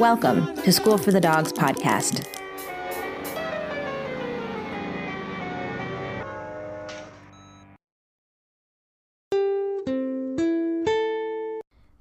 Welcome 0.00 0.56
to 0.56 0.72
School 0.72 0.98
for 0.98 1.12
the 1.12 1.20
Dogs 1.20 1.52
podcast. 1.52 2.43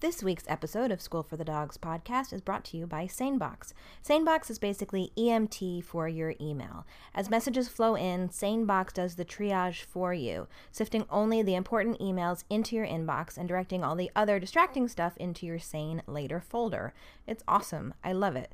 This 0.04 0.22
week's 0.22 0.44
episode 0.50 0.92
of 0.92 1.02
School 1.02 1.24
for 1.24 1.38
the 1.38 1.46
Dogs 1.46 1.78
podcast 1.78 2.34
is 2.34 2.42
brought 2.42 2.66
to 2.66 2.78
you 2.78 2.86
by 2.86 3.06
SaneBox. 3.06 3.72
SaneBox 4.06 4.50
is 4.50 4.60
basically 4.60 5.14
EMT 5.18 5.82
for 5.86 6.10
your 6.10 6.34
email. 6.42 6.86
As 7.16 7.30
messages 7.30 7.70
flow 7.70 7.96
in, 7.96 8.28
SaneBox 8.28 8.92
does 8.92 9.16
the 9.16 9.24
triage 9.24 9.86
for 9.86 10.14
you, 10.14 10.48
sifting 10.74 11.06
only 11.10 11.42
the 11.42 11.56
important 11.56 12.02
emails 12.02 12.44
into 12.50 12.76
your 12.76 12.86
inbox 12.86 13.38
and 13.38 13.48
directing 13.48 13.82
all 13.82 13.96
the 13.96 14.12
other 14.14 14.42
distracting 14.42 14.90
stuff 14.90 15.16
into 15.16 15.46
your 15.46 15.58
Sane 15.58 16.04
Later 16.06 16.42
folder. 16.42 16.94
It's 17.26 17.46
awesome. 17.48 17.94
I 18.04 18.12
love 18.12 18.36
it. 18.36 18.52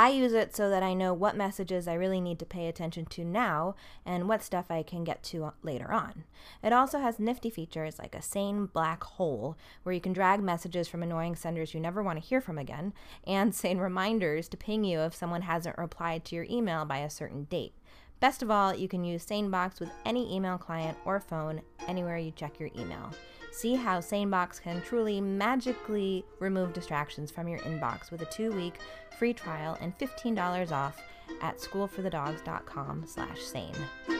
I 0.00 0.08
use 0.08 0.32
it 0.32 0.56
so 0.56 0.70
that 0.70 0.82
I 0.82 0.94
know 0.94 1.12
what 1.12 1.36
messages 1.36 1.86
I 1.86 1.92
really 1.92 2.22
need 2.22 2.38
to 2.38 2.46
pay 2.46 2.68
attention 2.68 3.04
to 3.04 3.22
now 3.22 3.74
and 4.06 4.30
what 4.30 4.42
stuff 4.42 4.70
I 4.70 4.82
can 4.82 5.04
get 5.04 5.22
to 5.24 5.44
uh, 5.44 5.50
later 5.62 5.92
on. 5.92 6.24
It 6.62 6.72
also 6.72 7.00
has 7.00 7.18
nifty 7.18 7.50
features 7.50 7.98
like 7.98 8.14
a 8.14 8.22
sane 8.22 8.64
black 8.64 9.04
hole 9.04 9.58
where 9.82 9.94
you 9.94 10.00
can 10.00 10.14
drag 10.14 10.42
messages 10.42 10.88
from 10.88 11.02
annoying 11.02 11.36
senders 11.36 11.74
you 11.74 11.80
never 11.80 12.02
want 12.02 12.18
to 12.18 12.26
hear 12.26 12.40
from 12.40 12.56
again, 12.56 12.94
and 13.26 13.54
sane 13.54 13.76
reminders 13.76 14.48
to 14.48 14.56
ping 14.56 14.84
you 14.84 15.00
if 15.00 15.14
someone 15.14 15.42
hasn't 15.42 15.76
replied 15.76 16.24
to 16.24 16.34
your 16.34 16.46
email 16.48 16.86
by 16.86 17.00
a 17.00 17.10
certain 17.10 17.44
date. 17.44 17.74
Best 18.20 18.42
of 18.42 18.50
all, 18.50 18.74
you 18.74 18.88
can 18.88 19.04
use 19.04 19.26
SaneBox 19.26 19.80
with 19.80 19.90
any 20.06 20.34
email 20.34 20.56
client 20.56 20.96
or 21.04 21.20
phone 21.20 21.60
anywhere 21.86 22.16
you 22.16 22.30
check 22.30 22.58
your 22.58 22.70
email. 22.74 23.10
See 23.52 23.74
how 23.74 23.98
SaneBox 23.98 24.62
can 24.62 24.80
truly 24.82 25.20
magically 25.20 26.24
remove 26.38 26.72
distractions 26.72 27.30
from 27.30 27.48
your 27.48 27.58
inbox 27.60 28.10
with 28.10 28.22
a 28.22 28.26
two-week 28.26 28.74
free 29.18 29.32
trial 29.34 29.76
and 29.80 29.96
$15 29.98 30.72
off 30.72 31.00
at 31.42 31.58
schoolforthedogs.com 31.58 33.04
slash 33.06 33.40
sane. 33.40 34.19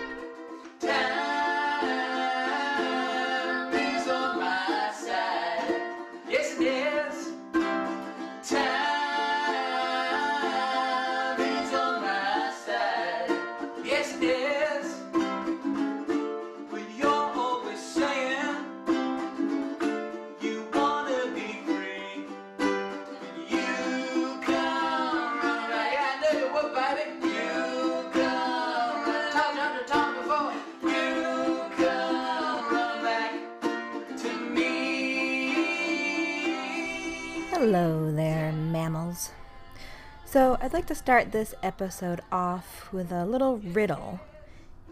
I'd 40.70 40.75
like 40.75 40.86
to 40.86 40.95
start 40.95 41.33
this 41.33 41.53
episode 41.64 42.20
off 42.31 42.92
with 42.92 43.11
a 43.11 43.27
little 43.27 43.57
riddle. 43.58 44.20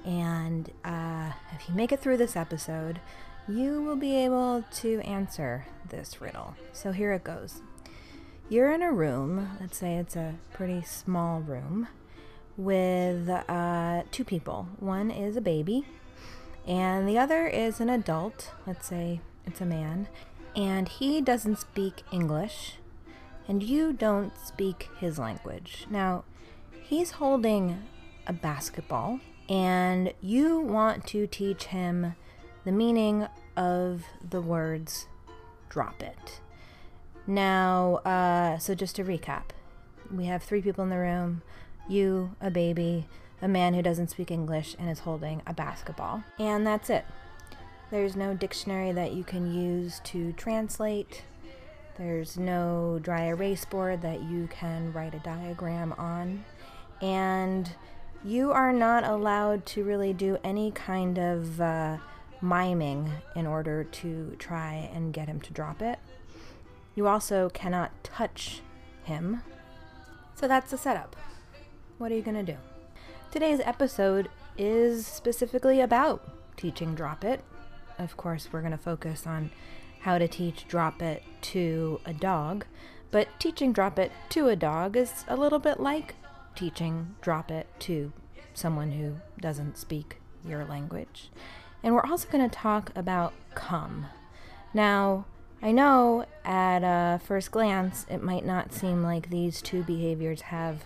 And 0.04 0.68
uh, 0.84 1.30
if 1.54 1.68
you 1.68 1.74
make 1.76 1.92
it 1.92 2.00
through 2.00 2.16
this 2.16 2.34
episode, 2.34 2.98
you 3.46 3.80
will 3.80 3.94
be 3.94 4.16
able 4.16 4.64
to 4.78 5.00
answer 5.02 5.66
this 5.88 6.20
riddle. 6.20 6.56
So, 6.72 6.90
here 6.90 7.12
it 7.12 7.22
goes. 7.22 7.62
You're 8.48 8.72
in 8.72 8.82
a 8.82 8.90
room, 8.90 9.56
let's 9.60 9.78
say 9.78 9.94
it's 9.98 10.16
a 10.16 10.34
pretty 10.52 10.82
small 10.82 11.42
room, 11.42 11.86
with 12.56 13.28
uh, 13.28 14.02
two 14.10 14.24
people. 14.24 14.66
One 14.80 15.12
is 15.12 15.36
a 15.36 15.40
baby, 15.40 15.86
and 16.66 17.08
the 17.08 17.18
other 17.18 17.46
is 17.46 17.78
an 17.78 17.88
adult. 17.88 18.50
Let's 18.66 18.88
say 18.88 19.20
it's 19.46 19.60
a 19.60 19.64
man, 19.64 20.08
and 20.56 20.88
he 20.88 21.20
doesn't 21.20 21.60
speak 21.60 22.02
English, 22.10 22.77
and 23.48 23.62
you 23.62 23.92
don't 23.92 24.36
speak 24.38 24.90
his 24.98 25.18
language. 25.18 25.86
Now, 25.90 26.24
he's 26.82 27.12
holding 27.12 27.82
a 28.26 28.32
basketball, 28.32 29.20
and 29.48 30.12
you 30.20 30.60
want 30.60 31.06
to 31.08 31.26
teach 31.26 31.64
him 31.64 32.14
the 32.64 32.72
meaning 32.72 33.26
of 33.56 34.04
the 34.28 34.42
words 34.42 35.06
drop 35.70 36.02
it. 36.02 36.40
Now, 37.26 37.96
uh, 38.04 38.58
so 38.58 38.74
just 38.74 38.96
to 38.96 39.04
recap, 39.04 39.50
we 40.12 40.26
have 40.26 40.42
three 40.42 40.62
people 40.62 40.84
in 40.84 40.90
the 40.90 40.98
room 40.98 41.42
you, 41.88 42.36
a 42.40 42.50
baby, 42.50 43.06
a 43.40 43.48
man 43.48 43.74
who 43.74 43.82
doesn't 43.82 44.10
speak 44.10 44.30
English, 44.30 44.76
and 44.78 44.90
is 44.90 45.00
holding 45.00 45.42
a 45.46 45.54
basketball. 45.54 46.22
And 46.38 46.66
that's 46.66 46.90
it. 46.90 47.04
There's 47.90 48.14
no 48.14 48.34
dictionary 48.34 48.92
that 48.92 49.12
you 49.12 49.24
can 49.24 49.52
use 49.52 50.00
to 50.04 50.32
translate. 50.32 51.22
There's 51.98 52.38
no 52.38 53.00
dry 53.02 53.24
erase 53.24 53.64
board 53.64 54.02
that 54.02 54.22
you 54.22 54.48
can 54.50 54.92
write 54.92 55.14
a 55.14 55.18
diagram 55.18 55.92
on. 55.94 56.44
And 57.02 57.70
you 58.24 58.52
are 58.52 58.72
not 58.72 59.04
allowed 59.04 59.66
to 59.66 59.84
really 59.84 60.12
do 60.12 60.38
any 60.44 60.70
kind 60.70 61.18
of 61.18 61.60
uh, 61.60 61.98
miming 62.40 63.10
in 63.34 63.46
order 63.46 63.82
to 63.84 64.36
try 64.38 64.90
and 64.94 65.12
get 65.12 65.26
him 65.26 65.40
to 65.40 65.52
drop 65.52 65.82
it. 65.82 65.98
You 66.94 67.08
also 67.08 67.48
cannot 67.50 68.04
touch 68.04 68.60
him. 69.04 69.42
So 70.34 70.46
that's 70.46 70.70
the 70.70 70.78
setup. 70.78 71.16
What 71.98 72.12
are 72.12 72.14
you 72.14 72.22
going 72.22 72.44
to 72.44 72.52
do? 72.52 72.58
Today's 73.32 73.60
episode 73.60 74.28
is 74.56 75.06
specifically 75.06 75.80
about 75.80 76.56
teaching 76.56 76.94
drop 76.94 77.24
it. 77.24 77.42
Of 77.98 78.16
course, 78.16 78.48
we're 78.52 78.60
going 78.60 78.72
to 78.72 78.78
focus 78.78 79.26
on 79.26 79.50
how 80.00 80.18
to 80.18 80.28
teach 80.28 80.66
drop 80.68 81.02
it 81.02 81.22
to 81.42 82.00
a 82.04 82.12
dog, 82.12 82.64
but 83.10 83.28
teaching 83.38 83.72
drop 83.72 83.98
it 83.98 84.12
to 84.30 84.48
a 84.48 84.56
dog 84.56 84.96
is 84.96 85.24
a 85.28 85.36
little 85.36 85.58
bit 85.58 85.80
like 85.80 86.14
teaching 86.54 87.14
drop 87.20 87.50
it 87.50 87.68
to 87.80 88.12
someone 88.54 88.92
who 88.92 89.16
doesn't 89.40 89.78
speak 89.78 90.20
your 90.44 90.64
language. 90.64 91.30
And 91.82 91.94
we're 91.94 92.06
also 92.06 92.28
going 92.28 92.48
to 92.48 92.54
talk 92.54 92.90
about 92.96 93.32
come. 93.54 94.06
Now, 94.74 95.26
I 95.62 95.72
know 95.72 96.26
at 96.44 96.80
a 96.80 97.18
first 97.18 97.50
glance 97.50 98.06
it 98.08 98.22
might 98.22 98.44
not 98.44 98.72
seem 98.72 99.02
like 99.02 99.30
these 99.30 99.62
two 99.62 99.82
behaviors 99.82 100.42
have 100.42 100.84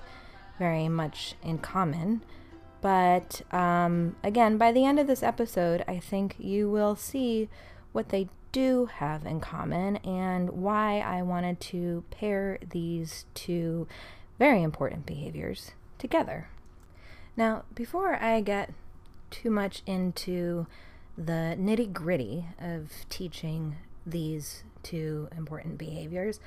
very 0.58 0.88
much 0.88 1.34
in 1.42 1.58
common, 1.58 2.22
but 2.80 3.42
um, 3.52 4.16
again, 4.22 4.58
by 4.58 4.72
the 4.72 4.84
end 4.84 4.98
of 4.98 5.06
this 5.06 5.22
episode, 5.22 5.84
I 5.86 5.98
think 5.98 6.36
you 6.38 6.70
will 6.70 6.96
see 6.96 7.48
what 7.92 8.08
they 8.10 8.28
do 8.52 8.86
have 8.86 9.26
in 9.26 9.40
common 9.40 9.96
and 9.96 10.50
why 10.50 11.00
I 11.00 11.22
wanted 11.22 11.58
to 11.60 12.04
pair 12.10 12.58
these 12.70 13.24
two 13.34 13.88
very 14.38 14.62
important 14.62 15.06
behaviors 15.06 15.72
together. 15.98 16.48
Now, 17.36 17.64
before 17.74 18.14
I 18.16 18.40
get 18.42 18.70
too 19.30 19.50
much 19.50 19.82
into 19.86 20.66
the 21.16 21.56
nitty 21.58 21.92
gritty 21.92 22.46
of 22.60 22.90
teaching 23.08 23.76
these 24.06 24.64
two 24.82 25.28
important 25.36 25.78
behaviors, 25.78 26.38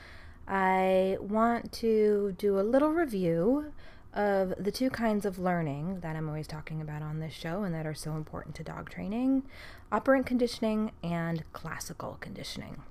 I 0.48 1.18
want 1.20 1.72
to 1.74 2.36
do 2.38 2.60
a 2.60 2.62
little 2.62 2.92
review 2.92 3.74
of 4.16 4.54
the 4.58 4.72
two 4.72 4.90
kinds 4.90 5.26
of 5.26 5.38
learning 5.38 6.00
that 6.00 6.16
I'm 6.16 6.28
always 6.28 6.48
talking 6.48 6.82
about 6.82 7.02
on 7.02 7.20
this 7.20 7.34
show 7.34 7.64
and 7.64 7.76
that 7.76 7.86
are 7.86 7.94
so 7.94 8.14
important 8.14 8.56
to 8.56 8.64
dog 8.64 8.90
training 8.90 9.44
operant 9.92 10.26
conditioning 10.26 10.92
and 11.04 11.44
classical 11.54 12.18
conditioning. 12.20 12.82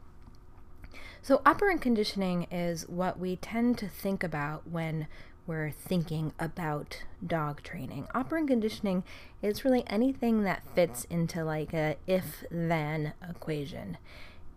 So, 1.23 1.41
operant 1.47 1.81
conditioning 1.81 2.45
is 2.51 2.87
what 2.89 3.19
we 3.19 3.37
tend 3.37 3.79
to 3.79 3.89
think 3.89 4.23
about 4.23 4.69
when 4.69 5.07
we're 5.47 5.71
thinking 5.71 6.33
about 6.39 7.03
dog 7.27 7.63
training. 7.63 8.07
Operant 8.15 8.49
conditioning 8.49 9.05
is 9.43 9.65
really 9.65 9.85
anything 9.87 10.43
that 10.45 10.63
fits 10.75 11.05
into 11.11 11.45
like 11.45 11.73
a 11.73 11.97
if 12.07 12.45
then 12.51 13.15
equation. 13.29 13.99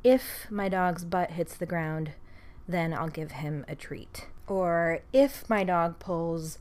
If 0.04 0.48
my 0.50 0.70
dog's 0.70 1.04
butt 1.04 1.32
hits 1.32 1.58
the 1.58 1.66
ground, 1.66 2.12
then 2.68 2.94
I'll 2.94 3.10
give 3.10 3.32
him 3.32 3.66
a 3.68 3.76
treat. 3.76 4.28
Or 4.48 5.02
if 5.12 5.50
my 5.50 5.64
dog 5.64 6.00
pulls, 6.00 6.58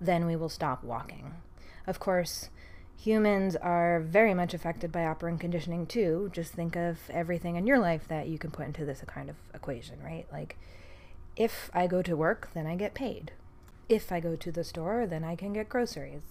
then 0.00 0.26
we 0.26 0.36
will 0.36 0.48
stop 0.48 0.84
walking. 0.84 1.34
Of 1.86 1.98
course, 1.98 2.48
humans 2.96 3.56
are 3.56 4.00
very 4.00 4.32
much 4.32 4.54
affected 4.54 4.90
by 4.90 5.04
operant 5.04 5.40
conditioning 5.40 5.86
too. 5.86 6.30
Just 6.32 6.52
think 6.52 6.76
of 6.76 6.98
everything 7.10 7.56
in 7.56 7.66
your 7.66 7.78
life 7.78 8.08
that 8.08 8.28
you 8.28 8.38
can 8.38 8.50
put 8.50 8.66
into 8.66 8.84
this 8.84 9.02
kind 9.06 9.28
of 9.28 9.36
equation, 9.52 10.02
right? 10.02 10.26
Like, 10.32 10.56
if 11.36 11.70
I 11.74 11.86
go 11.86 12.00
to 12.02 12.16
work, 12.16 12.50
then 12.54 12.66
I 12.66 12.76
get 12.76 12.94
paid. 12.94 13.32
If 13.88 14.12
I 14.12 14.20
go 14.20 14.36
to 14.36 14.52
the 14.52 14.64
store, 14.64 15.06
then 15.06 15.24
I 15.24 15.36
can 15.36 15.52
get 15.52 15.68
groceries. 15.68 16.22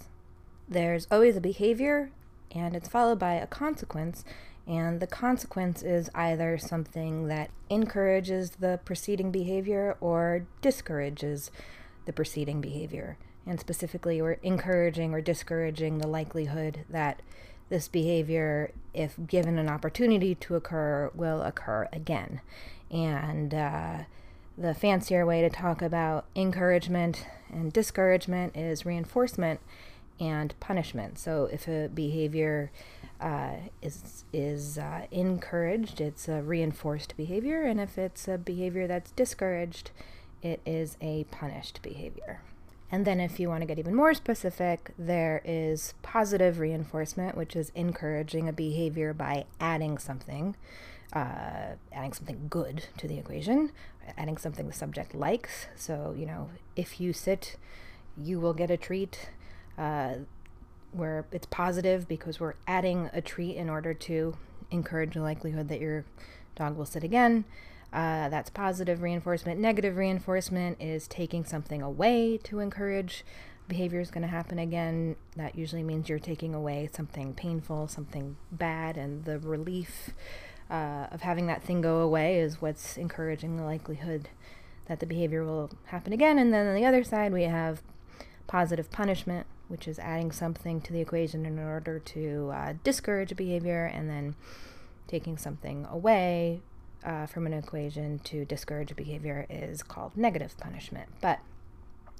There's 0.67 1.07
always 1.11 1.35
a 1.35 1.41
behavior, 1.41 2.11
and 2.55 2.75
it's 2.75 2.87
followed 2.87 3.19
by 3.19 3.33
a 3.33 3.45
consequence, 3.45 4.23
and 4.67 4.99
the 4.99 5.07
consequence 5.07 5.83
is 5.83 6.09
either 6.15 6.57
something 6.57 7.27
that 7.27 7.49
encourages 7.69 8.51
the 8.51 8.79
preceding 8.85 9.31
behavior 9.31 9.97
or 9.99 10.45
discourages 10.61 11.51
the 12.05 12.13
preceding 12.13 12.61
behavior. 12.61 13.17
And 13.45 13.59
specifically, 13.59 14.21
we're 14.21 14.37
encouraging 14.41 15.13
or 15.13 15.19
discouraging 15.19 15.97
the 15.97 16.07
likelihood 16.07 16.85
that 16.89 17.21
this 17.69 17.87
behavior, 17.87 18.71
if 18.93 19.15
given 19.27 19.57
an 19.57 19.69
opportunity 19.69 20.35
to 20.35 20.55
occur, 20.55 21.11
will 21.13 21.41
occur 21.41 21.89
again. 21.91 22.39
And 22.89 23.53
uh, 23.53 23.97
the 24.57 24.73
fancier 24.73 25.25
way 25.25 25.41
to 25.41 25.49
talk 25.49 25.81
about 25.81 26.25
encouragement 26.35 27.25
and 27.51 27.73
discouragement 27.73 28.55
is 28.55 28.85
reinforcement 28.85 29.59
and 30.23 30.57
punishment. 30.61 31.19
So 31.19 31.49
if 31.51 31.67
a 31.67 31.89
behavior 31.93 32.71
uh, 33.19 33.55
is 33.81 34.23
is 34.31 34.77
uh, 34.77 35.05
encouraged, 35.11 35.99
it's 35.99 36.27
a 36.29 36.41
reinforced 36.41 37.17
behavior, 37.17 37.63
and 37.63 37.79
if 37.79 37.97
it's 37.97 38.27
a 38.27 38.37
behavior 38.37 38.87
that's 38.87 39.11
discouraged, 39.11 39.91
it 40.41 40.61
is 40.65 40.97
a 41.01 41.25
punished 41.25 41.81
behavior. 41.81 42.41
And 42.89 43.05
then, 43.05 43.19
if 43.19 43.39
you 43.39 43.49
want 43.49 43.61
to 43.61 43.65
get 43.65 43.79
even 43.79 43.95
more 43.95 44.13
specific, 44.13 44.91
there 44.97 45.41
is 45.43 45.93
positive 46.03 46.59
reinforcement, 46.59 47.35
which 47.35 47.55
is 47.55 47.71
encouraging 47.75 48.47
a 48.47 48.53
behavior 48.53 49.13
by 49.13 49.45
adding 49.59 49.97
something, 49.97 50.55
uh, 51.11 51.75
adding 51.91 52.13
something 52.13 52.47
good 52.49 52.85
to 52.97 53.07
the 53.07 53.17
equation, 53.17 53.71
adding 54.17 54.37
something 54.37 54.67
the 54.67 54.73
subject 54.73 55.15
likes. 55.15 55.67
So, 55.75 56.13
you 56.15 56.25
know, 56.25 56.51
if 56.75 57.01
you 57.01 57.13
sit, 57.13 57.57
you 58.15 58.39
will 58.39 58.53
get 58.53 58.69
a 58.69 58.77
treat. 58.77 59.29
Uh, 59.77 60.15
where 60.91 61.25
it's 61.31 61.47
positive 61.47 62.07
because 62.07 62.39
we're 62.39 62.53
adding 62.67 63.09
a 63.13 63.21
treat 63.21 63.55
in 63.55 63.69
order 63.69 63.95
to 63.95 64.37
encourage 64.69 65.15
the 65.15 65.21
likelihood 65.21 65.67
that 65.67 65.81
your 65.81 66.05
dog 66.55 66.77
will 66.77 66.85
sit 66.85 67.03
again. 67.03 67.45
Uh, 67.91 68.29
that's 68.29 68.49
positive 68.49 69.01
reinforcement. 69.01 69.59
Negative 69.59 69.95
reinforcement 69.95 70.81
is 70.81 71.07
taking 71.07 71.45
something 71.45 71.81
away 71.81 72.39
to 72.43 72.59
encourage 72.59 73.23
behavior 73.67 73.99
is 73.99 74.11
going 74.11 74.23
to 74.23 74.27
happen 74.27 74.59
again. 74.59 75.15
That 75.35 75.55
usually 75.57 75.83
means 75.83 76.09
you're 76.09 76.19
taking 76.19 76.53
away 76.53 76.89
something 76.93 77.33
painful, 77.33 77.87
something 77.87 78.35
bad, 78.51 78.97
and 78.97 79.25
the 79.25 79.39
relief 79.39 80.11
uh, 80.69 81.07
of 81.11 81.21
having 81.21 81.47
that 81.47 81.63
thing 81.63 81.81
go 81.81 81.99
away 81.99 82.39
is 82.39 82.61
what's 82.61 82.97
encouraging 82.97 83.57
the 83.57 83.63
likelihood 83.63 84.29
that 84.87 84.99
the 84.99 85.05
behavior 85.05 85.43
will 85.43 85.71
happen 85.85 86.13
again. 86.13 86.37
And 86.37 86.53
then 86.53 86.67
on 86.67 86.75
the 86.75 86.85
other 86.85 87.03
side, 87.03 87.31
we 87.31 87.43
have 87.43 87.81
positive 88.47 88.91
punishment, 88.91 89.47
which 89.67 89.87
is 89.87 89.99
adding 89.99 90.31
something 90.31 90.81
to 90.81 90.93
the 90.93 91.01
equation 91.01 91.45
in 91.45 91.59
order 91.59 91.99
to 91.99 92.51
uh, 92.53 92.73
discourage 92.83 93.35
behavior, 93.35 93.85
and 93.85 94.09
then 94.09 94.35
taking 95.07 95.37
something 95.37 95.85
away 95.89 96.61
uh, 97.03 97.25
from 97.25 97.45
an 97.45 97.53
equation 97.53 98.19
to 98.19 98.45
discourage 98.45 98.95
behavior 98.95 99.45
is 99.49 99.83
called 99.83 100.15
negative 100.15 100.57
punishment. 100.57 101.09
But 101.21 101.39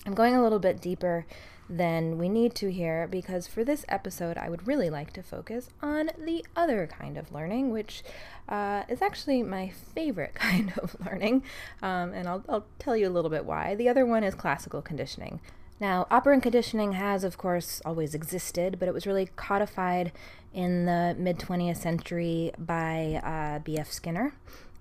I'm 0.05 0.13
going 0.13 0.35
a 0.35 0.43
little 0.43 0.59
bit 0.59 0.81
deeper 0.81 1.25
than 1.69 2.17
we 2.17 2.27
need 2.27 2.53
to 2.55 2.71
here 2.71 3.07
because 3.07 3.47
for 3.47 3.63
this 3.63 3.85
episode, 3.87 4.37
I 4.37 4.49
would 4.49 4.67
really 4.67 4.89
like 4.89 5.13
to 5.13 5.23
focus 5.23 5.69
on 5.81 6.11
the 6.19 6.45
other 6.55 6.87
kind 6.87 7.17
of 7.17 7.31
learning, 7.31 7.71
which 7.71 8.03
uh, 8.49 8.83
is 8.89 9.01
actually 9.01 9.43
my 9.43 9.69
favorite 9.69 10.33
kind 10.35 10.73
of 10.77 10.95
learning. 11.05 11.43
Um, 11.81 12.13
and 12.13 12.27
I'll, 12.27 12.43
I'll 12.49 12.65
tell 12.79 12.97
you 12.97 13.07
a 13.07 13.11
little 13.11 13.31
bit 13.31 13.45
why. 13.45 13.75
The 13.75 13.87
other 13.87 14.05
one 14.05 14.23
is 14.23 14.35
classical 14.35 14.81
conditioning. 14.81 15.39
Now, 15.83 16.07
operant 16.09 16.43
conditioning 16.43 16.93
has, 16.93 17.25
of 17.25 17.37
course, 17.37 17.81
always 17.83 18.15
existed, 18.15 18.79
but 18.79 18.87
it 18.87 18.93
was 18.93 19.05
really 19.05 19.27
codified 19.35 20.13
in 20.53 20.85
the 20.85 21.13
mid 21.19 21.39
20th 21.39 21.75
century 21.75 22.53
by 22.57 23.19
uh, 23.21 23.59
B.F. 23.59 23.91
Skinner. 23.91 24.33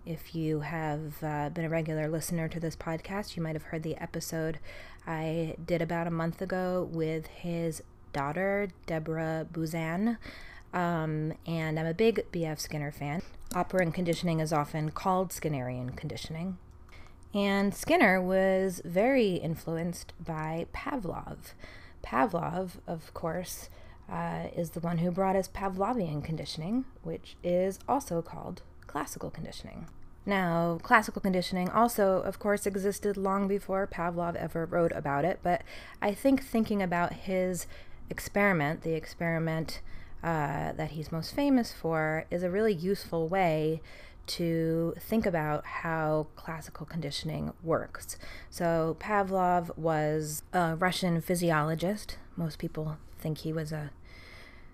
If 0.06 0.36
you 0.36 0.60
have 0.60 1.14
uh, 1.20 1.48
been 1.48 1.64
a 1.64 1.68
regular 1.68 2.06
listener 2.06 2.46
to 2.46 2.60
this 2.60 2.76
podcast, 2.76 3.34
you 3.34 3.42
might 3.42 3.56
have 3.56 3.64
heard 3.64 3.82
the 3.82 3.96
episode 3.96 4.60
I 5.04 5.56
did 5.66 5.82
about 5.82 6.06
a 6.06 6.12
month 6.12 6.40
ago 6.40 6.88
with 6.92 7.26
his 7.26 7.82
daughter, 8.12 8.68
Deborah 8.86 9.48
Buzan. 9.52 10.18
Um, 10.72 11.32
and 11.44 11.80
I'm 11.80 11.86
a 11.86 11.94
big 11.94 12.26
B.F. 12.30 12.60
Skinner 12.60 12.92
fan. 12.92 13.22
Operant 13.56 13.92
conditioning 13.92 14.38
is 14.38 14.52
often 14.52 14.92
called 14.92 15.30
Skinnerian 15.30 15.96
conditioning. 15.96 16.58
And 17.34 17.74
Skinner 17.74 18.20
was 18.20 18.82
very 18.84 19.34
influenced 19.34 20.12
by 20.22 20.66
Pavlov. 20.74 21.54
Pavlov, 22.02 22.72
of 22.86 23.14
course, 23.14 23.70
uh, 24.10 24.48
is 24.54 24.70
the 24.70 24.80
one 24.80 24.98
who 24.98 25.10
brought 25.10 25.36
us 25.36 25.48
Pavlovian 25.48 26.22
conditioning, 26.22 26.84
which 27.02 27.36
is 27.42 27.78
also 27.88 28.20
called 28.20 28.62
classical 28.86 29.30
conditioning. 29.30 29.86
Now, 30.26 30.78
classical 30.82 31.22
conditioning 31.22 31.68
also, 31.70 32.20
of 32.22 32.38
course, 32.38 32.66
existed 32.66 33.16
long 33.16 33.48
before 33.48 33.88
Pavlov 33.88 34.36
ever 34.36 34.66
wrote 34.66 34.92
about 34.92 35.24
it, 35.24 35.40
but 35.42 35.62
I 36.00 36.14
think 36.14 36.44
thinking 36.44 36.82
about 36.82 37.12
his 37.12 37.66
experiment, 38.08 38.82
the 38.82 38.94
experiment 38.94 39.80
uh, 40.22 40.72
that 40.72 40.92
he's 40.92 41.10
most 41.10 41.34
famous 41.34 41.72
for, 41.72 42.26
is 42.30 42.44
a 42.44 42.50
really 42.50 42.72
useful 42.72 43.26
way 43.26 43.80
to 44.26 44.94
think 44.98 45.26
about 45.26 45.64
how 45.64 46.26
classical 46.36 46.86
conditioning 46.86 47.52
works. 47.62 48.16
So, 48.50 48.96
Pavlov 49.00 49.76
was 49.76 50.42
a 50.52 50.76
Russian 50.76 51.20
physiologist. 51.20 52.18
Most 52.36 52.58
people 52.58 52.98
think 53.18 53.38
he 53.38 53.52
was 53.52 53.72
a 53.72 53.90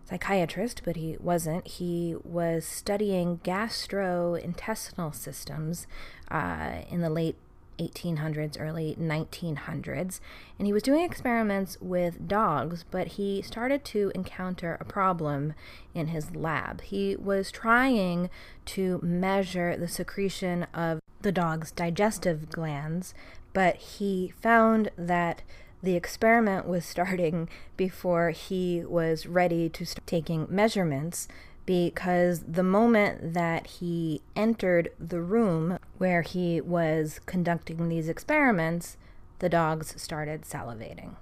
psychiatrist, 0.09 0.83
but 0.85 0.97
he 0.97 1.17
wasn't. 1.21 1.67
He 1.67 2.17
was 2.25 2.65
studying 2.65 3.39
gastrointestinal 3.45 5.15
systems 5.15 5.87
uh, 6.31 6.83
in 6.91 7.01
the 7.01 7.11
late 7.11 7.37
1800s, 7.79 8.57
early 8.61 8.97
1900s, 9.01 10.21
and 10.59 10.67
he 10.67 10.73
was 10.73 10.83
doing 10.83 11.05
experiments 11.05 11.79
with 11.81 12.29
dogs, 12.29 12.85
but 12.91 13.09
he 13.09 13.43
started 13.43 13.85
to 13.87 14.13
encounter 14.15 14.77
a 14.81 14.85
problem 14.85 15.55
in 15.95 16.09
his 16.09 16.35
lab. 16.35 16.81
He 16.83 17.17
was 17.17 17.51
trying 17.51 18.31
to 18.67 19.01
measure 19.03 19.77
the 19.77 19.89
secretion 19.89 20.65
of 20.75 21.01
the 21.23 21.33
dog's 21.33 21.73
digestive 21.73 22.51
glands, 22.51 23.15
but 23.53 23.77
he 23.77 24.33
found 24.41 24.91
that 24.97 25.43
the 25.83 25.95
experiment 25.95 26.67
was 26.67 26.85
starting 26.85 27.49
before 27.77 28.31
he 28.31 28.85
was 28.85 29.27
ready 29.27 29.69
to 29.69 29.87
start 29.87 30.07
taking 30.07 30.47
measurements 30.51 31.29
because 31.69 32.45
the 32.49 32.63
moment 32.63 33.35
that 33.35 33.67
he 33.67 34.23
entered 34.35 34.89
the 34.99 35.21
room 35.21 35.79
where 35.99 36.23
he 36.23 36.63
was 36.63 37.21
conducting 37.27 37.91
these 37.91 38.09
experiments, 38.09 38.97
the 39.41 39.51
dogs 39.51 39.93
started 40.01 40.45
salivating. 40.45 41.17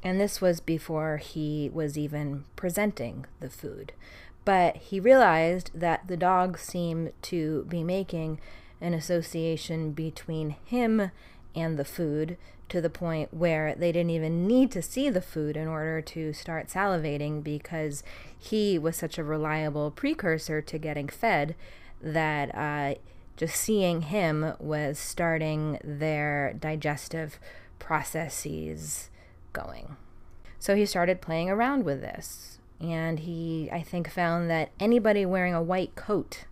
And 0.00 0.20
this 0.20 0.40
was 0.40 0.60
before 0.60 1.16
he 1.16 1.72
was 1.74 1.98
even 1.98 2.44
presenting 2.54 3.26
the 3.40 3.50
food. 3.50 3.92
But 4.44 4.76
he 4.76 5.00
realized 5.00 5.72
that 5.74 6.06
the 6.06 6.16
dogs 6.16 6.60
seemed 6.60 7.10
to 7.22 7.66
be 7.68 7.82
making 7.82 8.38
an 8.80 8.94
association 8.94 9.90
between 9.90 10.50
him 10.66 11.10
and 11.56 11.76
the 11.76 11.84
food 11.84 12.36
to 12.70 12.80
the 12.80 12.90
point 12.90 13.34
where 13.34 13.74
they 13.74 13.92
didn't 13.92 14.10
even 14.10 14.46
need 14.46 14.70
to 14.72 14.82
see 14.82 15.10
the 15.10 15.20
food 15.20 15.56
in 15.56 15.68
order 15.68 16.00
to 16.00 16.32
start 16.32 16.68
salivating 16.68 17.42
because 17.42 18.02
he 18.38 18.78
was 18.78 18.96
such 18.96 19.18
a 19.18 19.24
reliable 19.24 19.90
precursor 19.90 20.62
to 20.62 20.78
getting 20.78 21.08
fed 21.08 21.54
that 22.00 22.54
uh, 22.54 22.94
just 23.36 23.56
seeing 23.56 24.02
him 24.02 24.54
was 24.58 24.98
starting 24.98 25.78
their 25.84 26.54
digestive 26.58 27.38
processes 27.78 29.10
going. 29.52 29.96
So 30.58 30.76
he 30.76 30.86
started 30.86 31.20
playing 31.20 31.50
around 31.50 31.84
with 31.84 32.00
this. 32.00 32.58
And 32.80 33.20
he, 33.20 33.68
I 33.70 33.82
think, 33.82 34.10
found 34.10 34.48
that 34.48 34.70
anybody 34.78 35.26
wearing 35.26 35.54
a 35.54 35.62
white 35.62 35.94
coat 35.96 36.44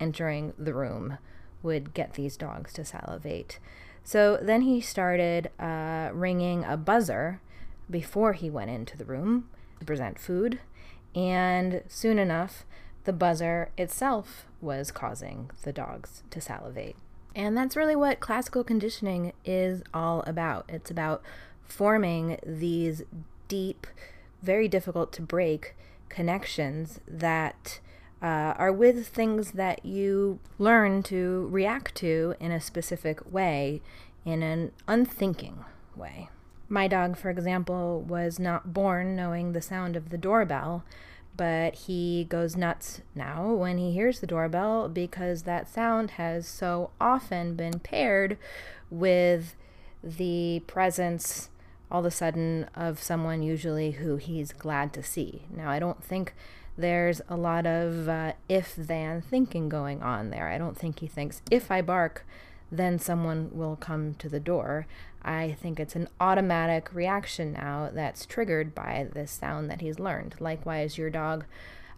entering 0.00 0.52
the 0.58 0.74
room 0.74 1.18
would 1.62 1.94
get 1.94 2.14
these 2.14 2.36
dogs 2.36 2.72
to 2.72 2.84
salivate. 2.84 3.58
So 4.04 4.38
then 4.40 4.62
he 4.62 4.80
started 4.80 5.50
uh, 5.58 6.10
ringing 6.12 6.64
a 6.64 6.76
buzzer 6.76 7.40
before 7.88 8.32
he 8.32 8.50
went 8.50 8.70
into 8.70 8.96
the 8.96 9.04
room 9.04 9.48
to 9.78 9.84
present 9.84 10.18
food. 10.18 10.60
And 11.14 11.82
soon 11.88 12.18
enough, 12.18 12.64
the 13.04 13.12
buzzer 13.12 13.70
itself 13.76 14.46
was 14.60 14.90
causing 14.90 15.50
the 15.62 15.72
dogs 15.72 16.22
to 16.30 16.40
salivate. 16.40 16.96
And 17.34 17.56
that's 17.56 17.76
really 17.76 17.96
what 17.96 18.20
classical 18.20 18.64
conditioning 18.64 19.32
is 19.44 19.82
all 19.94 20.22
about. 20.26 20.64
It's 20.68 20.90
about 20.90 21.22
forming 21.62 22.38
these 22.44 23.02
deep, 23.48 23.86
very 24.42 24.68
difficult 24.68 25.12
to 25.12 25.22
break 25.22 25.76
connections 26.08 27.00
that 27.06 27.80
uh, 28.22 28.54
are 28.56 28.72
with 28.72 29.08
things 29.08 29.52
that 29.52 29.84
you 29.84 30.38
learn 30.58 31.02
to 31.04 31.48
react 31.50 31.94
to 31.96 32.34
in 32.38 32.52
a 32.52 32.60
specific 32.60 33.32
way, 33.32 33.80
in 34.24 34.42
an 34.42 34.72
unthinking 34.86 35.64
way. 35.96 36.28
My 36.68 36.86
dog, 36.86 37.16
for 37.16 37.30
example, 37.30 38.00
was 38.00 38.38
not 38.38 38.72
born 38.72 39.16
knowing 39.16 39.52
the 39.52 39.62
sound 39.62 39.96
of 39.96 40.10
the 40.10 40.18
doorbell, 40.18 40.84
but 41.36 41.74
he 41.74 42.26
goes 42.28 42.56
nuts 42.56 43.00
now 43.14 43.52
when 43.52 43.78
he 43.78 43.92
hears 43.92 44.20
the 44.20 44.26
doorbell 44.26 44.88
because 44.88 45.42
that 45.44 45.68
sound 45.68 46.12
has 46.12 46.46
so 46.46 46.90
often 47.00 47.54
been 47.54 47.78
paired 47.80 48.36
with 48.90 49.56
the 50.02 50.62
presence 50.66 51.48
all 51.90 52.00
of 52.00 52.06
a 52.06 52.10
sudden 52.10 52.66
of 52.74 53.02
someone 53.02 53.42
usually 53.42 53.92
who 53.92 54.16
he's 54.16 54.52
glad 54.52 54.92
to 54.92 55.02
see. 55.02 55.42
Now, 55.50 55.70
I 55.70 55.78
don't 55.78 56.02
think 56.04 56.34
there's 56.80 57.20
a 57.28 57.36
lot 57.36 57.66
of 57.66 58.08
uh, 58.08 58.32
if 58.48 58.74
then 58.76 59.20
thinking 59.20 59.68
going 59.68 60.02
on 60.02 60.30
there. 60.30 60.48
I 60.48 60.58
don't 60.58 60.76
think 60.76 61.00
he 61.00 61.06
thinks 61.06 61.42
if 61.50 61.70
I 61.70 61.82
bark, 61.82 62.26
then 62.70 62.98
someone 62.98 63.50
will 63.52 63.76
come 63.76 64.14
to 64.14 64.28
the 64.28 64.40
door. 64.40 64.86
I 65.22 65.56
think 65.60 65.78
it's 65.78 65.96
an 65.96 66.08
automatic 66.18 66.94
reaction 66.94 67.52
now 67.52 67.90
that's 67.92 68.24
triggered 68.24 68.74
by 68.74 69.08
this 69.12 69.30
sound 69.30 69.70
that 69.70 69.80
he's 69.80 69.98
learned. 69.98 70.36
Likewise, 70.40 70.96
your 70.96 71.10
dog 71.10 71.44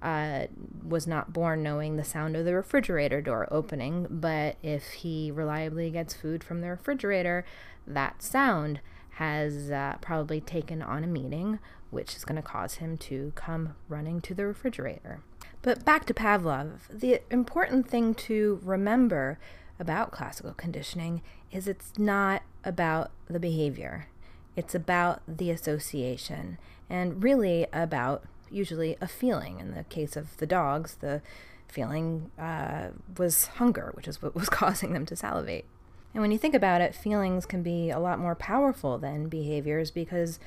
uh, 0.03 0.47
was 0.83 1.07
not 1.07 1.33
born 1.33 1.63
knowing 1.63 1.97
the 1.97 2.05
sound 2.05 2.37
of 2.37 2.45
the 2.45 2.55
refrigerator 2.55 3.21
door 3.21 3.47
opening, 3.51 4.07
but 4.11 4.57
if 4.63 4.91
he 4.91 5.31
reliably 5.31 5.91
gets 5.91 6.15
food 6.15 6.43
from 6.43 6.61
the 6.61 6.69
refrigerator, 6.69 7.45
that 7.87 8.23
sound 8.23 8.81
has 9.17 9.71
uh, 9.71 9.97
probably 10.01 10.41
taken 10.41 10.83
on 10.83 11.05
a 11.05 11.07
meaning, 11.07 11.61
which 11.93 12.17
is 12.17 12.25
going 12.25 12.37
to 12.37 12.43
cause 12.43 12.77
him 12.77 12.97
to 12.97 13.33
come 13.37 13.77
running 13.89 14.21
to 14.23 14.35
the 14.35 14.47
refrigerator. 14.47 15.21
But 15.61 15.85
back 15.85 16.07
to 16.07 16.15
Pavlov, 16.15 16.89
the 16.91 17.21
important 17.31 17.89
thing 17.89 18.15
to 18.15 18.59
remember 18.65 19.39
about 19.79 20.11
classical 20.11 20.55
conditioning 20.55 21.23
is 21.53 21.69
it's 21.69 21.93
not 21.99 22.43
about 22.65 23.11
the 23.29 23.39
behavior, 23.39 24.09
it's 24.57 24.75
about 24.75 25.21
the 25.29 25.51
association, 25.51 26.59
and 26.89 27.23
really 27.23 27.67
about 27.73 28.25
usually 28.51 28.97
a 29.01 29.07
feeling. 29.07 29.61
In 29.61 29.75
the 29.75 29.85
case 29.85 30.17
of 30.17 30.37
the 30.39 30.47
dogs, 30.47 30.97
the 30.97 31.21
feeling 31.69 32.31
uh, 32.39 32.89
was 33.19 33.47
hunger, 33.59 33.91
which 33.95 34.09
is 34.09 34.23
what 34.23 34.35
was 34.35 34.49
causing 34.49 34.95
them 34.95 35.05
to 35.07 35.15
salivate. 35.15 35.67
And 36.15 36.23
when 36.23 36.31
you 36.31 36.39
think 36.39 36.55
about 36.55 36.81
it, 36.81 36.95
feelings 36.95 37.47
can 37.47 37.63
be 37.63 37.91
a 37.91 37.99
lot 37.99 38.19
more 38.19 38.35
powerful 38.35 38.99
than 38.99 39.29
behaviors 39.29 39.91
because 39.91 40.39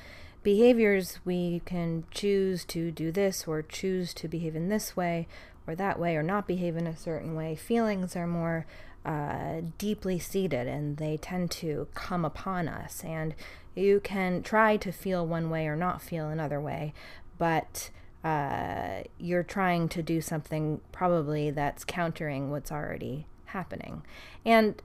behaviors 0.46 1.20
we 1.26 1.60
can 1.66 2.06
choose 2.12 2.64
to 2.64 2.92
do 2.92 3.12
this 3.12 3.48
or 3.48 3.64
choose 3.64 4.14
to 4.14 4.28
behave 4.28 4.56
in 4.56 4.70
this 4.70 4.96
way 4.96 5.28
or 5.66 5.76
that 5.76 6.00
way 6.00 6.16
or 6.16 6.22
not 6.22 6.48
behave 6.48 6.78
in 6.78 6.86
a 6.86 6.96
certain 6.96 7.34
way. 7.34 7.56
Feelings 7.56 8.16
are 8.16 8.28
more 8.28 8.68
uh, 9.04 9.62
deeply 9.80 10.20
seated 10.20 10.68
and 10.68 10.98
they 10.98 11.18
tend 11.18 11.50
to 11.50 11.88
come 11.96 12.24
upon 12.24 12.68
us. 12.68 13.04
And 13.04 13.34
you 13.74 14.00
can 14.00 14.44
try 14.44 14.78
to 14.78 14.92
feel 14.92 15.26
one 15.26 15.50
way 15.50 15.66
or 15.66 15.76
not 15.76 16.00
feel 16.00 16.30
another 16.30 16.62
way, 16.62 16.94
but 17.40 17.90
uh, 18.24 19.02
you're 19.18 19.44
trying 19.44 19.90
to 19.90 20.04
do 20.04 20.22
something 20.22 20.80
probably 20.92 21.50
that's 21.50 21.84
countering 21.84 22.52
what's 22.52 22.72
already 22.72 23.26
happening. 23.46 24.04
And 24.46 24.80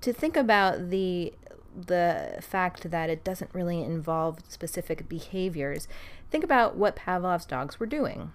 to 0.00 0.14
think 0.14 0.38
about 0.38 0.88
the 0.88 1.34
the 1.76 2.38
fact 2.40 2.90
that 2.90 3.10
it 3.10 3.24
doesn't 3.24 3.54
really 3.54 3.82
involve 3.82 4.38
specific 4.48 5.08
behaviors, 5.08 5.88
think 6.30 6.44
about 6.44 6.76
what 6.76 6.96
Pavlov's 6.96 7.46
dogs 7.46 7.78
were 7.78 7.86
doing. 7.86 8.32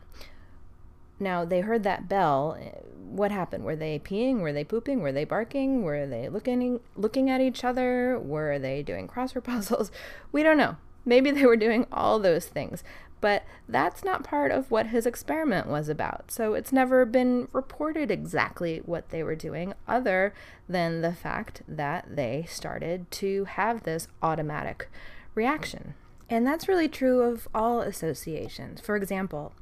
Now, 1.19 1.45
they 1.45 1.61
heard 1.61 1.83
that 1.83 2.09
bell. 2.09 2.57
Eh, 2.59 2.71
what 2.97 3.31
happened? 3.31 3.63
Were 3.63 3.75
they 3.75 3.99
peeing? 3.99 4.39
Were 4.39 4.53
they 4.53 4.63
pooping? 4.63 5.01
Were 5.01 5.11
they 5.11 5.23
barking? 5.23 5.83
Were 5.83 6.07
they 6.07 6.29
looking 6.29 6.79
looking 6.95 7.29
at 7.29 7.41
each 7.41 7.63
other? 7.63 8.17
Were 8.19 8.57
they 8.57 8.81
doing 8.81 9.07
crossword 9.07 9.43
puzzles? 9.43 9.91
We 10.31 10.43
don't 10.43 10.57
know. 10.57 10.77
Maybe 11.05 11.31
they 11.31 11.45
were 11.45 11.55
doing 11.57 11.87
all 11.91 12.19
those 12.19 12.45
things, 12.45 12.83
but 13.21 13.43
that's 13.69 14.03
not 14.03 14.23
part 14.23 14.51
of 14.51 14.69
what 14.71 14.87
his 14.87 15.05
experiment 15.05 15.67
was 15.67 15.87
about. 15.87 16.31
So 16.31 16.53
it's 16.55 16.73
never 16.73 17.05
been 17.05 17.47
reported 17.53 18.11
exactly 18.11 18.81
what 18.85 19.09
they 19.09 19.23
were 19.23 19.35
doing, 19.35 19.73
other 19.87 20.33
than 20.67 21.01
the 21.01 21.13
fact 21.13 21.61
that 21.67 22.15
they 22.15 22.45
started 22.49 23.09
to 23.11 23.45
have 23.45 23.83
this 23.83 24.07
automatic 24.21 24.89
reaction. 25.35 25.93
And 26.29 26.45
that's 26.45 26.67
really 26.67 26.89
true 26.89 27.21
of 27.21 27.47
all 27.53 27.81
associations. 27.81 28.81
For 28.81 28.95
example, 28.95 29.53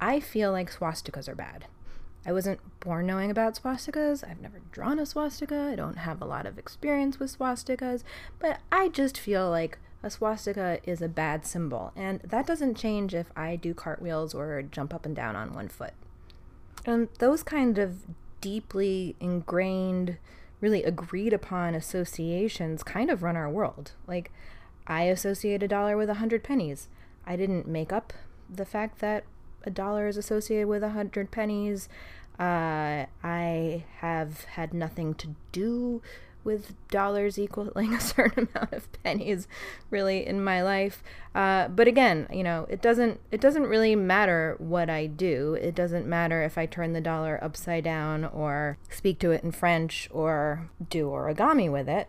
I 0.00 0.18
feel 0.18 0.50
like 0.50 0.72
swastikas 0.72 1.28
are 1.28 1.34
bad. 1.34 1.66
I 2.24 2.32
wasn't 2.32 2.60
born 2.80 3.06
knowing 3.06 3.30
about 3.30 3.60
swastikas. 3.60 4.28
I've 4.28 4.40
never 4.40 4.60
drawn 4.70 5.00
a 5.00 5.06
swastika. 5.06 5.70
I 5.72 5.74
don't 5.74 5.98
have 5.98 6.22
a 6.22 6.26
lot 6.26 6.46
of 6.46 6.58
experience 6.58 7.18
with 7.18 7.36
swastikas, 7.36 8.04
but 8.38 8.60
I 8.70 8.88
just 8.88 9.18
feel 9.18 9.50
like 9.50 9.78
a 10.02 10.10
swastika 10.10 10.78
is 10.84 11.00
a 11.00 11.08
bad 11.08 11.46
symbol, 11.46 11.92
and 11.94 12.20
that 12.20 12.46
doesn't 12.46 12.76
change 12.76 13.14
if 13.14 13.30
I 13.36 13.56
do 13.56 13.72
cartwheels 13.74 14.34
or 14.34 14.62
jump 14.62 14.92
up 14.92 15.06
and 15.06 15.14
down 15.14 15.36
on 15.36 15.54
one 15.54 15.68
foot. 15.68 15.94
And 16.84 17.08
those 17.18 17.42
kind 17.42 17.78
of 17.78 18.02
deeply 18.40 19.14
ingrained, 19.20 20.18
really 20.60 20.82
agreed 20.82 21.32
upon 21.32 21.74
associations 21.74 22.82
kind 22.82 23.10
of 23.10 23.22
run 23.22 23.36
our 23.36 23.48
world. 23.48 23.92
Like, 24.06 24.32
I 24.86 25.04
associate 25.04 25.62
a 25.62 25.68
dollar 25.68 25.96
with 25.96 26.10
a 26.10 26.14
hundred 26.14 26.42
pennies. 26.42 26.88
I 27.24 27.36
didn't 27.36 27.68
make 27.68 27.92
up 27.92 28.12
the 28.50 28.64
fact 28.64 28.98
that 28.98 29.24
a 29.64 29.70
dollar 29.70 30.08
is 30.08 30.16
associated 30.16 30.66
with 30.66 30.82
a 30.82 30.90
hundred 30.90 31.30
pennies. 31.30 31.88
Uh, 32.38 33.06
I 33.22 33.84
have 33.98 34.44
had 34.44 34.74
nothing 34.74 35.14
to 35.14 35.36
do 35.52 36.02
with 36.44 36.74
dollars 36.88 37.38
equaling 37.38 37.94
a 37.94 38.00
certain 38.00 38.48
amount 38.54 38.72
of 38.72 39.02
pennies 39.02 39.48
really 39.90 40.26
in 40.26 40.42
my 40.42 40.62
life. 40.62 41.02
Uh, 41.34 41.68
but 41.68 41.88
again 41.88 42.26
you 42.30 42.42
know 42.42 42.66
it 42.68 42.82
doesn't 42.82 43.18
it 43.30 43.40
doesn't 43.40 43.64
really 43.64 43.96
matter 43.96 44.56
what 44.58 44.90
i 44.90 45.06
do. 45.06 45.54
It 45.54 45.74
doesn't 45.74 46.06
matter 46.06 46.42
if 46.42 46.58
i 46.58 46.66
turn 46.66 46.92
the 46.92 47.00
dollar 47.00 47.42
upside 47.42 47.84
down 47.84 48.24
or 48.24 48.78
speak 48.90 49.18
to 49.20 49.30
it 49.30 49.42
in 49.42 49.52
french 49.52 50.08
or 50.12 50.70
do 50.88 51.06
origami 51.06 51.70
with 51.70 51.88
it. 51.88 52.08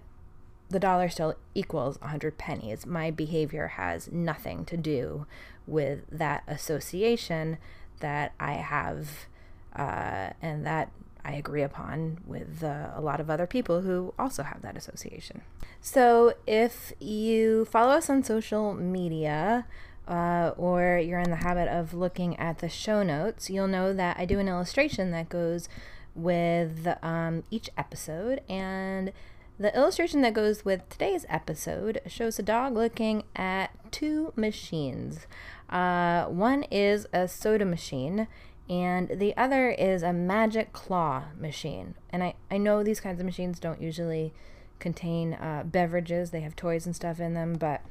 The 0.69 0.79
dollar 0.79 1.09
still 1.09 1.35
equals 1.53 1.99
100 2.01 2.37
pennies. 2.37 2.85
My 2.85 3.11
behavior 3.11 3.67
has 3.67 4.11
nothing 4.11 4.65
to 4.65 4.77
do 4.77 5.27
with 5.67 6.01
that 6.11 6.43
association 6.47 7.57
that 7.99 8.33
i 8.39 8.53
have 8.53 9.27
uh, 9.75 10.31
and 10.41 10.65
that 10.65 10.91
I 11.25 11.33
agree 11.33 11.63
upon 11.63 12.19
with 12.25 12.63
uh, 12.63 12.91
a 12.93 13.01
lot 13.01 13.19
of 13.19 13.29
other 13.29 13.47
people 13.47 13.81
who 13.81 14.13
also 14.19 14.43
have 14.43 14.61
that 14.61 14.75
association. 14.75 15.41
So 15.79 16.33
if 16.45 16.93
you 16.99 17.65
follow 17.65 17.93
us 17.93 18.09
on 18.09 18.23
social 18.23 18.73
media, 18.73 19.65
uh, 20.07 20.51
or 20.57 20.97
you're 20.97 21.19
in 21.19 21.29
the 21.29 21.37
habit 21.37 21.69
of 21.69 21.93
looking 21.93 22.37
at 22.37 22.59
the 22.59 22.69
show 22.69 23.03
notes, 23.03 23.49
you'll 23.49 23.67
know 23.67 23.93
that 23.93 24.17
I 24.19 24.25
do 24.25 24.39
an 24.39 24.47
illustration 24.47 25.11
that 25.11 25.29
goes 25.29 25.69
with 26.13 26.87
um, 27.01 27.43
each 27.49 27.69
episode. 27.77 28.41
And 28.49 29.13
the 29.57 29.75
illustration 29.75 30.21
that 30.21 30.33
goes 30.33 30.65
with 30.65 30.87
today's 30.89 31.25
episode 31.29 32.01
shows 32.07 32.37
a 32.37 32.43
dog 32.43 32.73
looking 32.73 33.23
at 33.35 33.69
two 33.91 34.33
machines. 34.35 35.25
Uh, 35.69 36.25
one 36.25 36.63
is 36.63 37.07
a 37.13 37.27
soda 37.27 37.65
machine, 37.65 38.27
and 38.69 39.19
the 39.19 39.35
other 39.35 39.69
is 39.69 40.03
a 40.03 40.13
magic 40.13 40.73
claw 40.73 41.25
machine. 41.37 41.95
And 42.09 42.23
I, 42.23 42.35
I 42.49 42.57
know 42.57 42.83
these 42.83 42.99
kinds 42.99 43.19
of 43.19 43.25
machines 43.25 43.59
don't 43.59 43.81
usually 43.81 44.33
contain 44.79 45.33
uh, 45.33 45.63
beverages, 45.65 46.31
they 46.31 46.41
have 46.41 46.55
toys 46.55 46.85
and 46.85 46.95
stuff 46.95 47.19
in 47.19 47.33
them, 47.33 47.53
but 47.53 47.81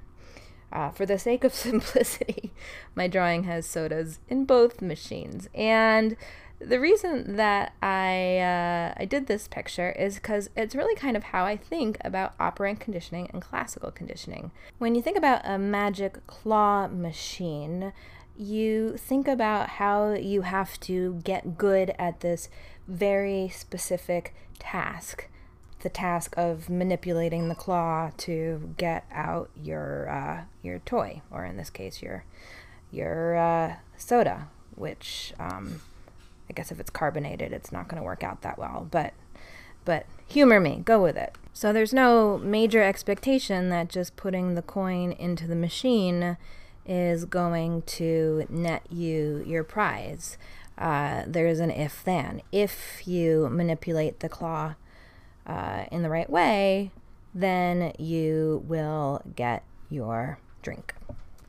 uh, 0.72 0.90
for 0.90 1.04
the 1.04 1.18
sake 1.18 1.44
of 1.44 1.54
simplicity, 1.54 2.52
my 2.94 3.06
drawing 3.06 3.44
has 3.44 3.66
sodas 3.66 4.18
in 4.28 4.44
both 4.44 4.80
machines. 4.80 5.48
And 5.54 6.16
the 6.58 6.80
reason 6.80 7.36
that 7.36 7.72
I 7.82 8.38
uh, 8.38 8.94
I 8.96 9.04
did 9.04 9.26
this 9.26 9.48
picture 9.48 9.90
is 9.92 10.16
because 10.16 10.48
it's 10.56 10.74
really 10.74 10.94
kind 10.94 11.16
of 11.16 11.24
how 11.24 11.44
I 11.44 11.56
think 11.56 11.98
about 12.04 12.34
operant 12.38 12.80
conditioning 12.80 13.28
and 13.32 13.42
classical 13.42 13.90
conditioning. 13.90 14.52
When 14.78 14.94
you 14.94 15.02
think 15.02 15.16
about 15.16 15.42
a 15.44 15.58
magic 15.58 16.26
claw 16.26 16.88
machine, 16.88 17.92
you 18.36 18.96
think 18.96 19.28
about 19.28 19.68
how 19.70 20.14
you 20.14 20.42
have 20.42 20.78
to 20.80 21.20
get 21.24 21.56
good 21.58 21.94
at 21.98 22.20
this 22.20 22.48
very 22.88 23.48
specific 23.48 24.34
task 24.58 25.28
the 25.82 25.88
task 25.88 26.34
of 26.36 26.70
manipulating 26.70 27.48
the 27.48 27.54
claw 27.54 28.10
to 28.16 28.74
get 28.76 29.04
out 29.12 29.50
your 29.60 30.08
uh, 30.08 30.44
your 30.62 30.78
toy, 30.80 31.20
or 31.30 31.44
in 31.44 31.56
this 31.56 31.70
case, 31.70 32.00
your 32.00 32.24
your 32.90 33.36
uh, 33.36 33.76
soda, 33.96 34.48
which 34.74 35.34
um, 35.38 35.82
I 36.48 36.52
guess 36.54 36.72
if 36.72 36.80
it's 36.80 36.90
carbonated, 36.90 37.52
it's 37.52 37.72
not 37.72 37.88
going 37.88 38.00
to 38.00 38.04
work 38.04 38.22
out 38.22 38.42
that 38.42 38.58
well. 38.58 38.86
But 38.90 39.12
but 39.84 40.06
humor 40.26 40.60
me, 40.60 40.82
go 40.84 41.02
with 41.02 41.16
it. 41.16 41.34
So 41.52 41.72
there's 41.72 41.92
no 41.92 42.38
major 42.38 42.82
expectation 42.82 43.68
that 43.70 43.88
just 43.88 44.16
putting 44.16 44.54
the 44.54 44.62
coin 44.62 45.12
into 45.12 45.46
the 45.46 45.56
machine 45.56 46.36
is 46.86 47.24
going 47.24 47.82
to 47.82 48.46
net 48.48 48.82
you 48.90 49.42
your 49.46 49.64
prize. 49.64 50.36
Uh, 50.78 51.22
there's 51.26 51.60
an 51.60 51.70
if 51.70 52.02
then. 52.04 52.42
If 52.50 53.06
you 53.06 53.48
manipulate 53.50 54.20
the 54.20 54.28
claw 54.28 54.74
uh, 55.46 55.84
in 55.90 56.02
the 56.02 56.10
right 56.10 56.28
way, 56.28 56.90
then 57.34 57.92
you 57.98 58.64
will 58.66 59.22
get 59.36 59.62
your 59.90 60.38
drink. 60.62 60.94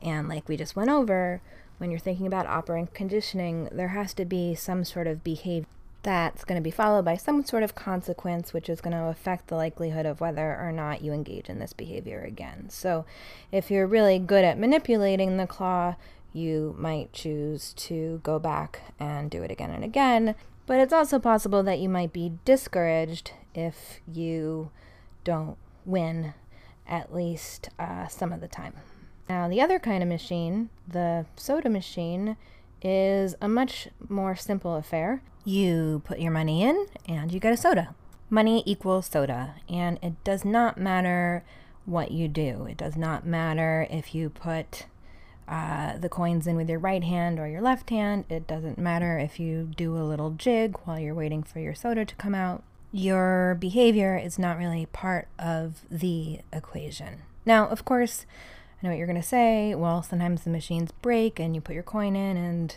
And 0.02 0.28
like 0.28 0.48
we 0.48 0.56
just 0.56 0.76
went 0.76 0.90
over, 0.90 1.40
when 1.78 1.90
you're 1.90 1.98
thinking 1.98 2.26
about 2.26 2.46
operant 2.46 2.94
conditioning, 2.94 3.68
there 3.72 3.88
has 3.88 4.14
to 4.14 4.24
be 4.24 4.54
some 4.54 4.84
sort 4.84 5.06
of 5.06 5.24
behavior 5.24 5.66
that's 6.04 6.44
going 6.44 6.60
to 6.60 6.62
be 6.62 6.70
followed 6.70 7.04
by 7.04 7.16
some 7.16 7.44
sort 7.44 7.62
of 7.64 7.74
consequence, 7.74 8.52
which 8.52 8.68
is 8.68 8.80
going 8.80 8.96
to 8.96 9.04
affect 9.04 9.48
the 9.48 9.56
likelihood 9.56 10.06
of 10.06 10.20
whether 10.20 10.56
or 10.56 10.70
not 10.70 11.02
you 11.02 11.12
engage 11.12 11.48
in 11.48 11.58
this 11.58 11.72
behavior 11.72 12.20
again. 12.20 12.66
So, 12.68 13.04
if 13.50 13.70
you're 13.70 13.86
really 13.86 14.20
good 14.20 14.44
at 14.44 14.58
manipulating 14.58 15.36
the 15.36 15.46
claw, 15.46 15.96
you 16.32 16.74
might 16.78 17.12
choose 17.12 17.72
to 17.74 18.20
go 18.22 18.38
back 18.38 18.82
and 19.00 19.30
do 19.30 19.42
it 19.42 19.50
again 19.50 19.70
and 19.70 19.82
again. 19.82 20.34
But 20.66 20.80
it's 20.80 20.92
also 20.92 21.18
possible 21.18 21.62
that 21.64 21.78
you 21.78 21.88
might 21.88 22.12
be 22.12 22.38
discouraged 22.44 23.32
if 23.54 24.00
you 24.06 24.70
don't 25.24 25.56
win 25.84 26.34
at 26.86 27.14
least 27.14 27.70
uh, 27.78 28.08
some 28.08 28.32
of 28.32 28.40
the 28.40 28.48
time. 28.48 28.74
Now, 29.28 29.48
the 29.48 29.60
other 29.60 29.78
kind 29.78 30.02
of 30.02 30.08
machine, 30.08 30.70
the 30.86 31.26
soda 31.36 31.70
machine, 31.70 32.36
is 32.82 33.34
a 33.40 33.48
much 33.48 33.88
more 34.08 34.36
simple 34.36 34.76
affair. 34.76 35.22
You 35.44 36.02
put 36.04 36.20
your 36.20 36.32
money 36.32 36.62
in 36.62 36.86
and 37.06 37.32
you 37.32 37.40
get 37.40 37.52
a 37.52 37.56
soda. 37.56 37.94
Money 38.30 38.62
equals 38.66 39.06
soda, 39.06 39.56
and 39.68 39.98
it 40.02 40.14
does 40.24 40.44
not 40.44 40.78
matter 40.78 41.44
what 41.84 42.10
you 42.10 42.26
do. 42.26 42.66
It 42.68 42.78
does 42.78 42.96
not 42.96 43.26
matter 43.26 43.86
if 43.90 44.14
you 44.14 44.30
put 44.30 44.86
uh, 45.46 45.98
the 45.98 46.08
coins 46.08 46.46
in 46.46 46.56
with 46.56 46.70
your 46.70 46.78
right 46.78 47.04
hand 47.04 47.38
or 47.38 47.46
your 47.46 47.60
left 47.60 47.90
hand. 47.90 48.24
It 48.30 48.46
doesn't 48.46 48.78
matter 48.78 49.18
if 49.18 49.38
you 49.38 49.70
do 49.76 49.96
a 49.96 50.08
little 50.08 50.30
jig 50.30 50.76
while 50.84 50.98
you're 50.98 51.14
waiting 51.14 51.42
for 51.42 51.60
your 51.60 51.74
soda 51.74 52.04
to 52.06 52.14
come 52.16 52.34
out. 52.34 52.62
Your 52.90 53.56
behavior 53.60 54.16
is 54.16 54.38
not 54.38 54.56
really 54.56 54.86
part 54.86 55.28
of 55.38 55.82
the 55.90 56.40
equation. 56.52 57.22
Now, 57.44 57.68
of 57.68 57.84
course, 57.84 58.24
I 58.82 58.86
know 58.86 58.90
what 58.90 58.98
you're 58.98 59.06
going 59.06 59.20
to 59.20 59.26
say. 59.26 59.74
Well, 59.74 60.02
sometimes 60.02 60.44
the 60.44 60.50
machines 60.50 60.92
break 61.02 61.38
and 61.38 61.54
you 61.54 61.60
put 61.60 61.74
your 61.74 61.82
coin 61.82 62.16
in 62.16 62.36
and 62.36 62.76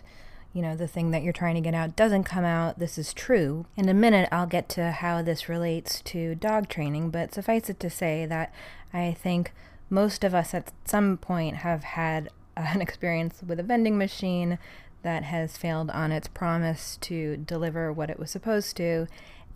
you 0.57 0.63
know, 0.63 0.75
the 0.75 0.87
thing 0.87 1.11
that 1.11 1.21
you're 1.21 1.31
trying 1.33 1.53
to 1.53 1.61
get 1.61 1.75
out 1.75 1.95
doesn't 1.95 2.23
come 2.23 2.43
out. 2.43 2.79
This 2.79 2.97
is 2.97 3.13
true. 3.13 3.67
In 3.75 3.87
a 3.87 3.93
minute, 3.93 4.27
I'll 4.31 4.47
get 4.47 4.67
to 4.69 4.89
how 4.89 5.21
this 5.21 5.47
relates 5.47 6.01
to 6.05 6.33
dog 6.33 6.67
training, 6.67 7.11
but 7.11 7.31
suffice 7.31 7.69
it 7.69 7.79
to 7.79 7.91
say 7.91 8.25
that 8.25 8.51
I 8.91 9.13
think 9.13 9.53
most 9.91 10.23
of 10.23 10.33
us 10.33 10.55
at 10.55 10.73
some 10.83 11.17
point 11.17 11.57
have 11.57 11.83
had 11.83 12.29
an 12.57 12.81
experience 12.81 13.43
with 13.45 13.59
a 13.59 13.63
vending 13.63 13.99
machine 13.99 14.57
that 15.03 15.25
has 15.25 15.57
failed 15.57 15.91
on 15.91 16.11
its 16.11 16.27
promise 16.27 16.97
to 17.01 17.37
deliver 17.37 17.93
what 17.93 18.09
it 18.09 18.17
was 18.17 18.31
supposed 18.31 18.75
to. 18.77 19.05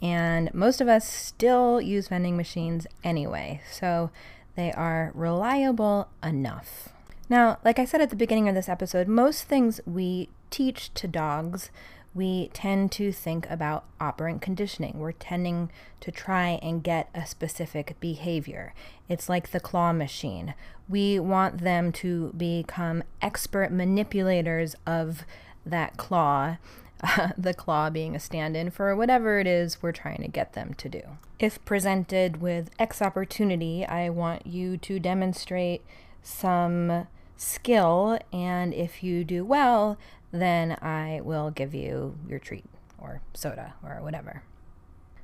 And 0.03 0.53
most 0.53 0.81
of 0.81 0.87
us 0.87 1.07
still 1.07 1.81
use 1.81 2.09
vending 2.09 2.37
machines 2.37 2.85
anyway. 3.03 3.61
So 3.71 4.11
they 4.55 4.71
are 4.71 5.11
reliable 5.15 6.09
enough. 6.23 6.90
Now, 7.31 7.59
like 7.63 7.79
I 7.79 7.85
said 7.85 8.01
at 8.01 8.09
the 8.09 8.17
beginning 8.17 8.49
of 8.49 8.55
this 8.55 8.67
episode, 8.67 9.07
most 9.07 9.45
things 9.45 9.79
we 9.85 10.27
teach 10.49 10.93
to 10.95 11.07
dogs, 11.07 11.71
we 12.13 12.49
tend 12.49 12.91
to 12.91 13.13
think 13.13 13.49
about 13.49 13.85
operant 14.01 14.41
conditioning. 14.41 14.99
We're 14.99 15.13
tending 15.13 15.71
to 16.01 16.11
try 16.11 16.59
and 16.61 16.83
get 16.83 17.07
a 17.15 17.25
specific 17.25 17.95
behavior. 18.01 18.73
It's 19.07 19.29
like 19.29 19.51
the 19.51 19.61
claw 19.61 19.93
machine. 19.93 20.55
We 20.89 21.21
want 21.21 21.59
them 21.59 21.93
to 21.93 22.33
become 22.35 23.01
expert 23.21 23.71
manipulators 23.71 24.75
of 24.85 25.23
that 25.65 25.95
claw 25.95 26.57
uh, 27.01 27.29
the 27.37 27.53
claw 27.53 27.89
being 27.89 28.13
a 28.13 28.19
stand 28.19 28.57
in 28.57 28.71
for 28.71 28.93
whatever 28.93 29.39
it 29.39 29.47
is 29.47 29.81
we're 29.81 29.93
trying 29.93 30.21
to 30.21 30.27
get 30.27 30.51
them 30.51 30.73
to 30.73 30.89
do. 30.89 31.01
If 31.39 31.63
presented 31.63 32.41
with 32.41 32.71
X 32.77 33.01
opportunity, 33.01 33.85
I 33.85 34.09
want 34.09 34.45
you 34.45 34.75
to 34.75 34.99
demonstrate 34.99 35.81
some 36.21 37.07
skill, 37.41 38.19
and 38.31 38.73
if 38.73 39.03
you 39.03 39.23
do 39.23 39.43
well, 39.43 39.97
then 40.31 40.77
I 40.81 41.21
will 41.23 41.49
give 41.49 41.73
you 41.73 42.15
your 42.27 42.39
treat 42.39 42.65
or 42.99 43.21
soda 43.33 43.73
or 43.83 44.01
whatever. 44.01 44.43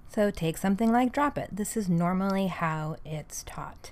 So 0.09 0.31
take 0.31 0.57
something 0.57 0.91
like 0.91 1.13
drop 1.13 1.37
it. 1.37 1.49
This 1.51 1.77
is 1.77 1.87
normally 1.87 2.47
how 2.47 2.97
it's 3.05 3.43
taught. 3.43 3.91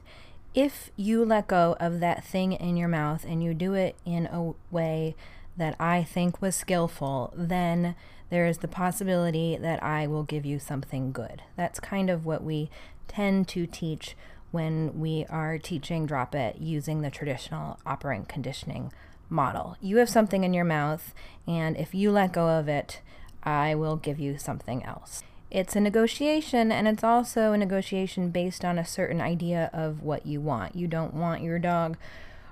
If 0.53 0.89
you 0.95 1.23
let 1.23 1.47
go 1.47 1.75
of 1.79 1.99
that 1.99 2.23
thing 2.23 2.53
in 2.53 2.77
your 2.77 2.87
mouth 2.87 3.25
and 3.25 3.43
you 3.43 3.53
do 3.53 3.73
it 3.73 3.95
in 4.05 4.25
a 4.27 4.53
way 4.71 5.15
that 5.57 5.75
I 5.79 6.03
think 6.03 6.41
was 6.41 6.55
skillful, 6.55 7.33
then 7.35 7.95
there 8.29 8.47
is 8.47 8.59
the 8.59 8.67
possibility 8.67 9.57
that 9.57 9.83
I 9.83 10.07
will 10.07 10.23
give 10.23 10.45
you 10.45 10.57
something 10.57 11.11
good. 11.11 11.43
That's 11.55 11.79
kind 11.79 12.09
of 12.09 12.25
what 12.25 12.43
we 12.43 12.69
tend 13.07 13.47
to 13.49 13.67
teach 13.67 14.15
when 14.55 14.97
we 14.97 15.25
are 15.29 15.57
teaching 15.59 16.05
drop 16.05 16.33
it 16.33 16.55
using 16.59 17.01
the 17.01 17.11
traditional 17.11 17.77
operant 17.85 18.29
conditioning 18.29 18.91
model. 19.29 19.75
You 19.81 19.97
have 19.97 20.09
something 20.09 20.45
in 20.45 20.53
your 20.53 20.63
mouth, 20.63 21.13
and 21.45 21.75
if 21.75 21.93
you 21.93 22.09
let 22.09 22.31
go 22.31 22.47
of 22.47 22.69
it, 22.69 23.01
I 23.43 23.75
will 23.75 23.97
give 23.97 24.17
you 24.17 24.37
something 24.37 24.81
else. 24.83 25.23
It's 25.51 25.75
a 25.75 25.81
negotiation, 25.81 26.71
and 26.71 26.87
it's 26.87 27.03
also 27.03 27.51
a 27.51 27.57
negotiation 27.57 28.29
based 28.29 28.63
on 28.63 28.79
a 28.79 28.85
certain 28.85 29.19
idea 29.19 29.69
of 29.73 30.01
what 30.01 30.25
you 30.25 30.39
want. 30.39 30.75
You 30.75 30.87
don't 30.87 31.13
want 31.13 31.43
your 31.43 31.59
dog 31.59 31.97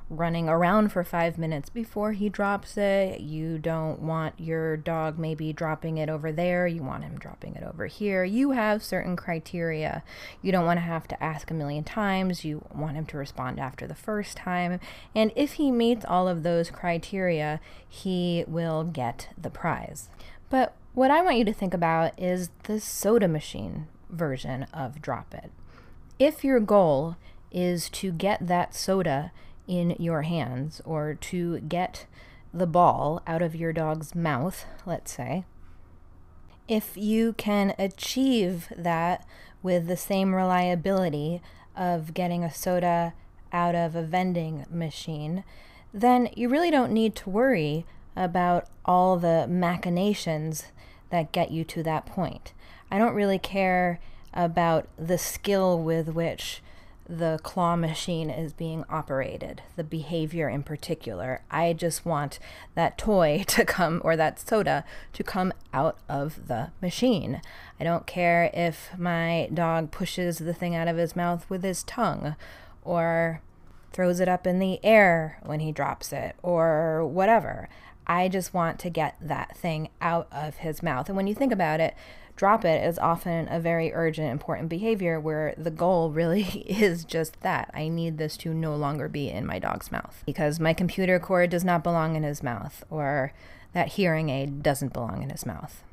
running 0.10 0.48
around 0.48 0.90
for 0.90 1.04
five 1.04 1.38
minutes 1.38 1.70
before 1.70 2.12
he 2.12 2.30
drops 2.30 2.78
it. 2.78 3.22
You 3.22 3.58
don't 3.58 4.02
want 4.02 4.40
your 4.40 4.78
dog 4.78 5.18
maybe 5.18 5.54
dropping 5.54 5.98
it 5.98 6.10
over 6.10 6.32
there. 6.32 6.68
You 6.68 6.84
want 6.84 7.04
him 7.04 7.18
dropping 7.18 7.56
it 7.56 7.64
over 7.64 7.88
here. 7.88 8.24
You 8.24 8.52
have 8.52 8.84
certain 8.84 9.16
criteria. 9.16 10.04
You 10.42 10.52
don't 10.52 10.66
want 10.66 10.78
to 10.78 10.82
have 10.82 11.08
to 11.10 11.24
ask 11.24 11.50
a 11.50 11.54
million 11.54 11.84
times. 11.84 12.46
You 12.46 12.66
want 12.74 12.96
him 12.96 13.06
to 13.08 13.18
respond 13.18 13.60
after 13.60 13.88
the 13.88 13.96
first 13.96 14.38
time. 14.38 14.80
And 15.16 15.32
if 15.36 15.54
he 15.54 15.72
meets 15.72 16.06
all 16.06 16.28
of 16.28 16.44
those 16.44 16.70
criteria, 16.70 17.60
he 17.88 18.44
will 18.48 18.84
get 18.84 19.30
the 19.38 19.50
prize. 19.50 20.10
But 20.50 20.76
what 20.94 21.10
I 21.10 21.22
want 21.22 21.38
you 21.38 21.46
to 21.46 21.54
think 21.54 21.74
about 21.74 22.18
is 22.20 22.50
the 22.64 22.80
soda 22.80 23.28
machine 23.28 23.88
version 24.10 24.64
of 24.74 25.02
Drop 25.02 25.34
It. 25.34 25.52
If 26.20 26.44
your 26.44 26.60
goal 26.60 27.18
is 27.52 27.90
to 27.90 28.12
get 28.12 28.48
that 28.48 28.76
soda 28.76 29.32
in 29.68 29.96
your 30.00 30.24
hands 30.24 30.82
or 30.86 31.14
to 31.14 31.60
get 31.60 32.06
the 32.54 32.68
ball 32.68 33.22
out 33.26 33.42
of 33.42 33.56
your 33.56 33.74
dog's 33.74 34.14
mouth, 34.14 34.66
let's 34.86 35.12
say, 35.14 35.46
if 36.68 36.96
you 36.96 37.34
can 37.34 37.74
achieve 37.78 38.68
that 38.76 39.26
with 39.62 39.88
the 39.88 39.98
same 39.98 40.34
reliability 40.34 41.42
of 41.76 42.14
getting 42.14 42.44
a 42.44 42.54
soda 42.54 43.14
out 43.52 43.76
of 43.76 43.96
a 43.96 44.04
vending 44.04 44.66
machine, 44.70 45.44
then 45.94 46.30
you 46.36 46.50
really 46.50 46.72
don't 46.72 46.92
need 46.92 47.16
to 47.16 47.30
worry 47.30 47.86
about 48.16 48.68
all 48.86 49.18
the 49.18 49.46
machinations 49.48 50.66
that 51.10 51.32
get 51.32 51.52
you 51.52 51.64
to 51.64 51.84
that 51.84 52.06
point. 52.06 52.54
I 52.90 52.98
don't 52.98 53.14
really 53.14 53.40
care 53.40 54.00
about 54.34 54.88
the 54.98 55.18
skill 55.18 55.80
with 55.80 56.10
which 56.10 56.63
the 57.08 57.40
claw 57.44 57.76
machine 57.76 58.30
is 58.30 58.54
being 58.54 58.86
operated, 58.90 59.62
the 59.76 59.84
behavior 59.84 60.48
in 60.48 60.64
particular. 60.64 61.42
I 61.52 61.74
just 61.74 62.06
want 62.06 62.40
that 62.76 62.98
toy 62.98 63.44
to 63.48 63.66
come 63.66 64.02
or 64.04 64.16
that 64.16 64.40
soda 64.40 64.86
to 65.14 65.24
come 65.24 65.54
out 65.74 65.98
of 66.08 66.48
the 66.48 66.72
machine. 66.82 67.42
I 67.80 67.84
don't 67.84 68.08
care 68.08 68.50
if 68.54 68.98
my 68.98 69.50
dog 69.54 69.92
pushes 69.92 70.38
the 70.38 70.54
thing 70.54 70.76
out 70.76 70.88
of 70.88 70.98
his 70.98 71.16
mouth 71.16 71.50
with 71.50 71.64
his 71.64 71.84
tongue 71.84 72.36
or 72.84 73.42
throws 73.92 74.20
it 74.20 74.28
up 74.28 74.48
in 74.48 74.60
the 74.60 74.84
air 74.84 75.40
when 75.44 75.60
he 75.60 75.72
drops 75.72 76.12
it 76.12 76.36
or 76.42 77.06
whatever. 77.06 77.70
I 78.06 78.28
just 78.28 78.54
want 78.54 78.80
to 78.80 78.90
get 78.90 79.16
that 79.22 79.56
thing 79.56 79.90
out 80.02 80.28
of 80.32 80.58
his 80.58 80.84
mouth. 80.84 81.08
And 81.08 81.16
when 81.16 81.28
you 81.28 81.36
think 81.36 81.54
about 81.54 81.80
it, 81.80 81.96
drop 82.36 82.66
it 82.66 82.84
is 82.84 82.98
often 83.00 83.48
a 83.50 83.60
very 83.60 83.94
urgent, 83.94 84.32
important 84.32 84.70
behavior 84.70 85.20
where 85.20 85.54
the 85.58 85.72
goal 85.72 86.12
really 86.12 86.44
is 86.68 87.04
just 87.06 87.40
that. 87.42 87.70
I 87.74 87.88
need 87.88 88.18
this 88.18 88.38
to 88.38 88.54
no 88.54 88.76
longer 88.76 89.08
be 89.08 89.30
in 89.30 89.46
my 89.46 89.60
dog's 89.60 89.92
mouth 89.92 90.24
because 90.26 90.60
my 90.60 90.74
computer 90.74 91.20
cord 91.20 91.50
does 91.50 91.64
not 91.64 91.84
belong 91.84 92.16
in 92.16 92.24
his 92.24 92.44
mouth 92.44 92.84
or 92.90 93.34
that 93.74 93.90
hearing 93.90 94.30
aid 94.30 94.64
doesn't 94.64 94.94
belong 94.94 95.24
in 95.24 95.30
his 95.30 95.46
mouth. 95.46 95.84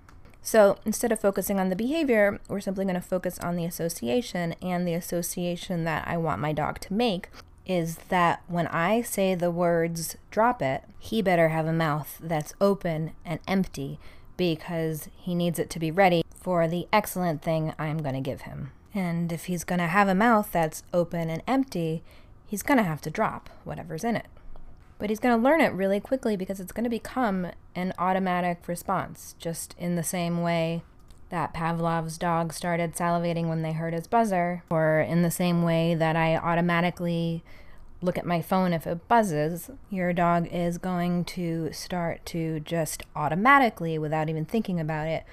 So 0.42 0.78
instead 0.86 1.12
of 1.12 1.20
focusing 1.20 1.60
on 1.60 1.68
the 1.68 1.76
behavior, 1.76 2.40
we're 2.48 2.60
simply 2.60 2.84
going 2.84 2.94
to 2.94 3.00
focus 3.00 3.38
on 3.40 3.56
the 3.56 3.66
association, 3.66 4.54
and 4.62 4.88
the 4.88 4.94
association 4.94 5.84
that 5.84 6.08
I 6.08 6.16
want 6.16 6.40
my 6.40 6.52
dog 6.52 6.80
to 6.80 6.94
make 6.94 7.28
is 7.66 7.96
that 8.08 8.42
when 8.48 8.66
I 8.68 9.02
say 9.02 9.34
the 9.34 9.50
words 9.50 10.16
drop 10.30 10.62
it, 10.62 10.84
he 10.98 11.20
better 11.22 11.50
have 11.50 11.66
a 11.66 11.72
mouth 11.72 12.18
that's 12.22 12.54
open 12.60 13.12
and 13.24 13.38
empty 13.46 14.00
because 14.40 15.10
he 15.18 15.34
needs 15.34 15.58
it 15.58 15.68
to 15.68 15.78
be 15.78 15.90
ready 15.90 16.24
for 16.34 16.66
the 16.66 16.88
excellent 16.94 17.42
thing 17.42 17.74
I'm 17.78 17.98
going 17.98 18.14
to 18.14 18.22
give 18.22 18.40
him. 18.42 18.72
And 18.94 19.30
if 19.30 19.44
he's 19.44 19.64
going 19.64 19.80
to 19.80 19.86
have 19.86 20.08
a 20.08 20.14
mouth 20.14 20.48
that's 20.50 20.82
open 20.94 21.28
and 21.28 21.42
empty, 21.46 22.02
he's 22.46 22.62
going 22.62 22.78
to 22.78 22.84
have 22.84 23.02
to 23.02 23.10
drop 23.10 23.50
whatever's 23.64 24.02
in 24.02 24.16
it. 24.16 24.24
But 24.98 25.10
he's 25.10 25.20
going 25.20 25.36
to 25.36 25.44
learn 25.44 25.60
it 25.60 25.74
really 25.74 26.00
quickly 26.00 26.36
because 26.36 26.58
it's 26.58 26.72
going 26.72 26.84
to 26.84 26.90
become 26.90 27.48
an 27.74 27.92
automatic 27.98 28.66
response, 28.66 29.34
just 29.38 29.74
in 29.78 29.96
the 29.96 30.02
same 30.02 30.40
way 30.40 30.84
that 31.28 31.52
Pavlov's 31.52 32.16
dog 32.16 32.54
started 32.54 32.94
salivating 32.94 33.46
when 33.46 33.60
they 33.60 33.72
heard 33.72 33.92
his 33.92 34.06
buzzer, 34.06 34.62
or 34.70 35.00
in 35.00 35.20
the 35.20 35.30
same 35.30 35.62
way 35.62 35.94
that 35.94 36.16
I 36.16 36.34
automatically 36.34 37.44
look 38.02 38.16
at 38.16 38.26
my 38.26 38.40
phone 38.40 38.72
if 38.72 38.86
it 38.86 39.06
buzzes, 39.08 39.70
your 39.90 40.12
dog 40.12 40.48
is 40.50 40.78
going 40.78 41.24
to 41.24 41.70
start 41.72 42.24
to 42.26 42.60
just 42.60 43.02
automatically, 43.14 43.98
without 43.98 44.28
even 44.28 44.44
thinking 44.44 44.80
about 44.80 45.06
it, 45.06 45.24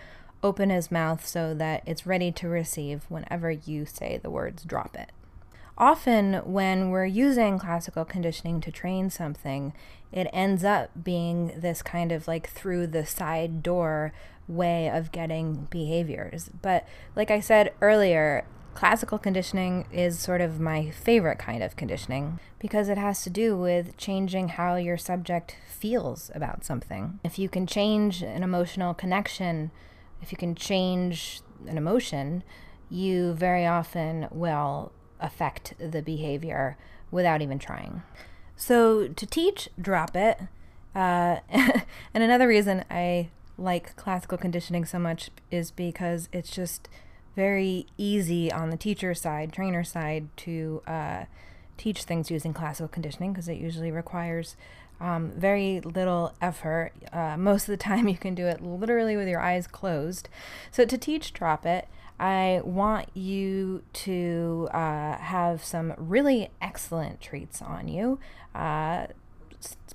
open 0.44 0.70
his 0.70 0.92
mouth 0.92 1.26
so 1.26 1.54
that 1.54 1.82
it's 1.86 2.06
ready 2.06 2.32
to 2.32 2.48
receive 2.48 3.06
whenever 3.10 3.52
you 3.52 3.86
say 3.86 4.20
the 4.22 4.30
words 4.30 4.64
drop 4.64 4.96
it. 4.96 5.12
Often, 5.78 6.36
when 6.46 6.90
we're 6.90 7.06
using 7.06 7.60
classical 7.60 8.04
conditioning 8.04 8.62
to 8.62 8.72
train 8.72 9.10
something, 9.10 9.74
it 10.12 10.28
ends 10.34 10.64
up 10.64 10.90
being 11.04 11.54
this 11.56 11.82
kind 11.82 12.12
of 12.12 12.28
like 12.28 12.50
through 12.50 12.88
the 12.88 13.06
side 13.06 13.62
door 13.62 14.12
way 14.48 14.90
of 14.90 15.12
getting 15.12 15.68
behaviors. 15.70 16.50
But 16.62 16.88
like 17.16 17.30
I 17.30 17.40
said 17.40 17.74
earlier, 17.80 18.46
classical 18.78 19.18
conditioning 19.18 19.88
is 19.92 20.20
sort 20.20 20.40
of 20.40 20.60
my 20.60 20.92
favorite 20.92 21.40
kind 21.40 21.64
of 21.64 21.76
conditioning 21.76 22.40
because 22.60 22.90
it 22.90 22.98
has 22.98 23.24
to 23.24 23.30
do 23.32 23.58
with 23.58 23.98
changing 23.98 24.50
how 24.50 24.76
your 24.76 24.96
subject 24.96 25.58
feels 25.68 26.30
about 26.36 26.64
something. 26.64 27.20
If 27.24 27.40
you 27.40 27.50
can 27.50 27.66
change 27.66 28.22
an 28.22 28.44
emotional 28.44 28.94
connection, 28.94 29.72
if 30.22 30.32
you 30.32 30.38
can 30.38 30.54
change 30.54 31.42
an 31.68 31.76
emotion, 31.76 32.44
you 32.88 33.34
very 33.34 33.66
often 33.66 34.28
will 34.30 34.92
affect 35.20 35.74
the 35.80 36.04
behavior 36.04 36.78
without 37.10 37.42
even 37.42 37.58
trying. 37.58 38.04
So, 38.56 39.08
to 39.08 39.26
teach 39.26 39.70
drop 39.82 40.16
it, 40.16 40.40
uh, 40.94 41.38
and 41.50 42.22
another 42.24 42.48
reason 42.48 42.86
I 42.92 43.30
like 43.58 43.96
classical 43.96 44.38
conditioning 44.38 44.86
so 44.86 45.00
much 45.00 45.32
is 45.50 45.72
because 45.72 46.30
it's 46.32 46.52
just 46.52 46.88
very 47.38 47.86
easy 48.00 48.52
on 48.52 48.72
the 48.72 48.76
teacher 48.76 49.14
side, 49.14 49.54
trainer 49.54 49.84
side, 49.84 50.28
to 50.36 50.82
uh, 50.88 51.26
teach 51.78 52.02
things 52.02 52.32
using 52.32 52.52
classical 52.52 52.88
conditioning 52.88 53.32
because 53.32 53.48
it 53.48 53.58
usually 53.58 53.92
requires 53.92 54.56
um, 55.00 55.32
very 55.38 55.80
little 55.82 56.34
effort. 56.42 56.94
Uh, 57.14 57.38
most 57.38 57.64
of 57.64 57.68
the 57.68 57.78
time, 57.78 58.08
you 58.08 58.18
can 58.18 58.34
do 58.34 58.48
it 58.48 58.64
literally 58.64 59.16
with 59.16 59.28
your 59.28 59.40
eyes 59.40 59.68
closed. 59.68 60.30
So, 60.72 60.84
to 60.84 60.98
teach 60.98 61.32
Drop 61.32 61.64
It, 61.64 61.88
I 62.20 62.62
want 62.64 63.16
you 63.16 63.84
to 63.94 64.68
uh, 64.74 65.18
have 65.18 65.64
some 65.64 65.94
really 65.96 66.50
excellent 66.60 67.22
treats 67.22 67.62
on 67.62 67.88
you. 67.88 68.18
Uh, 68.56 69.06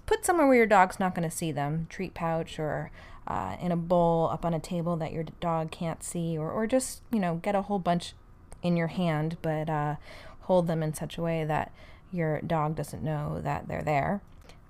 put 0.06 0.24
somewhere 0.24 0.46
where 0.46 0.56
your 0.56 0.66
dog's 0.66 1.00
not 1.00 1.12
going 1.12 1.28
to 1.28 1.36
see 1.36 1.50
them 1.50 1.88
treat 1.90 2.14
pouch 2.14 2.60
or 2.60 2.92
uh, 3.26 3.56
in 3.60 3.72
a 3.72 3.76
bowl 3.76 4.28
up 4.32 4.44
on 4.44 4.54
a 4.54 4.60
table 4.60 4.96
that 4.96 5.12
your 5.12 5.24
dog 5.40 5.70
can't 5.70 6.02
see, 6.02 6.36
or, 6.36 6.50
or 6.50 6.66
just, 6.66 7.02
you 7.10 7.20
know, 7.20 7.36
get 7.36 7.54
a 7.54 7.62
whole 7.62 7.78
bunch 7.78 8.14
in 8.62 8.76
your 8.76 8.88
hand, 8.88 9.36
but 9.42 9.68
uh, 9.68 9.96
hold 10.42 10.66
them 10.66 10.82
in 10.82 10.94
such 10.94 11.18
a 11.18 11.22
way 11.22 11.44
that 11.44 11.72
your 12.12 12.40
dog 12.40 12.76
doesn't 12.76 13.02
know 13.02 13.40
that 13.42 13.68
they're 13.68 13.82
there. 13.82 14.20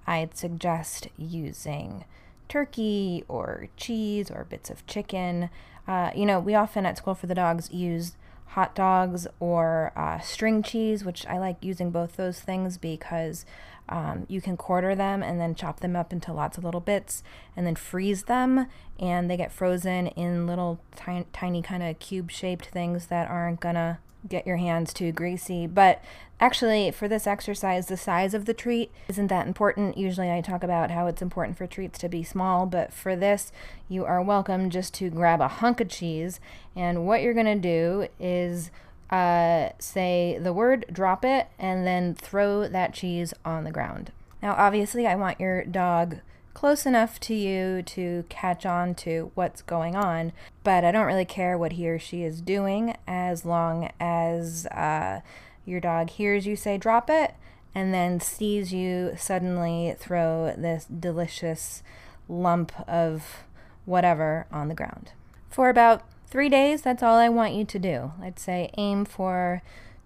I'd 0.07 0.37
suggest 0.37 1.09
using 1.17 2.05
turkey 2.49 3.25
or 3.29 3.69
cheese 3.77 4.31
or 4.31 4.45
bits 4.45 4.71
of 4.71 4.87
chicken. 4.87 5.49
Uh, 5.89 6.11
you 6.15 6.27
know, 6.27 6.39
we 6.39 6.55
often 6.55 6.87
at 6.87 6.99
School 6.99 7.15
for 7.15 7.27
the 7.27 7.35
Dogs 7.35 7.73
use 7.73 8.17
hot 8.49 8.75
dogs 8.75 9.27
or 9.41 9.93
uh, 9.97 10.19
string 10.21 10.63
cheese, 10.63 11.05
which 11.05 11.27
I 11.27 11.39
like 11.39 11.57
using 11.63 11.91
both 11.91 12.17
those 12.17 12.41
things 12.41 12.77
because 12.77 13.47
um, 13.93 14.25
you 14.27 14.41
can 14.41 14.57
quarter 14.57 14.95
them 14.95 15.23
and 15.23 15.39
then 15.39 15.55
chop 15.55 15.81
them 15.81 15.95
up 15.95 16.15
into 16.15 16.33
lots 16.33 16.57
of 16.57 16.65
little 16.65 16.81
bits 16.81 17.23
and 17.55 17.67
then 17.67 17.75
freeze 17.75 18.23
them, 18.25 18.67
and 18.99 19.31
they 19.31 19.37
get 19.37 19.53
frozen 19.53 20.07
in 20.09 20.47
little 20.47 20.81
tiny, 20.97 21.27
tiny 21.35 21.61
kind 21.61 21.83
of 21.83 21.99
cube 21.99 22.31
shaped 22.31 22.67
things 22.67 23.09
that 23.09 23.29
aren't 23.29 23.61
gonna 23.61 23.99
get 24.27 24.47
your 24.47 24.57
hands 24.57 24.95
too 24.95 25.13
greasy. 25.13 25.67
But 25.67 26.03
actually, 26.41 26.91
for 26.91 27.07
this 27.07 27.27
exercise, 27.27 27.89
the 27.89 27.99
size 27.99 28.33
of 28.33 28.47
the 28.47 28.55
treat 28.55 28.91
isn't 29.09 29.27
that 29.27 29.47
important. 29.47 29.99
Usually, 29.99 30.31
I 30.31 30.41
talk 30.41 30.65
about 30.65 30.91
how 30.91 31.07
it's 31.07 31.21
important 31.21 31.59
for 31.59 31.67
treats 31.67 31.99
to 31.99 32.09
be 32.09 32.23
small, 32.23 32.65
but 32.65 32.95
for 32.95 33.15
this, 33.15 33.53
you 33.91 34.07
are 34.07 34.23
welcome 34.23 34.71
just 34.71 34.95
to 34.95 35.11
grab 35.11 35.43
a 35.43 35.49
hunk 35.49 35.83
of 35.83 35.91
cheese. 35.91 36.41
And 36.75 37.07
what 37.07 37.21
you're 37.21 37.35
going 37.35 37.45
to 37.45 37.57
do 37.57 38.09
is 38.19 38.71
uh, 39.13 39.69
say 39.79 40.39
the 40.41 40.55
word, 40.55 40.87
drop 40.91 41.25
it, 41.25 41.49
and 41.59 41.87
then 41.87 42.15
throw 42.15 42.67
that 42.67 42.95
cheese 42.95 43.35
on 43.45 43.65
the 43.65 43.71
ground. 43.71 44.11
Now, 44.43 44.55
obviously, 44.57 45.07
I 45.07 45.15
want 45.15 45.39
your 45.39 45.65
dog 45.65 46.17
close 46.55 46.87
enough 46.87 47.21
to 47.21 47.35
you 47.35 47.83
to 47.83 48.25
catch 48.31 48.65
on 48.65 48.95
to 48.95 49.31
what's 49.35 49.61
going 49.63 49.95
on, 49.95 50.33
but 50.65 50.85
I 50.85 50.91
don't 50.91 51.07
really 51.07 51.27
care 51.27 51.59
what 51.59 51.73
he 51.73 51.89
or 51.89 51.99
she 51.99 52.23
is 52.23 52.41
doing 52.41 52.97
as 53.07 53.45
long 53.45 53.91
as 54.01 54.67
uh, 54.67 55.21
your 55.65 55.81
dog 55.81 56.11
hears 56.11 56.47
you 56.47 56.57
say 56.57 56.79
drop 56.79 57.09
it 57.09 57.35
and 57.75 57.93
then 57.93 58.21
sees 58.21 58.73
you 58.73 59.13
suddenly 59.17 59.95
throw 59.99 60.55
this 60.57 60.85
delicious 60.85 61.83
lump 62.29 62.73
of 62.89 63.45
whatever 63.85 64.47
on 64.51 64.69
the 64.69 64.75
ground. 64.75 65.13
For 65.49 65.69
about 65.69 66.03
three 66.33 66.49
days, 66.49 66.81
that's 66.81 67.03
all 67.03 67.17
I 67.17 67.29
want 67.29 67.53
you 67.53 67.63
to 67.67 67.79
do. 67.79 68.13
Let's 68.19 68.41
say 68.41 68.71
aim 68.79 69.05
for 69.05 69.61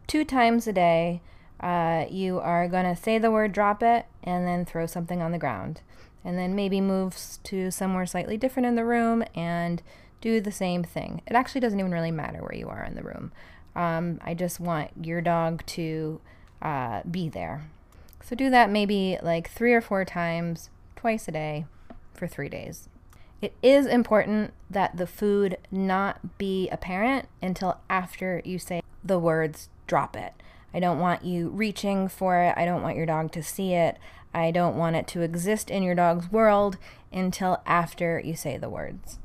two 0.08 0.24
times 0.24 0.66
a 0.66 0.72
day. 0.72 1.22
Uh, 1.60 2.06
you 2.10 2.40
are 2.40 2.66
going 2.66 2.84
to 2.84 3.00
say 3.00 3.16
the 3.16 3.30
word 3.30 3.52
drop 3.52 3.80
it 3.80 4.06
and 4.24 4.44
then 4.44 4.64
throw 4.64 4.86
something 4.86 5.22
on 5.22 5.30
the 5.30 5.38
ground 5.38 5.82
and 6.24 6.36
then 6.36 6.56
maybe 6.56 6.80
move 6.80 7.16
to 7.44 7.70
somewhere 7.70 8.06
slightly 8.06 8.36
different 8.36 8.66
in 8.66 8.74
the 8.74 8.84
room 8.84 9.22
and 9.36 9.84
do 10.20 10.40
the 10.40 10.50
same 10.50 10.82
thing. 10.82 11.22
It 11.28 11.34
actually 11.34 11.60
doesn't 11.60 11.78
even 11.78 11.92
really 11.92 12.10
matter 12.10 12.40
where 12.40 12.56
you 12.56 12.68
are 12.68 12.82
in 12.82 12.96
the 12.96 13.04
room. 13.04 13.30
Um, 13.76 14.20
I 14.24 14.34
just 14.34 14.58
want 14.58 14.90
your 15.00 15.20
dog 15.20 15.64
to 15.66 16.20
uh, 16.60 17.02
be 17.08 17.28
there. 17.28 17.68
So 18.24 18.34
do 18.34 18.50
that 18.50 18.68
maybe 18.68 19.16
like 19.22 19.48
three 19.48 19.72
or 19.72 19.80
four 19.80 20.04
times, 20.04 20.70
twice 20.96 21.28
a 21.28 21.30
day 21.30 21.66
for 22.14 22.26
three 22.26 22.48
days. 22.48 22.88
It 23.42 23.54
is 23.62 23.86
important 23.86 24.54
that 24.70 24.96
the 24.96 25.06
food 25.06 25.58
not 25.70 26.38
be 26.38 26.68
apparent 26.70 27.28
until 27.42 27.78
after 27.90 28.40
you 28.44 28.58
say 28.58 28.82
the 29.04 29.18
words 29.18 29.68
drop 29.86 30.16
it. 30.16 30.32
I 30.72 30.80
don't 30.80 30.98
want 30.98 31.24
you 31.24 31.48
reaching 31.50 32.08
for 32.08 32.40
it. 32.42 32.54
I 32.56 32.64
don't 32.64 32.82
want 32.82 32.96
your 32.96 33.06
dog 33.06 33.32
to 33.32 33.42
see 33.42 33.74
it. 33.74 33.98
I 34.34 34.50
don't 34.50 34.76
want 34.76 34.96
it 34.96 35.06
to 35.08 35.22
exist 35.22 35.70
in 35.70 35.82
your 35.82 35.94
dog's 35.94 36.30
world 36.30 36.76
until 37.12 37.62
after 37.66 38.20
you 38.22 38.34
say 38.34 38.58
the 38.58 38.68
words. 38.68 39.18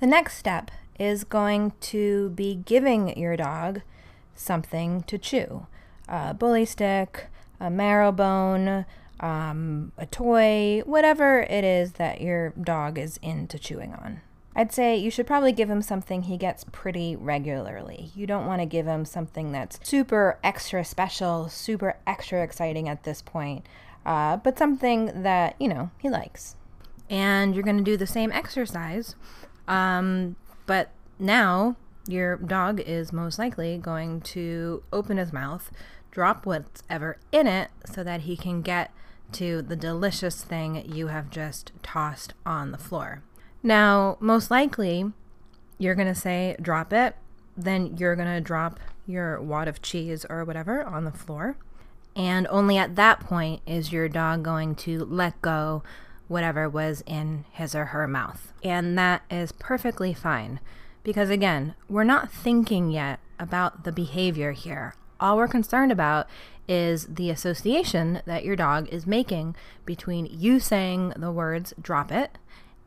The 0.00 0.06
next 0.06 0.36
step 0.36 0.70
is 0.98 1.24
going 1.24 1.72
to 1.80 2.30
be 2.30 2.54
giving 2.54 3.16
your 3.18 3.36
dog 3.36 3.82
something 4.34 5.02
to 5.04 5.18
chew 5.18 5.66
a 6.08 6.34
bully 6.34 6.64
stick, 6.64 7.26
a 7.58 7.70
marrow 7.70 8.12
bone, 8.12 8.84
um, 9.20 9.92
a 9.98 10.06
toy, 10.06 10.82
whatever 10.84 11.42
it 11.42 11.64
is 11.64 11.92
that 11.92 12.20
your 12.20 12.50
dog 12.50 12.98
is 12.98 13.18
into 13.22 13.58
chewing 13.58 13.92
on. 13.94 14.20
I'd 14.56 14.72
say 14.72 14.96
you 14.96 15.10
should 15.10 15.26
probably 15.26 15.50
give 15.50 15.68
him 15.68 15.82
something 15.82 16.22
he 16.22 16.36
gets 16.36 16.64
pretty 16.70 17.16
regularly. 17.16 18.12
You 18.14 18.26
don't 18.26 18.46
want 18.46 18.62
to 18.62 18.66
give 18.66 18.86
him 18.86 19.04
something 19.04 19.50
that's 19.50 19.80
super 19.82 20.38
extra 20.44 20.84
special, 20.84 21.48
super 21.48 21.96
extra 22.06 22.42
exciting 22.42 22.88
at 22.88 23.02
this 23.02 23.20
point 23.20 23.66
uh, 24.04 24.36
but 24.36 24.58
something 24.58 25.22
that, 25.22 25.56
you 25.58 25.68
know, 25.68 25.90
he 25.98 26.10
likes. 26.10 26.56
And 27.08 27.54
you're 27.54 27.64
going 27.64 27.78
to 27.78 27.82
do 27.82 27.96
the 27.96 28.06
same 28.06 28.32
exercise, 28.32 29.14
um, 29.68 30.36
but 30.66 30.90
now 31.18 31.76
your 32.06 32.36
dog 32.36 32.80
is 32.80 33.12
most 33.12 33.38
likely 33.38 33.78
going 33.78 34.20
to 34.20 34.82
open 34.92 35.16
his 35.16 35.32
mouth, 35.32 35.70
drop 36.14 36.46
whatever 36.46 37.18
in 37.32 37.46
it 37.46 37.70
so 37.84 38.04
that 38.04 38.22
he 38.22 38.36
can 38.36 38.62
get 38.62 38.92
to 39.32 39.60
the 39.60 39.76
delicious 39.76 40.44
thing 40.44 40.88
you 40.90 41.08
have 41.08 41.28
just 41.28 41.72
tossed 41.82 42.32
on 42.46 42.70
the 42.70 42.78
floor. 42.78 43.22
Now, 43.62 44.16
most 44.20 44.50
likely, 44.50 45.12
you're 45.76 45.96
going 45.96 46.08
to 46.08 46.14
say, 46.14 46.56
drop 46.62 46.92
it. 46.92 47.16
Then 47.56 47.96
you're 47.96 48.14
going 48.14 48.32
to 48.32 48.40
drop 48.40 48.78
your 49.06 49.40
wad 49.42 49.66
of 49.66 49.82
cheese 49.82 50.24
or 50.30 50.44
whatever 50.44 50.84
on 50.84 51.04
the 51.04 51.12
floor. 51.12 51.56
And 52.14 52.46
only 52.48 52.78
at 52.78 52.94
that 52.94 53.20
point 53.20 53.62
is 53.66 53.92
your 53.92 54.08
dog 54.08 54.44
going 54.44 54.76
to 54.76 55.04
let 55.04 55.42
go 55.42 55.82
whatever 56.28 56.68
was 56.68 57.02
in 57.06 57.44
his 57.50 57.74
or 57.74 57.86
her 57.86 58.06
mouth. 58.06 58.52
And 58.62 58.96
that 58.96 59.22
is 59.30 59.50
perfectly 59.52 60.14
fine 60.14 60.60
because, 61.02 61.28
again, 61.28 61.74
we're 61.88 62.04
not 62.04 62.30
thinking 62.30 62.90
yet 62.90 63.18
about 63.38 63.82
the 63.82 63.92
behavior 63.92 64.52
here. 64.52 64.94
All 65.20 65.36
we're 65.36 65.48
concerned 65.48 65.92
about 65.92 66.26
is 66.68 67.06
the 67.06 67.30
association 67.30 68.22
that 68.26 68.44
your 68.44 68.56
dog 68.56 68.88
is 68.88 69.06
making 69.06 69.54
between 69.84 70.26
you 70.30 70.58
saying 70.60 71.12
the 71.16 71.30
words 71.30 71.74
drop 71.80 72.10
it 72.10 72.38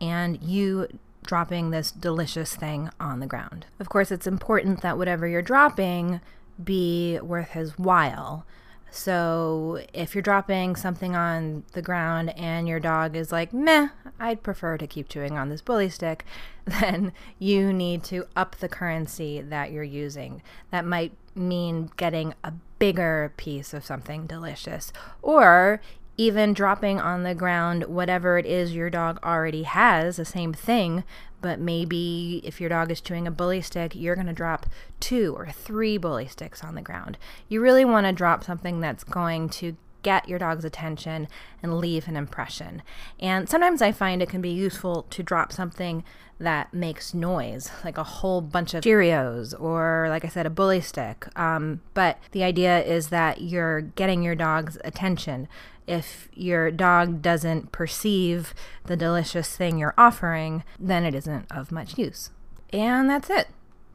and 0.01 0.41
you 0.41 0.87
dropping 1.25 1.69
this 1.69 1.91
delicious 1.91 2.55
thing 2.55 2.89
on 2.99 3.19
the 3.19 3.27
ground. 3.27 3.65
Of 3.79 3.89
course, 3.89 4.11
it's 4.11 4.27
important 4.27 4.81
that 4.81 4.97
whatever 4.97 5.27
you're 5.27 5.41
dropping 5.41 6.21
be 6.63 7.19
worth 7.19 7.49
his 7.49 7.77
while. 7.77 8.45
So 8.89 9.85
if 9.93 10.15
you're 10.15 10.21
dropping 10.21 10.75
something 10.75 11.15
on 11.15 11.63
the 11.73 11.81
ground 11.81 12.29
and 12.37 12.67
your 12.67 12.79
dog 12.79 13.15
is 13.15 13.31
like, 13.31 13.53
meh, 13.53 13.89
I'd 14.19 14.43
prefer 14.43 14.77
to 14.77 14.87
keep 14.87 15.09
chewing 15.09 15.37
on 15.37 15.49
this 15.49 15.61
bully 15.61 15.89
stick, 15.89 16.25
then 16.81 17.13
you 17.39 17.71
need 17.71 18.03
to 18.03 18.25
up 18.35 18.57
the 18.57 18.67
currency 18.67 19.41
that 19.41 19.71
you're 19.71 19.83
using. 19.83 20.41
That 20.71 20.85
might 20.85 21.13
mean 21.33 21.91
getting 21.95 22.33
a 22.43 22.51
bigger 22.79 23.33
piece 23.37 23.73
of 23.73 23.85
something 23.85 24.27
delicious 24.27 24.91
or 25.21 25.81
even 26.17 26.53
dropping 26.53 26.99
on 26.99 27.23
the 27.23 27.35
ground 27.35 27.85
whatever 27.85 28.37
it 28.37 28.45
is 28.45 28.73
your 28.73 28.89
dog 28.89 29.19
already 29.23 29.63
has, 29.63 30.17
the 30.17 30.25
same 30.25 30.51
thing, 30.51 31.03
but 31.41 31.59
maybe 31.59 32.41
if 32.43 32.59
your 32.59 32.69
dog 32.69 32.91
is 32.91 32.99
chewing 32.99 33.27
a 33.27 33.31
bully 33.31 33.61
stick, 33.61 33.95
you're 33.95 34.15
going 34.15 34.27
to 34.27 34.33
drop 34.33 34.65
two 34.99 35.35
or 35.37 35.47
three 35.51 35.97
bully 35.97 36.27
sticks 36.27 36.63
on 36.63 36.73
the 36.73 36.81
ground. 36.81 37.17
You 37.47 37.61
really 37.61 37.85
want 37.85 38.07
to 38.07 38.11
drop 38.11 38.43
something 38.43 38.79
that's 38.79 39.03
going 39.03 39.49
to 39.49 39.77
get 40.03 40.27
your 40.27 40.39
dog's 40.39 40.65
attention 40.65 41.27
and 41.61 41.77
leave 41.77 42.07
an 42.07 42.15
impression. 42.15 42.81
And 43.19 43.49
sometimes 43.49 43.81
I 43.81 43.91
find 43.91 44.21
it 44.21 44.29
can 44.29 44.41
be 44.41 44.49
useful 44.49 45.03
to 45.09 45.23
drop 45.23 45.51
something 45.51 46.03
that 46.39 46.73
makes 46.73 47.13
noise, 47.13 47.71
like 47.83 47.97
a 47.97 48.03
whole 48.03 48.41
bunch 48.41 48.73
of 48.73 48.83
Cheerios 48.83 49.59
or, 49.59 50.07
like 50.09 50.23
I 50.23 50.27
said, 50.27 50.45
a 50.45 50.51
bully 50.51 50.81
stick. 50.81 51.27
Um, 51.37 51.81
but 51.93 52.19
the 52.31 52.43
idea 52.43 52.83
is 52.83 53.09
that 53.09 53.41
you're 53.41 53.81
getting 53.81 54.21
your 54.21 54.35
dog's 54.35 54.77
attention. 54.83 55.47
If 55.87 56.27
your 56.33 56.69
dog 56.69 57.21
doesn't 57.21 57.71
perceive 57.71 58.53
the 58.85 58.97
delicious 58.97 59.55
thing 59.55 59.77
you're 59.77 59.95
offering, 59.97 60.63
then 60.79 61.05
it 61.05 61.15
isn't 61.15 61.45
of 61.49 61.71
much 61.71 61.97
use. 61.97 62.29
And 62.71 63.09
that's 63.09 63.29
it. 63.29 63.47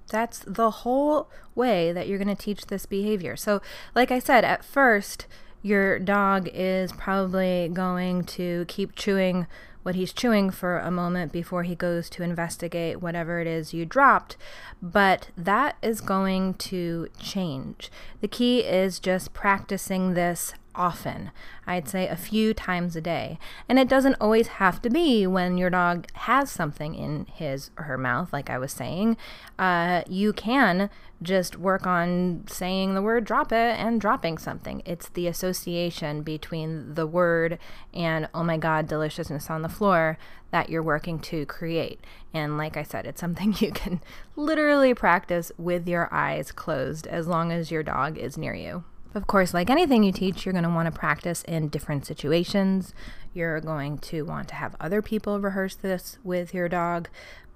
That's 0.09 0.41
the 0.41 0.71
whole 0.71 1.29
way 1.55 1.93
that 1.93 2.09
you're 2.09 2.19
going 2.19 2.35
to 2.35 2.43
teach 2.43 2.67
this 2.67 2.87
behavior. 2.87 3.37
So, 3.37 3.62
like 3.95 4.11
I 4.11 4.19
said, 4.19 4.45
at 4.45 4.65
first, 4.65 5.27
your 5.62 5.98
dog 5.98 6.48
is 6.53 6.92
probably 6.92 7.70
going 7.72 8.25
to 8.25 8.64
keep 8.68 8.94
chewing 8.96 9.46
what 9.83 9.94
he's 9.94 10.12
chewing 10.12 10.51
for 10.51 10.79
a 10.79 10.90
moment 10.90 11.33
before 11.33 11.64
he 11.64 11.75
goes 11.75 12.09
to 12.11 12.22
investigate 12.22 13.01
whatever 13.03 13.40
it 13.40 13.46
is 13.46 13.75
you 13.75 13.85
dropped, 13.85 14.37
but 14.81 15.31
that 15.37 15.77
is 15.83 16.01
going 16.01 16.55
to 16.55 17.09
change. 17.18 17.90
The 18.20 18.29
key 18.29 18.61
is 18.61 19.01
just 19.01 19.33
practicing 19.33 20.14
this 20.14 20.55
often. 20.75 21.31
I'd 21.67 21.89
say 21.89 22.09
a 22.09 22.17
few 22.17 22.55
times 22.55 22.97
a 22.97 23.01
day. 23.01 23.39
And 23.69 23.79
it 23.79 23.89
doesn't 23.89 24.17
always 24.21 24.49
have 24.49 24.83
to 24.83 24.91
be 24.91 25.27
when 25.27 25.59
your 25.59 25.71
dog 25.71 26.07
has 26.15 26.51
something 26.51 26.95
in 26.95 27.27
his 27.33 27.71
or 27.79 27.85
her 27.85 27.99
mouth, 27.99 28.33
like 28.33 28.51
I 28.51 28.59
was 28.59 28.73
saying. 28.73 29.17
Uh, 29.59 30.03
you 30.09 30.33
can 30.33 30.91
just 31.23 31.57
work 31.57 31.87
on 31.87 32.45
saying 32.49 32.95
the 32.95 33.03
word 33.03 33.25
drop 33.25 33.53
it 33.53 33.79
and 33.79 34.01
dropping 34.01 34.39
something. 34.39 34.83
It's 34.85 35.09
the 35.09 35.29
association 35.29 36.23
between 36.23 36.95
the 36.95 37.07
word 37.07 37.59
and, 37.95 38.29
oh 38.35 38.43
my 38.43 38.57
God, 38.57 38.89
deliciousness 38.89 39.49
on 39.49 39.63
the 39.63 39.69
floor 39.69 40.19
that 40.51 40.69
you're 40.69 40.83
working 40.83 41.19
to 41.19 41.47
create. 41.47 42.01
And 42.33 42.59
like 42.59 42.77
I 42.77 42.83
said, 42.83 43.07
it's 43.07 43.21
something 43.21 43.55
you 43.59 43.73
can 43.73 44.01
literally 44.37 44.95
practice 44.95 45.53
with 45.57 45.89
your 45.89 46.13
eyes 46.13 46.53
closed 46.53 47.07
as 47.07 47.27
long 47.27 47.53
as 47.53 47.71
your 47.71 47.83
dog 47.83 48.19
is 48.19 48.39
near 48.39 48.55
you. 48.55 48.85
Of 49.14 49.27
course, 49.27 49.53
like 49.53 49.68
anything 49.68 50.03
you 50.05 50.12
teach, 50.12 50.46
you're 50.46 50.55
going 50.55 50.64
to 50.64 50.70
want 50.70 50.92
to 50.92 50.98
practice 50.98 51.42
in 51.42 51.68
different 51.68 52.07
situations. 52.07 52.94
You're 53.35 53.61
going 53.61 53.98
to 53.98 54.25
want 54.25 54.48
to 54.48 54.55
have 54.55 54.75
other 54.81 55.03
people 55.03 55.40
rehearse 55.40 55.75
this 55.75 56.18
with 56.25 56.55
your 56.55 56.68
dog. 56.68 57.09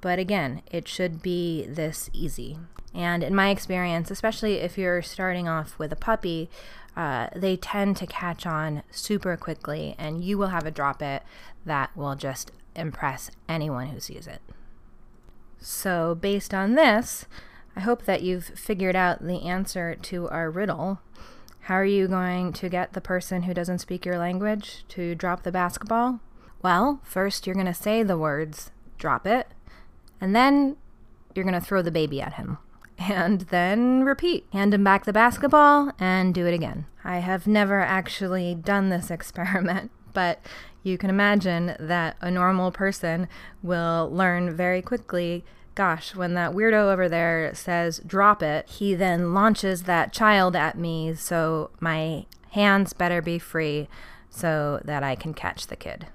But 0.02 0.18
again, 0.18 0.62
it 0.70 0.86
should 0.86 1.22
be 1.22 1.64
this 1.66 2.10
easy. 2.12 2.58
And 2.94 3.22
in 3.22 3.34
my 3.34 3.50
experience, 3.50 4.10
especially 4.10 4.54
if 4.54 4.76
you're 4.76 5.02
starting 5.02 5.48
off 5.48 5.78
with 5.78 5.92
a 5.92 5.96
puppy, 5.96 6.50
uh, 6.96 7.28
they 7.34 7.56
tend 7.56 7.96
to 7.98 8.06
catch 8.06 8.46
on 8.46 8.82
super 8.90 9.36
quickly, 9.36 9.94
and 9.98 10.24
you 10.24 10.38
will 10.38 10.48
have 10.48 10.64
a 10.64 10.70
drop 10.70 11.02
it 11.02 11.22
that 11.66 11.94
will 11.94 12.14
just 12.14 12.52
impress 12.74 13.30
anyone 13.48 13.88
who 13.88 14.00
sees 14.00 14.26
it. 14.26 14.40
So, 15.58 16.14
based 16.14 16.54
on 16.54 16.74
this, 16.74 17.26
I 17.74 17.80
hope 17.80 18.04
that 18.04 18.22
you've 18.22 18.44
figured 18.44 18.96
out 18.96 19.26
the 19.26 19.42
answer 19.42 19.94
to 19.94 20.28
our 20.28 20.50
riddle. 20.50 21.00
How 21.66 21.74
are 21.74 21.84
you 21.84 22.06
going 22.06 22.52
to 22.52 22.68
get 22.68 22.92
the 22.92 23.00
person 23.00 23.42
who 23.42 23.52
doesn't 23.52 23.80
speak 23.80 24.06
your 24.06 24.18
language 24.18 24.84
to 24.90 25.16
drop 25.16 25.42
the 25.42 25.50
basketball? 25.50 26.20
Well, 26.62 27.00
first 27.02 27.44
you're 27.44 27.56
going 27.56 27.66
to 27.66 27.74
say 27.74 28.04
the 28.04 28.16
words, 28.16 28.70
drop 28.98 29.26
it, 29.26 29.48
and 30.20 30.32
then 30.32 30.76
you're 31.34 31.44
going 31.44 31.60
to 31.60 31.60
throw 31.60 31.82
the 31.82 31.90
baby 31.90 32.22
at 32.22 32.34
him. 32.34 32.58
And 32.98 33.40
then 33.40 34.04
repeat. 34.04 34.46
Hand 34.52 34.72
him 34.74 34.84
back 34.84 35.06
the 35.06 35.12
basketball 35.12 35.90
and 35.98 36.32
do 36.32 36.46
it 36.46 36.54
again. 36.54 36.86
I 37.02 37.18
have 37.18 37.48
never 37.48 37.80
actually 37.80 38.54
done 38.54 38.88
this 38.88 39.10
experiment, 39.10 39.90
but 40.12 40.40
you 40.84 40.96
can 40.96 41.10
imagine 41.10 41.74
that 41.80 42.16
a 42.20 42.30
normal 42.30 42.70
person 42.70 43.26
will 43.60 44.08
learn 44.12 44.54
very 44.54 44.82
quickly 44.82 45.44
gosh, 45.76 46.16
when 46.16 46.34
that 46.34 46.52
weirdo 46.52 46.90
over 46.92 47.08
there 47.08 47.54
says 47.54 48.00
drop 48.04 48.42
it, 48.42 48.68
he 48.68 48.94
then 48.94 49.34
launches 49.34 49.84
that 49.84 50.12
child 50.12 50.56
at 50.56 50.76
me, 50.76 51.14
so 51.14 51.70
my 51.78 52.26
hands 52.50 52.92
better 52.94 53.22
be 53.22 53.38
free 53.38 53.86
so 54.30 54.80
that 54.84 55.04
I 55.04 55.14
can 55.14 55.34
catch 55.34 55.66
the 55.68 55.76
kid. 55.76 56.06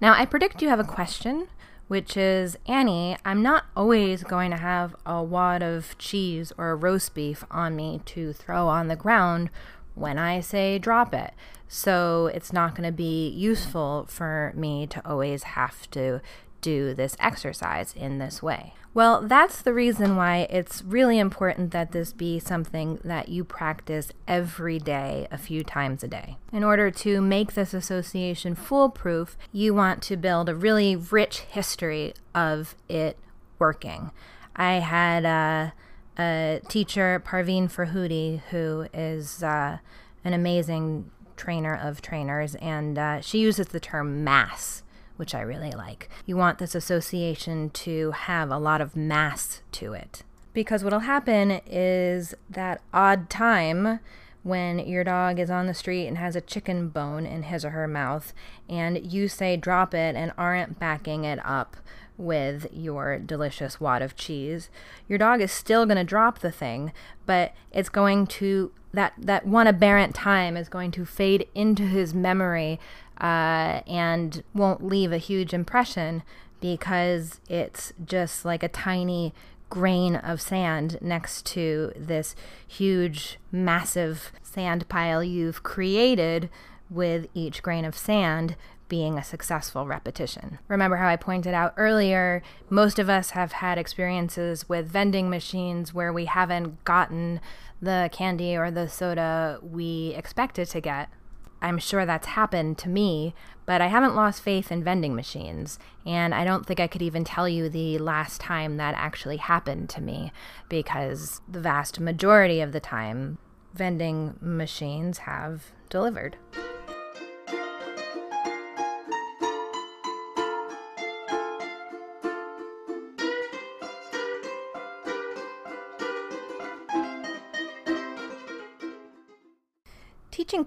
Now, 0.00 0.12
I 0.12 0.26
predict 0.26 0.62
you 0.62 0.68
have 0.68 0.78
a 0.78 0.84
question, 0.84 1.48
which 1.88 2.16
is 2.16 2.58
Annie, 2.66 3.16
I'm 3.24 3.42
not 3.42 3.64
always 3.74 4.22
going 4.22 4.50
to 4.50 4.58
have 4.58 4.94
a 5.06 5.22
wad 5.22 5.62
of 5.62 5.96
cheese 5.98 6.52
or 6.58 6.76
roast 6.76 7.14
beef 7.14 7.44
on 7.50 7.74
me 7.74 8.02
to 8.06 8.34
throw 8.34 8.68
on 8.68 8.88
the 8.88 8.96
ground 8.96 9.48
when 9.94 10.18
I 10.18 10.40
say 10.40 10.78
drop 10.78 11.14
it. 11.14 11.32
So 11.66 12.30
it's 12.32 12.52
not 12.52 12.74
going 12.74 12.88
to 12.88 12.94
be 12.94 13.28
useful 13.28 14.06
for 14.08 14.52
me 14.54 14.86
to 14.86 15.06
always 15.08 15.42
have 15.42 15.90
to 15.92 16.20
do 16.60 16.94
this 16.94 17.16
exercise 17.20 17.94
in 17.94 18.18
this 18.18 18.42
way. 18.42 18.74
Well, 18.94 19.22
that's 19.22 19.62
the 19.62 19.72
reason 19.72 20.16
why 20.16 20.48
it's 20.50 20.82
really 20.82 21.18
important 21.18 21.70
that 21.70 21.92
this 21.92 22.12
be 22.12 22.40
something 22.40 22.98
that 23.04 23.28
you 23.28 23.44
practice 23.44 24.10
every 24.26 24.78
day, 24.78 25.28
a 25.30 25.38
few 25.38 25.62
times 25.62 26.02
a 26.02 26.08
day. 26.08 26.36
In 26.52 26.64
order 26.64 26.90
to 26.90 27.20
make 27.20 27.52
this 27.54 27.74
association 27.74 28.54
foolproof, 28.54 29.36
you 29.52 29.72
want 29.74 30.02
to 30.04 30.16
build 30.16 30.48
a 30.48 30.54
really 30.54 30.96
rich 30.96 31.40
history 31.40 32.14
of 32.34 32.74
it 32.88 33.18
working. 33.58 34.10
I 34.56 34.74
had 34.74 35.24
a, 35.24 35.74
a 36.18 36.60
teacher, 36.68 37.22
Parvene 37.24 37.68
Farhoody, 37.68 38.40
who 38.50 38.88
is 38.92 39.42
uh, 39.42 39.78
an 40.24 40.32
amazing 40.32 41.10
trainer 41.36 41.76
of 41.76 42.02
trainers, 42.02 42.56
and 42.56 42.98
uh, 42.98 43.20
she 43.20 43.38
uses 43.38 43.68
the 43.68 43.78
term 43.78 44.24
mass 44.24 44.82
which 45.18 45.34
I 45.34 45.40
really 45.42 45.72
like. 45.72 46.08
You 46.24 46.36
want 46.36 46.58
this 46.58 46.74
association 46.74 47.70
to 47.70 48.12
have 48.12 48.50
a 48.50 48.58
lot 48.58 48.80
of 48.80 48.96
mass 48.96 49.60
to 49.72 49.92
it. 49.92 50.22
Because 50.54 50.82
what'll 50.82 51.00
happen 51.00 51.60
is 51.66 52.34
that 52.48 52.80
odd 52.92 53.28
time 53.28 54.00
when 54.42 54.78
your 54.78 55.04
dog 55.04 55.38
is 55.38 55.50
on 55.50 55.66
the 55.66 55.74
street 55.74 56.06
and 56.06 56.16
has 56.16 56.34
a 56.34 56.40
chicken 56.40 56.88
bone 56.88 57.26
in 57.26 57.44
his 57.44 57.64
or 57.64 57.70
her 57.70 57.86
mouth, 57.86 58.32
and 58.68 59.12
you 59.12 59.28
say 59.28 59.56
drop 59.56 59.92
it 59.92 60.16
and 60.16 60.32
aren't 60.38 60.78
backing 60.78 61.24
it 61.24 61.38
up 61.44 61.76
with 62.16 62.66
your 62.72 63.18
delicious 63.18 63.80
wad 63.80 64.02
of 64.02 64.16
cheese, 64.16 64.70
your 65.08 65.18
dog 65.18 65.40
is 65.40 65.52
still 65.52 65.86
going 65.86 65.96
to 65.98 66.04
drop 66.04 66.38
the 66.40 66.50
thing, 66.50 66.92
but 67.26 67.52
it's 67.72 67.88
going 67.88 68.26
to 68.26 68.72
that 68.92 69.12
that 69.18 69.46
one 69.46 69.66
aberrant 69.66 70.14
time 70.14 70.56
is 70.56 70.68
going 70.68 70.90
to 70.90 71.04
fade 71.04 71.46
into 71.54 71.82
his 71.82 72.14
memory 72.14 72.80
uh, 73.20 73.80
and 73.86 74.42
won't 74.54 74.84
leave 74.84 75.12
a 75.12 75.18
huge 75.18 75.52
impression 75.52 76.22
because 76.60 77.40
it's 77.48 77.92
just 78.04 78.44
like 78.44 78.62
a 78.62 78.68
tiny 78.68 79.32
grain 79.70 80.16
of 80.16 80.40
sand 80.40 80.98
next 81.00 81.44
to 81.46 81.92
this 81.96 82.34
huge, 82.66 83.38
massive 83.52 84.32
sand 84.42 84.88
pile 84.88 85.22
you've 85.22 85.62
created 85.62 86.48
with 86.90 87.26
each 87.34 87.62
grain 87.62 87.84
of 87.84 87.96
sand 87.96 88.56
being 88.88 89.18
a 89.18 89.24
successful 89.24 89.86
repetition. 89.86 90.58
Remember 90.66 90.96
how 90.96 91.08
I 91.08 91.16
pointed 91.16 91.52
out 91.52 91.74
earlier, 91.76 92.42
most 92.70 92.98
of 92.98 93.10
us 93.10 93.30
have 93.30 93.52
had 93.52 93.76
experiences 93.76 94.68
with 94.68 94.88
vending 94.88 95.28
machines 95.28 95.92
where 95.92 96.12
we 96.12 96.24
haven't 96.24 96.82
gotten 96.84 97.40
the 97.80 98.08
candy 98.12 98.56
or 98.56 98.70
the 98.70 98.88
soda 98.88 99.58
we 99.62 100.14
expected 100.16 100.68
to 100.70 100.80
get. 100.80 101.10
I'm 101.60 101.78
sure 101.78 102.06
that's 102.06 102.28
happened 102.28 102.78
to 102.78 102.88
me, 102.88 103.34
but 103.66 103.80
I 103.80 103.88
haven't 103.88 104.14
lost 104.14 104.42
faith 104.42 104.70
in 104.70 104.84
vending 104.84 105.14
machines. 105.14 105.78
And 106.06 106.34
I 106.34 106.44
don't 106.44 106.64
think 106.64 106.80
I 106.80 106.86
could 106.86 107.02
even 107.02 107.24
tell 107.24 107.48
you 107.48 107.68
the 107.68 107.98
last 107.98 108.40
time 108.40 108.76
that 108.76 108.94
actually 108.96 109.38
happened 109.38 109.88
to 109.90 110.00
me 110.00 110.32
because 110.68 111.40
the 111.48 111.60
vast 111.60 112.00
majority 112.00 112.60
of 112.60 112.72
the 112.72 112.80
time, 112.80 113.38
vending 113.74 114.36
machines 114.40 115.18
have 115.18 115.72
delivered. 115.90 116.36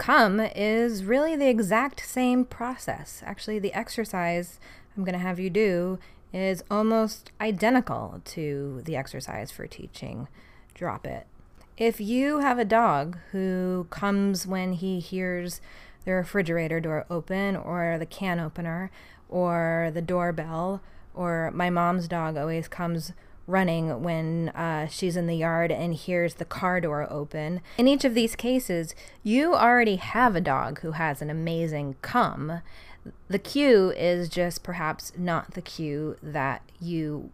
Come 0.02 0.40
is 0.40 1.06
really 1.06 1.36
the 1.36 1.48
exact 1.48 2.04
same 2.04 2.44
process. 2.44 3.22
Actually, 3.24 3.60
the 3.60 3.72
exercise 3.74 4.60
I'm 4.98 5.04
going 5.04 5.14
to 5.14 5.20
have 5.20 5.40
you 5.40 5.52
do 5.52 6.00
is 6.34 6.64
almost 6.72 7.32
identical 7.40 8.20
to 8.26 8.82
the 8.84 8.96
exercise 8.96 9.52
for 9.52 9.68
teaching 9.68 10.28
drop 10.74 11.06
it. 11.06 11.28
If 11.78 12.02
you 12.02 12.40
have 12.40 12.58
a 12.58 12.66
dog 12.66 13.20
who 13.32 13.86
comes 13.92 14.48
when 14.48 14.74
he 14.74 15.00
hears 15.00 15.62
the 16.04 16.14
refrigerator 16.14 16.80
door 16.80 17.06
open 17.08 17.56
or 17.56 17.98
the 18.00 18.08
can 18.08 18.40
opener 18.40 18.90
or 19.30 19.92
the 19.94 20.02
doorbell, 20.02 20.82
or 21.14 21.52
my 21.54 21.70
mom's 21.70 22.08
dog 22.08 22.38
always 22.38 22.68
comes 22.68 23.14
running 23.47 24.04
when 24.04 24.49
uh, 24.49 24.88
she's 24.88 25.17
in 25.17 25.27
the 25.27 25.36
yard 25.36 25.71
and 25.71 25.93
hears 25.93 26.36
the 26.36 26.45
car 26.45 26.80
door 26.80 27.08
open. 27.10 27.62
In 27.77 27.88
each 27.88 28.06
of 28.06 28.13
these 28.13 28.36
cases, 28.36 28.95
you 29.23 29.54
already 29.54 29.97
have 29.97 30.36
a 30.36 30.41
dog 30.41 30.82
who 30.82 30.91
has 30.91 31.21
an 31.21 31.30
amazing 31.30 31.95
come. 32.01 32.62
The 33.27 33.39
cue 33.39 33.91
is 33.91 34.30
just 34.30 34.63
perhaps 34.63 35.12
not 35.17 35.54
the 35.54 35.62
cue 35.62 36.17
that 36.21 36.62
you 36.80 37.32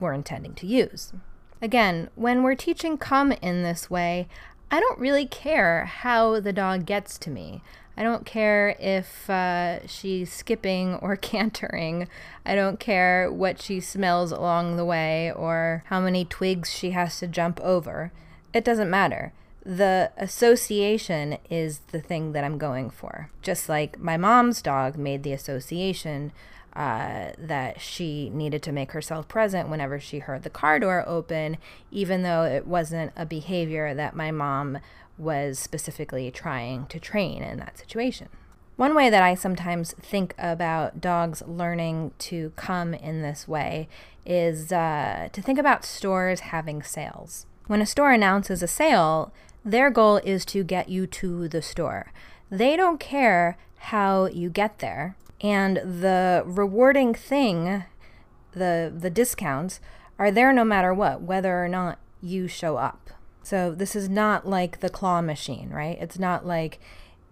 were 0.00 0.12
intending 0.12 0.54
to 0.54 0.66
use. 0.66 1.12
Again, 1.60 2.10
when 2.16 2.42
we're 2.42 2.56
teaching 2.56 2.98
come 2.98 3.30
in 3.32 3.62
this 3.62 3.88
way, 3.88 4.28
I 4.70 4.80
don't 4.80 4.98
really 4.98 5.26
care 5.26 5.84
how 5.84 6.40
the 6.40 6.52
dog 6.52 6.86
gets 6.86 7.18
to 7.18 7.30
me. 7.30 7.62
I 7.96 8.02
don't 8.02 8.24
care 8.24 8.76
if 8.80 9.28
uh, 9.28 9.86
she's 9.86 10.32
skipping 10.32 10.94
or 10.96 11.16
cantering. 11.16 12.08
I 12.44 12.54
don't 12.54 12.80
care 12.80 13.30
what 13.30 13.60
she 13.60 13.80
smells 13.80 14.32
along 14.32 14.76
the 14.76 14.84
way 14.84 15.32
or 15.32 15.84
how 15.86 16.00
many 16.00 16.24
twigs 16.24 16.70
she 16.70 16.90
has 16.90 17.18
to 17.20 17.26
jump 17.26 17.60
over. 17.60 18.12
It 18.52 18.64
doesn't 18.64 18.90
matter. 18.90 19.32
The 19.64 20.10
association 20.16 21.38
is 21.48 21.80
the 21.92 22.00
thing 22.00 22.32
that 22.32 22.44
I'm 22.44 22.58
going 22.58 22.90
for. 22.90 23.30
Just 23.42 23.68
like 23.68 23.98
my 23.98 24.16
mom's 24.16 24.60
dog 24.60 24.96
made 24.96 25.22
the 25.22 25.32
association 25.32 26.32
uh, 26.74 27.32
that 27.38 27.80
she 27.80 28.30
needed 28.30 28.62
to 28.62 28.72
make 28.72 28.92
herself 28.92 29.28
present 29.28 29.68
whenever 29.68 30.00
she 30.00 30.20
heard 30.20 30.42
the 30.42 30.50
car 30.50 30.78
door 30.78 31.04
open, 31.06 31.58
even 31.90 32.22
though 32.22 32.44
it 32.44 32.66
wasn't 32.66 33.12
a 33.14 33.26
behavior 33.26 33.94
that 33.94 34.16
my 34.16 34.30
mom 34.30 34.78
was 35.22 35.58
specifically 35.58 36.30
trying 36.30 36.86
to 36.86 36.98
train 36.98 37.42
in 37.42 37.58
that 37.58 37.78
situation. 37.78 38.28
One 38.76 38.94
way 38.94 39.10
that 39.10 39.22
I 39.22 39.34
sometimes 39.34 39.92
think 40.00 40.34
about 40.38 41.00
dogs 41.00 41.42
learning 41.46 42.12
to 42.20 42.52
come 42.56 42.94
in 42.94 43.22
this 43.22 43.46
way 43.46 43.88
is 44.24 44.72
uh, 44.72 45.28
to 45.32 45.42
think 45.42 45.58
about 45.58 45.84
stores 45.84 46.40
having 46.40 46.82
sales. 46.82 47.46
When 47.66 47.82
a 47.82 47.86
store 47.86 48.12
announces 48.12 48.62
a 48.62 48.66
sale, 48.66 49.32
their 49.64 49.90
goal 49.90 50.16
is 50.24 50.44
to 50.46 50.64
get 50.64 50.88
you 50.88 51.06
to 51.06 51.48
the 51.48 51.62
store. 51.62 52.12
They 52.50 52.76
don't 52.76 52.98
care 52.98 53.56
how 53.76 54.26
you 54.26 54.50
get 54.50 54.78
there. 54.78 55.16
And 55.40 55.76
the 55.76 56.42
rewarding 56.44 57.14
thing, 57.14 57.84
the, 58.52 58.92
the 58.96 59.10
discounts, 59.10 59.80
are 60.18 60.30
there 60.30 60.52
no 60.52 60.64
matter 60.64 60.94
what, 60.94 61.22
whether 61.22 61.62
or 61.62 61.68
not 61.68 61.98
you 62.20 62.48
show 62.48 62.76
up. 62.76 63.01
So 63.42 63.74
this 63.74 63.96
is 63.96 64.08
not 64.08 64.48
like 64.48 64.80
the 64.80 64.90
claw 64.90 65.20
machine, 65.20 65.70
right? 65.70 65.98
It's 66.00 66.18
not 66.18 66.46
like 66.46 66.78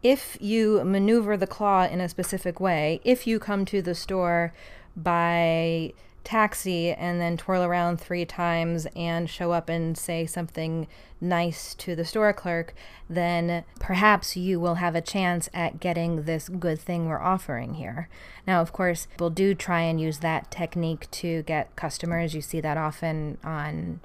if 0.02 0.36
you 0.40 0.82
maneuver 0.84 1.36
the 1.36 1.46
claw 1.46 1.84
in 1.84 2.00
a 2.00 2.08
specific 2.08 2.58
way, 2.58 3.00
if 3.04 3.26
you 3.26 3.38
come 3.38 3.64
to 3.66 3.82
the 3.82 3.94
store 3.94 4.52
by 4.96 5.92
taxi 6.24 6.92
and 6.92 7.20
then 7.20 7.36
twirl 7.36 7.62
around 7.62 7.98
three 7.98 8.24
times 8.24 8.86
and 8.94 9.28
show 9.28 9.52
up 9.52 9.68
and 9.68 9.96
say 9.96 10.26
something 10.26 10.86
nice 11.20 11.74
to 11.74 11.94
the 11.94 12.04
store 12.04 12.32
clerk, 12.32 12.74
then 13.08 13.64
perhaps 13.78 14.36
you 14.36 14.60
will 14.60 14.76
have 14.76 14.94
a 14.94 15.00
chance 15.00 15.48
at 15.54 15.80
getting 15.80 16.24
this 16.24 16.48
good 16.48 16.78
thing 16.78 17.06
we're 17.06 17.20
offering 17.20 17.74
here. 17.74 18.08
Now, 18.46 18.60
of 18.60 18.72
course, 18.72 19.06
people 19.06 19.30
do 19.30 19.54
try 19.54 19.80
and 19.80 20.00
use 20.00 20.18
that 20.18 20.50
technique 20.50 21.10
to 21.12 21.42
get 21.42 21.74
customers. 21.76 22.34
You 22.34 22.42
see 22.42 22.60
that 22.60 22.76
often 22.76 23.38
on 23.42 24.00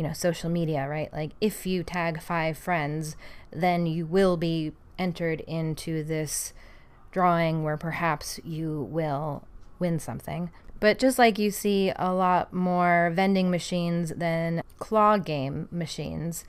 you 0.00 0.06
know 0.06 0.14
social 0.14 0.48
media 0.48 0.88
right 0.88 1.12
like 1.12 1.32
if 1.42 1.66
you 1.66 1.82
tag 1.82 2.22
five 2.22 2.56
friends 2.56 3.16
then 3.52 3.84
you 3.84 4.06
will 4.06 4.38
be 4.38 4.72
entered 4.98 5.40
into 5.42 6.02
this 6.02 6.54
drawing 7.12 7.62
where 7.62 7.76
perhaps 7.76 8.40
you 8.42 8.88
will 8.90 9.46
win 9.78 9.98
something 9.98 10.50
but 10.80 10.98
just 10.98 11.18
like 11.18 11.38
you 11.38 11.50
see 11.50 11.92
a 11.94 12.12
lot 12.12 12.54
more 12.54 13.12
vending 13.14 13.50
machines 13.50 14.14
than 14.16 14.62
claw 14.78 15.18
game 15.18 15.68
machines, 15.70 16.44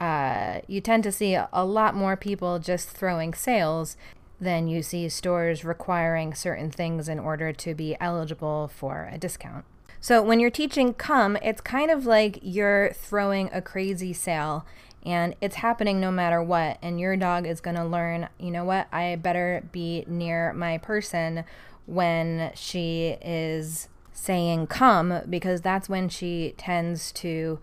uh, 0.00 0.60
you 0.66 0.80
tend 0.80 1.04
to 1.04 1.12
see 1.12 1.38
a 1.52 1.64
lot 1.64 1.94
more 1.94 2.16
people 2.16 2.58
just 2.58 2.90
throwing 2.90 3.32
sales 3.32 3.96
than 4.40 4.66
you 4.66 4.82
see 4.82 5.08
stores 5.08 5.64
requiring 5.64 6.34
certain 6.34 6.70
things 6.70 7.08
in 7.08 7.18
order 7.18 7.52
to 7.52 7.74
be 7.74 7.96
eligible 8.00 8.68
for 8.68 9.08
a 9.10 9.16
discount. 9.16 9.64
So 10.00 10.22
when 10.22 10.40
you're 10.40 10.50
teaching 10.50 10.94
come, 10.94 11.36
it's 11.42 11.60
kind 11.60 11.90
of 11.90 12.06
like 12.06 12.38
you're 12.42 12.92
throwing 12.92 13.50
a 13.52 13.62
crazy 13.62 14.12
sale 14.12 14.64
and 15.04 15.36
it's 15.40 15.56
happening 15.56 16.00
no 16.00 16.10
matter 16.10 16.42
what 16.42 16.78
and 16.82 16.98
your 16.98 17.16
dog 17.16 17.46
is 17.46 17.60
going 17.60 17.76
to 17.76 17.84
learn, 17.84 18.28
you 18.38 18.50
know 18.50 18.64
what? 18.64 18.88
I 18.92 19.16
better 19.16 19.64
be 19.72 20.04
near 20.06 20.52
my 20.52 20.78
person 20.78 21.44
when 21.86 22.50
she 22.54 23.16
is 23.22 23.88
saying 24.12 24.66
come 24.66 25.20
because 25.28 25.60
that's 25.60 25.88
when 25.88 26.08
she 26.08 26.54
tends 26.56 27.12
to 27.12 27.58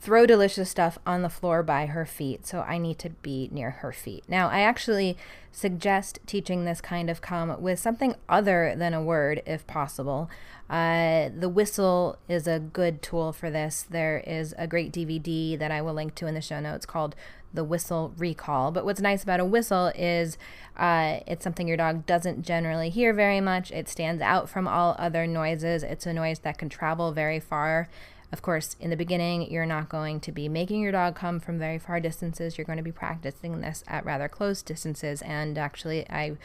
throw 0.00 0.26
delicious 0.26 0.70
stuff 0.70 0.98
on 1.06 1.22
the 1.22 1.28
floor 1.28 1.62
by 1.62 1.86
her 1.86 2.04
feet. 2.04 2.46
So 2.46 2.60
I 2.60 2.78
need 2.78 2.98
to 3.00 3.10
be 3.10 3.48
near 3.52 3.70
her 3.70 3.92
feet. 3.92 4.24
Now, 4.28 4.48
I 4.48 4.60
actually 4.60 5.16
suggest 5.50 6.18
teaching 6.26 6.64
this 6.64 6.80
kind 6.80 7.08
of 7.08 7.22
come 7.22 7.60
with 7.62 7.78
something 7.78 8.14
other 8.28 8.74
than 8.76 8.92
a 8.92 9.02
word 9.02 9.42
if 9.46 9.66
possible. 9.66 10.28
Uh, 10.68 11.30
the 11.36 11.48
whistle 11.48 12.18
is 12.28 12.46
a 12.46 12.58
good 12.58 13.02
tool 13.02 13.32
for 13.32 13.50
this. 13.50 13.86
There 13.88 14.22
is 14.26 14.54
a 14.58 14.66
great 14.66 14.92
DVD 14.92 15.58
that 15.58 15.70
I 15.70 15.80
will 15.80 15.94
link 15.94 16.14
to 16.16 16.26
in 16.26 16.34
the 16.34 16.40
show 16.40 16.60
notes 16.60 16.86
called 16.86 17.14
the 17.52 17.64
whistle 17.64 18.12
recall. 18.18 18.72
But 18.72 18.84
what's 18.84 19.00
nice 19.00 19.22
about 19.22 19.40
a 19.40 19.44
whistle 19.44 19.92
is 19.94 20.36
uh, 20.76 21.20
it's 21.26 21.44
something 21.44 21.68
your 21.68 21.76
dog 21.76 22.04
doesn't 22.04 22.42
generally 22.42 22.90
hear 22.90 23.12
very 23.12 23.40
much. 23.40 23.70
It 23.70 23.88
stands 23.88 24.20
out 24.20 24.48
from 24.48 24.66
all 24.66 24.96
other 24.98 25.26
noises. 25.26 25.82
It's 25.82 26.06
a 26.06 26.12
noise 26.12 26.40
that 26.40 26.58
can 26.58 26.68
travel 26.68 27.12
very 27.12 27.40
far. 27.40 27.88
Of 28.34 28.42
course, 28.42 28.74
in 28.80 28.90
the 28.90 28.96
beginning, 28.96 29.48
you're 29.48 29.64
not 29.64 29.88
going 29.88 30.18
to 30.18 30.32
be 30.32 30.48
making 30.48 30.80
your 30.80 30.90
dog 30.90 31.14
come 31.14 31.38
from 31.38 31.56
very 31.56 31.78
far 31.78 32.00
distances. 32.00 32.58
You're 32.58 32.64
going 32.64 32.78
to 32.78 32.82
be 32.82 32.90
practicing 32.90 33.60
this 33.60 33.84
at 33.86 34.04
rather 34.04 34.28
close 34.28 34.60
distances. 34.60 35.22
And 35.22 35.56
actually, 35.56 36.04
I 36.10 36.36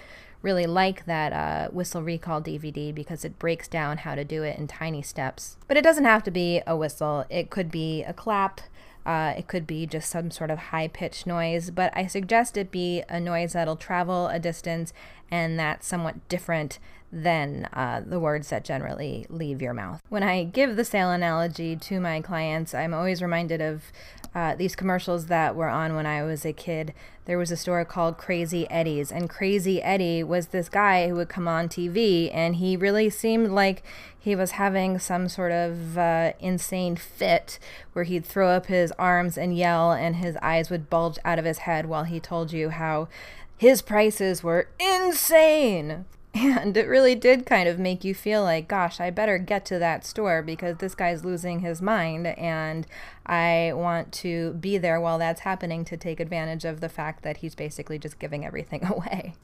really 0.43 0.67
like 0.67 1.08
that 1.08 1.34
uh, 1.34 1.71
whistle 1.71 2.04
recall 2.04 2.43
DVD 2.43 2.93
because 2.93 3.25
it 3.25 3.39
breaks 3.39 3.67
down 3.67 3.97
how 3.97 4.13
to 4.13 4.23
do 4.23 4.43
it 4.43 4.60
in 4.60 4.67
tiny 4.67 5.02
steps. 5.02 5.58
But 5.67 5.78
it 5.78 5.84
doesn't 5.84 6.06
have 6.06 6.21
to 6.25 6.30
be 6.30 6.62
a 6.67 6.78
whistle, 6.78 7.25
it 7.28 7.49
could 7.49 7.71
be 7.71 8.04
a 8.04 8.13
clap. 8.13 8.62
Uh, 9.04 9.34
it 9.36 9.47
could 9.47 9.65
be 9.65 9.88
just 9.88 10.12
some 10.12 10.30
sort 10.30 10.52
of 10.52 10.60
high 10.60 10.88
pitched 10.88 11.25
noise, 11.25 11.71
but 11.71 11.91
I 11.95 12.06
suggest 12.06 12.56
it 12.56 12.69
be 12.69 13.02
a 13.10 13.19
noise 13.19 13.54
that'll 13.54 13.78
travel 13.78 14.28
a 14.28 14.38
distance 14.38 14.93
and 15.32 15.58
that's 15.58 15.88
somewhat 15.88 16.28
different 16.30 16.78
than 17.11 17.67
uh, 17.73 18.01
the 18.05 18.19
words 18.19 18.49
that 18.49 18.63
generally 18.63 19.25
leave 19.29 19.61
your 19.61 19.73
mouth. 19.73 20.01
When 20.09 20.23
I 20.23 20.43
give 20.43 20.75
the 20.75 20.85
sale 20.85 21.11
analogy 21.11 21.75
to 21.75 21.99
my 21.99 22.21
clients, 22.21 22.73
I'm 22.73 22.93
always 22.93 23.21
reminded 23.21 23.61
of 23.61 23.91
uh, 24.33 24.55
these 24.55 24.75
commercials 24.75 25.25
that 25.25 25.55
were 25.55 25.69
on 25.69 25.95
when 25.95 26.05
I 26.05 26.23
was 26.23 26.45
a 26.45 26.53
kid. 26.53 26.93
There 27.25 27.37
was 27.37 27.51
a 27.51 27.57
store 27.57 27.83
called 27.85 28.17
Crazy 28.17 28.69
Eddie's, 28.69 29.11
and 29.11 29.29
Crazy 29.29 29.81
Eddie 29.81 30.23
was 30.23 30.47
this 30.47 30.69
guy 30.69 31.07
who 31.07 31.15
would 31.15 31.29
come 31.29 31.47
on 31.47 31.67
TV, 31.67 32.29
and 32.33 32.55
he 32.57 32.77
really 32.77 33.09
seemed 33.09 33.49
like 33.49 33.83
he 34.17 34.35
was 34.35 34.51
having 34.51 34.99
some 34.99 35.27
sort 35.29 35.51
of 35.51 35.97
uh, 35.97 36.33
insane 36.39 36.95
fit 36.95 37.57
where 37.93 38.05
he'd 38.05 38.25
throw 38.25 38.49
up 38.49 38.67
his 38.67 38.91
arms 38.93 39.37
and 39.37 39.57
yell, 39.57 39.91
and 39.91 40.17
his 40.17 40.37
eyes 40.41 40.69
would 40.69 40.89
bulge 40.89 41.17
out 41.25 41.39
of 41.39 41.45
his 41.45 41.60
head 41.60 41.87
while 41.87 42.03
he 42.03 42.19
told 42.19 42.51
you 42.51 42.69
how 42.69 43.07
his 43.57 43.81
prices 43.81 44.43
were 44.43 44.69
insane. 44.79 46.05
And 46.34 46.77
it 46.77 46.88
really 46.88 47.15
did 47.15 47.46
kind 47.46 47.67
of 47.67 47.80
make 47.80 48.04
you 48.04 48.13
feel 48.13 48.44
like, 48.44 48.67
gosh, 48.67 49.00
I 49.00 49.10
better 49.10 49.38
get 49.40 49.65
to 49.65 49.80
that 49.80 50.06
store 50.06 50.44
because 50.44 50.77
this 50.77 50.94
guy's 50.94 51.25
losing 51.25 51.62
his 51.62 51.82
mind 51.82 52.27
and 52.27 52.86
I 53.25 53.71
want 53.73 54.12
to 54.13 54.54
be 54.54 54.77
there 54.77 55.02
while 55.02 55.17
that's 55.17 55.42
happening 55.42 55.84
to 55.86 55.98
take 55.98 56.19
advantage 56.19 56.65
of 56.65 56.82
the 56.82 56.90
fact 56.90 57.23
that 57.23 57.38
he's 57.38 57.56
basically 57.56 57.98
just 57.98 58.19
giving 58.19 58.46
everything 58.46 58.86
away. 58.90 59.36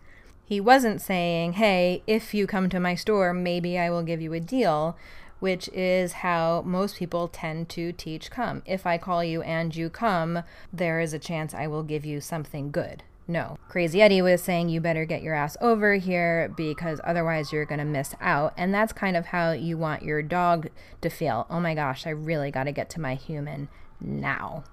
He 0.45 0.59
wasn't 0.61 1.01
saying, 1.01 1.53
hey, 1.53 2.03
if 2.05 2.35
you 2.35 2.45
come 2.45 2.69
to 2.69 2.79
my 2.79 2.93
store, 2.93 3.33
maybe 3.33 3.79
I 3.79 3.89
will 3.89 4.03
give 4.03 4.21
you 4.21 4.33
a 4.33 4.39
deal, 4.39 4.95
which 5.39 5.67
is 5.69 6.13
how 6.13 6.61
most 6.65 6.97
people 6.97 7.27
tend 7.27 7.67
to 7.69 7.93
teach 7.93 8.29
come. 8.29 8.61
If 8.63 8.85
I 8.85 8.99
call 8.99 9.23
you 9.23 9.41
and 9.41 9.75
you 9.75 9.89
come, 9.89 10.43
there 10.71 10.99
is 10.99 11.13
a 11.13 11.19
chance 11.19 11.55
I 11.55 11.65
will 11.65 11.83
give 11.83 12.05
you 12.05 12.21
something 12.21 12.69
good. 12.69 13.01
No. 13.27 13.57
Crazy 13.69 14.01
Eddie 14.01 14.21
was 14.21 14.43
saying 14.43 14.69
you 14.69 14.79
better 14.79 15.03
get 15.05 15.23
your 15.23 15.33
ass 15.33 15.57
over 15.59 15.95
here 15.95 16.53
because 16.55 17.01
otherwise 17.03 17.51
you're 17.51 17.65
going 17.65 17.79
to 17.79 17.85
miss 17.85 18.13
out. 18.21 18.53
And 18.55 18.73
that's 18.73 18.93
kind 18.93 19.17
of 19.17 19.27
how 19.27 19.51
you 19.51 19.77
want 19.77 20.03
your 20.03 20.21
dog 20.21 20.69
to 21.01 21.09
feel. 21.09 21.47
Oh 21.49 21.59
my 21.59 21.73
gosh, 21.73 22.05
I 22.05 22.11
really 22.11 22.51
got 22.51 22.65
to 22.65 22.71
get 22.71 22.89
to 22.91 23.01
my 23.01 23.15
human 23.15 23.67
now. 23.99 24.63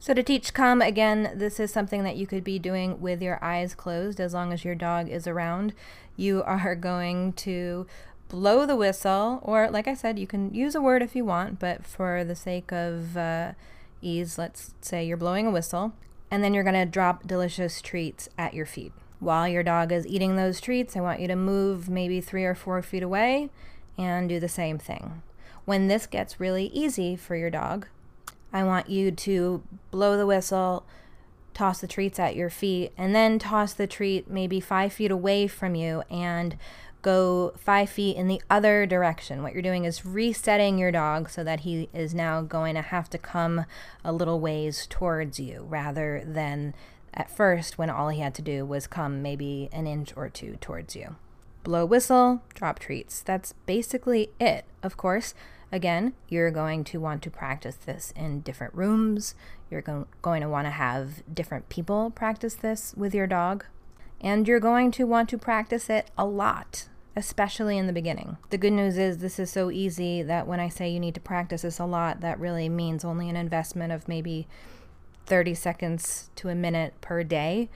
So, 0.00 0.14
to 0.14 0.22
teach 0.22 0.54
come, 0.54 0.80
again, 0.80 1.32
this 1.34 1.58
is 1.58 1.72
something 1.72 2.04
that 2.04 2.16
you 2.16 2.26
could 2.26 2.44
be 2.44 2.60
doing 2.60 3.00
with 3.00 3.20
your 3.20 3.42
eyes 3.42 3.74
closed 3.74 4.20
as 4.20 4.32
long 4.32 4.52
as 4.52 4.64
your 4.64 4.76
dog 4.76 5.08
is 5.08 5.26
around. 5.26 5.74
You 6.16 6.42
are 6.46 6.76
going 6.76 7.32
to 7.34 7.86
blow 8.28 8.64
the 8.66 8.76
whistle, 8.76 9.40
or 9.42 9.70
like 9.70 9.88
I 9.88 9.94
said, 9.94 10.18
you 10.18 10.26
can 10.26 10.54
use 10.54 10.74
a 10.74 10.80
word 10.80 11.02
if 11.02 11.16
you 11.16 11.24
want, 11.24 11.58
but 11.58 11.84
for 11.84 12.22
the 12.22 12.36
sake 12.36 12.70
of 12.70 13.16
uh, 13.16 13.52
ease, 14.00 14.38
let's 14.38 14.74
say 14.80 15.04
you're 15.04 15.16
blowing 15.16 15.46
a 15.46 15.50
whistle, 15.50 15.94
and 16.30 16.42
then 16.42 16.54
you're 16.54 16.64
going 16.64 16.74
to 16.74 16.84
drop 16.84 17.26
delicious 17.26 17.80
treats 17.80 18.28
at 18.36 18.54
your 18.54 18.66
feet. 18.66 18.92
While 19.20 19.48
your 19.48 19.62
dog 19.62 19.90
is 19.90 20.06
eating 20.06 20.36
those 20.36 20.60
treats, 20.60 20.96
I 20.96 21.00
want 21.00 21.20
you 21.20 21.28
to 21.28 21.36
move 21.36 21.88
maybe 21.88 22.20
three 22.20 22.44
or 22.44 22.54
four 22.54 22.80
feet 22.82 23.02
away 23.02 23.50
and 23.96 24.28
do 24.28 24.38
the 24.38 24.48
same 24.48 24.78
thing. 24.78 25.22
When 25.64 25.88
this 25.88 26.06
gets 26.06 26.40
really 26.40 26.66
easy 26.66 27.16
for 27.16 27.34
your 27.34 27.50
dog, 27.50 27.86
I 28.52 28.62
want 28.62 28.88
you 28.88 29.10
to 29.10 29.62
blow 29.90 30.16
the 30.16 30.26
whistle, 30.26 30.86
toss 31.52 31.80
the 31.80 31.86
treats 31.86 32.18
at 32.18 32.36
your 32.36 32.48
feet, 32.48 32.92
and 32.96 33.14
then 33.14 33.38
toss 33.38 33.74
the 33.74 33.86
treat 33.86 34.30
maybe 34.30 34.60
five 34.60 34.92
feet 34.92 35.10
away 35.10 35.48
from 35.48 35.74
you 35.74 36.02
and 36.08 36.56
go 37.02 37.52
five 37.56 37.88
feet 37.90 38.16
in 38.16 38.28
the 38.28 38.42
other 38.50 38.86
direction. 38.86 39.42
What 39.42 39.52
you're 39.52 39.62
doing 39.62 39.84
is 39.84 40.04
resetting 40.04 40.78
your 40.78 40.92
dog 40.92 41.30
so 41.30 41.44
that 41.44 41.60
he 41.60 41.88
is 41.92 42.14
now 42.14 42.42
going 42.42 42.74
to 42.74 42.82
have 42.82 43.08
to 43.10 43.18
come 43.18 43.64
a 44.04 44.12
little 44.12 44.40
ways 44.40 44.86
towards 44.88 45.38
you 45.38 45.64
rather 45.68 46.22
than 46.26 46.74
at 47.14 47.30
first 47.30 47.78
when 47.78 47.90
all 47.90 48.08
he 48.08 48.20
had 48.20 48.34
to 48.34 48.42
do 48.42 48.64
was 48.64 48.86
come 48.86 49.22
maybe 49.22 49.68
an 49.72 49.86
inch 49.86 50.12
or 50.16 50.28
two 50.28 50.56
towards 50.60 50.94
you. 50.96 51.16
Blow 51.64 51.84
whistle, 51.84 52.42
drop 52.54 52.78
treats. 52.78 53.20
That's 53.20 53.52
basically 53.66 54.30
it. 54.40 54.64
Of 54.82 54.96
course, 54.96 55.34
again, 55.70 56.14
you're 56.28 56.50
going 56.50 56.84
to 56.84 57.00
want 57.00 57.22
to 57.22 57.30
practice 57.30 57.76
this 57.76 58.12
in 58.16 58.40
different 58.40 58.74
rooms. 58.74 59.34
You're 59.70 59.82
go- 59.82 60.06
going 60.22 60.40
to 60.42 60.48
want 60.48 60.66
to 60.66 60.70
have 60.70 61.22
different 61.32 61.68
people 61.68 62.10
practice 62.10 62.54
this 62.54 62.94
with 62.96 63.14
your 63.14 63.26
dog. 63.26 63.64
And 64.20 64.48
you're 64.48 64.60
going 64.60 64.90
to 64.92 65.04
want 65.04 65.28
to 65.30 65.38
practice 65.38 65.88
it 65.88 66.10
a 66.18 66.24
lot, 66.24 66.88
especially 67.14 67.78
in 67.78 67.86
the 67.86 67.92
beginning. 67.92 68.36
The 68.50 68.58
good 68.58 68.72
news 68.72 68.98
is 68.98 69.18
this 69.18 69.38
is 69.38 69.50
so 69.50 69.70
easy 69.70 70.22
that 70.22 70.46
when 70.46 70.60
I 70.60 70.68
say 70.68 70.88
you 70.88 71.00
need 71.00 71.14
to 71.14 71.20
practice 71.20 71.62
this 71.62 71.78
a 71.78 71.84
lot, 71.84 72.20
that 72.20 72.40
really 72.40 72.68
means 72.68 73.04
only 73.04 73.28
an 73.28 73.36
investment 73.36 73.92
of 73.92 74.08
maybe 74.08 74.48
30 75.26 75.54
seconds 75.54 76.30
to 76.36 76.48
a 76.48 76.54
minute 76.54 76.94
per 77.00 77.22
day. 77.22 77.68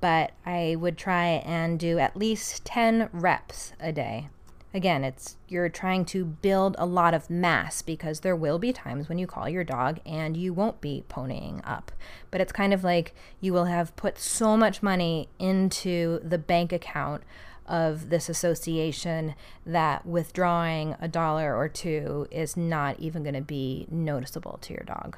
But 0.00 0.32
I 0.46 0.76
would 0.78 0.96
try 0.96 1.42
and 1.44 1.78
do 1.78 1.98
at 1.98 2.16
least 2.16 2.64
10 2.64 3.08
reps 3.12 3.72
a 3.80 3.90
day. 3.90 4.28
Again, 4.74 5.02
it's 5.02 5.36
you're 5.48 5.70
trying 5.70 6.04
to 6.06 6.24
build 6.24 6.76
a 6.78 6.84
lot 6.84 7.14
of 7.14 7.30
mass 7.30 7.80
because 7.80 8.20
there 8.20 8.36
will 8.36 8.58
be 8.58 8.72
times 8.72 9.08
when 9.08 9.18
you 9.18 9.26
call 9.26 9.48
your 9.48 9.64
dog 9.64 9.98
and 10.04 10.36
you 10.36 10.52
won't 10.52 10.80
be 10.82 11.04
ponying 11.08 11.62
up. 11.64 11.90
But 12.30 12.42
it's 12.42 12.52
kind 12.52 12.74
of 12.74 12.84
like 12.84 13.14
you 13.40 13.54
will 13.54 13.64
have 13.64 13.96
put 13.96 14.18
so 14.18 14.56
much 14.56 14.82
money 14.82 15.28
into 15.38 16.20
the 16.22 16.38
bank 16.38 16.72
account 16.72 17.22
of 17.66 18.10
this 18.10 18.28
association 18.28 19.34
that 19.64 20.04
withdrawing 20.04 20.96
a 21.00 21.08
dollar 21.08 21.56
or 21.56 21.68
two 21.68 22.26
is 22.30 22.56
not 22.56 22.98
even 22.98 23.22
going 23.22 23.34
to 23.34 23.40
be 23.40 23.86
noticeable 23.90 24.58
to 24.62 24.72
your 24.74 24.84
dog. 24.84 25.16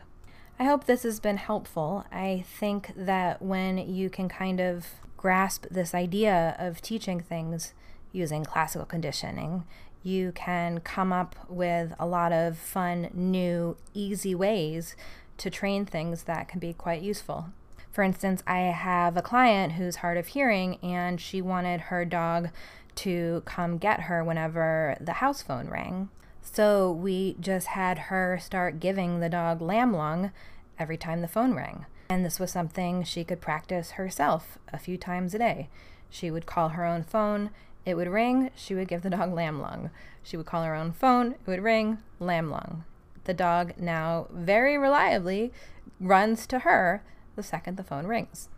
I 0.58 0.64
hope 0.64 0.84
this 0.84 1.04
has 1.04 1.20
been 1.20 1.38
helpful. 1.38 2.04
I 2.12 2.44
think 2.46 2.92
that 2.94 3.40
when 3.40 3.78
you 3.78 4.10
can 4.10 4.28
kind 4.28 4.60
of 4.60 4.86
grasp 5.16 5.66
this 5.70 5.94
idea 5.94 6.54
of 6.58 6.80
teaching 6.80 7.20
things 7.20 7.72
using 8.12 8.44
classical 8.44 8.86
conditioning, 8.86 9.64
you 10.02 10.32
can 10.32 10.80
come 10.80 11.12
up 11.12 11.36
with 11.48 11.94
a 11.98 12.06
lot 12.06 12.32
of 12.32 12.56
fun, 12.56 13.10
new, 13.12 13.76
easy 13.94 14.34
ways 14.34 14.96
to 15.38 15.50
train 15.50 15.84
things 15.84 16.24
that 16.24 16.48
can 16.48 16.58
be 16.58 16.72
quite 16.72 17.02
useful. 17.02 17.50
For 17.90 18.02
instance, 18.02 18.42
I 18.46 18.58
have 18.58 19.16
a 19.16 19.22
client 19.22 19.72
who's 19.72 19.96
hard 19.96 20.16
of 20.16 20.28
hearing 20.28 20.76
and 20.82 21.20
she 21.20 21.42
wanted 21.42 21.82
her 21.82 22.04
dog 22.04 22.50
to 22.96 23.42
come 23.44 23.78
get 23.78 24.02
her 24.02 24.22
whenever 24.22 24.96
the 25.00 25.14
house 25.14 25.42
phone 25.42 25.68
rang. 25.68 26.08
So 26.42 26.90
we 26.90 27.36
just 27.40 27.68
had 27.68 27.98
her 27.98 28.38
start 28.40 28.80
giving 28.80 29.20
the 29.20 29.28
dog 29.28 29.60
lamb 29.60 29.92
lung 29.92 30.32
every 30.78 30.96
time 30.96 31.20
the 31.20 31.28
phone 31.28 31.54
rang. 31.54 31.86
And 32.08 32.24
this 32.24 32.40
was 32.40 32.50
something 32.50 33.04
she 33.04 33.24
could 33.24 33.40
practice 33.40 33.92
herself 33.92 34.58
a 34.72 34.78
few 34.78 34.96
times 34.96 35.34
a 35.34 35.38
day. 35.38 35.68
She 36.08 36.30
would 36.30 36.46
call 36.46 36.70
her 36.70 36.84
own 36.84 37.04
phone, 37.04 37.50
it 37.84 37.94
would 37.94 38.08
ring, 38.08 38.50
she 38.54 38.74
would 38.74 38.88
give 38.88 39.02
the 39.02 39.10
dog 39.10 39.32
lamb 39.32 39.60
lung. 39.60 39.90
She 40.22 40.36
would 40.36 40.46
call 40.46 40.64
her 40.64 40.74
own 40.74 40.92
phone, 40.92 41.32
it 41.32 41.46
would 41.46 41.62
ring, 41.62 41.98
lamb 42.18 42.50
lung. 42.50 42.84
The 43.24 43.34
dog 43.34 43.74
now 43.78 44.26
very 44.30 44.76
reliably 44.76 45.52
runs 46.00 46.46
to 46.48 46.60
her 46.60 47.02
the 47.36 47.42
second 47.42 47.76
the 47.76 47.84
phone 47.84 48.06
rings. 48.06 48.48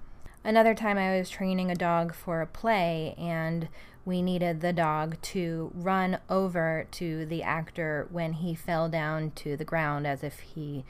Another 0.44 0.74
time 0.74 0.98
I 0.98 1.16
was 1.16 1.30
training 1.30 1.70
a 1.70 1.76
dog 1.76 2.14
for 2.14 2.40
a 2.40 2.46
play 2.46 3.14
and 3.16 3.68
we 4.04 4.22
needed 4.22 4.60
the 4.60 4.72
dog 4.72 5.20
to 5.22 5.70
run 5.74 6.18
over 6.28 6.86
to 6.92 7.24
the 7.24 7.42
actor 7.42 8.08
when 8.10 8.32
he 8.32 8.54
fell 8.54 8.88
down 8.88 9.30
to 9.36 9.56
the 9.56 9.64
ground 9.64 10.06
as 10.06 10.24
if 10.24 10.40
he 10.40 10.84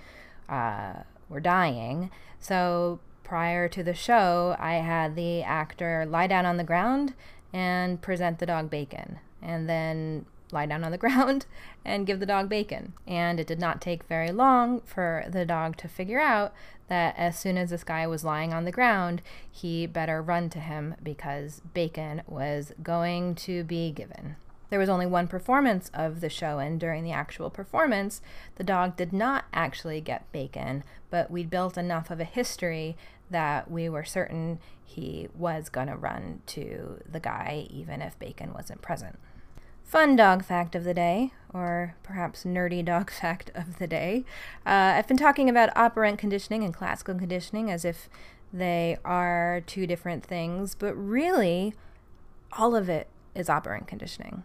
uh, 0.48 0.94
were 1.28 1.40
dying. 1.40 2.10
So 2.40 3.00
prior 3.22 3.68
to 3.68 3.82
the 3.82 3.94
show, 3.94 4.56
I 4.58 4.74
had 4.76 5.16
the 5.16 5.42
actor 5.42 6.06
lie 6.08 6.26
down 6.26 6.46
on 6.46 6.56
the 6.56 6.64
ground 6.64 7.12
and 7.52 8.00
present 8.00 8.38
the 8.38 8.46
dog 8.46 8.70
bacon, 8.70 9.18
and 9.40 9.68
then 9.68 10.26
lie 10.52 10.66
down 10.66 10.84
on 10.84 10.92
the 10.92 10.98
ground 11.06 11.46
and 11.84 12.06
give 12.06 12.20
the 12.20 12.26
dog 12.26 12.48
bacon. 12.48 12.92
And 13.06 13.40
it 13.40 13.46
did 13.46 13.58
not 13.58 13.80
take 13.80 14.04
very 14.04 14.30
long 14.30 14.80
for 14.82 15.24
the 15.28 15.44
dog 15.44 15.76
to 15.78 15.88
figure 15.88 16.20
out 16.20 16.52
that 16.88 17.14
as 17.16 17.38
soon 17.38 17.56
as 17.56 17.70
this 17.70 17.84
guy 17.84 18.06
was 18.06 18.24
lying 18.24 18.52
on 18.52 18.64
the 18.64 18.72
ground, 18.72 19.22
he 19.50 19.86
better 19.86 20.20
run 20.20 20.50
to 20.50 20.60
him 20.60 20.94
because 21.02 21.62
bacon 21.72 22.22
was 22.26 22.72
going 22.82 23.34
to 23.36 23.64
be 23.64 23.90
given. 23.90 24.36
There 24.72 24.78
was 24.78 24.88
only 24.88 25.04
one 25.04 25.28
performance 25.28 25.90
of 25.92 26.22
the 26.22 26.30
show, 26.30 26.58
and 26.58 26.80
during 26.80 27.04
the 27.04 27.12
actual 27.12 27.50
performance, 27.50 28.22
the 28.54 28.64
dog 28.64 28.96
did 28.96 29.12
not 29.12 29.44
actually 29.52 30.00
get 30.00 30.32
bacon, 30.32 30.82
but 31.10 31.30
we'd 31.30 31.50
built 31.50 31.76
enough 31.76 32.10
of 32.10 32.20
a 32.20 32.24
history 32.24 32.96
that 33.28 33.70
we 33.70 33.90
were 33.90 34.02
certain 34.02 34.60
he 34.82 35.28
was 35.34 35.68
going 35.68 35.88
to 35.88 35.94
run 35.94 36.40
to 36.46 37.02
the 37.06 37.20
guy, 37.20 37.66
even 37.68 38.00
if 38.00 38.18
bacon 38.18 38.54
wasn't 38.54 38.80
present. 38.80 39.18
Fun 39.84 40.16
dog 40.16 40.42
fact 40.42 40.74
of 40.74 40.84
the 40.84 40.94
day, 40.94 41.34
or 41.52 41.94
perhaps 42.02 42.44
nerdy 42.44 42.82
dog 42.82 43.10
fact 43.20 43.50
of 43.54 43.78
the 43.78 43.86
day. 43.86 44.24
Uh, 44.64 44.96
I've 44.96 45.06
been 45.06 45.18
talking 45.18 45.50
about 45.50 45.76
operant 45.76 46.18
conditioning 46.18 46.64
and 46.64 46.72
classical 46.72 47.16
conditioning 47.16 47.70
as 47.70 47.84
if 47.84 48.08
they 48.50 48.96
are 49.04 49.62
two 49.66 49.86
different 49.86 50.24
things, 50.24 50.74
but 50.74 50.94
really, 50.94 51.74
all 52.52 52.74
of 52.74 52.88
it 52.88 53.08
is 53.34 53.50
operant 53.50 53.86
conditioning. 53.86 54.44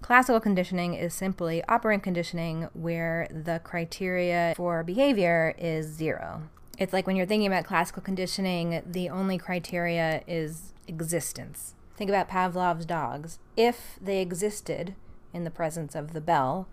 Classical 0.00 0.40
conditioning 0.40 0.94
is 0.94 1.12
simply 1.12 1.62
operant 1.68 2.02
conditioning 2.02 2.68
where 2.72 3.28
the 3.30 3.60
criteria 3.64 4.54
for 4.56 4.82
behavior 4.82 5.54
is 5.58 5.86
zero. 5.86 6.42
It's 6.78 6.92
like 6.92 7.06
when 7.06 7.16
you're 7.16 7.26
thinking 7.26 7.48
about 7.48 7.64
classical 7.64 8.02
conditioning, 8.02 8.82
the 8.86 9.08
only 9.08 9.36
criteria 9.36 10.22
is 10.26 10.72
existence. 10.86 11.74
Think 11.96 12.08
about 12.08 12.28
Pavlov's 12.28 12.86
dogs. 12.86 13.40
If 13.56 13.98
they 14.00 14.20
existed 14.20 14.94
in 15.34 15.42
the 15.42 15.50
presence 15.50 15.96
of 15.96 16.12
the 16.12 16.20
bell, 16.20 16.68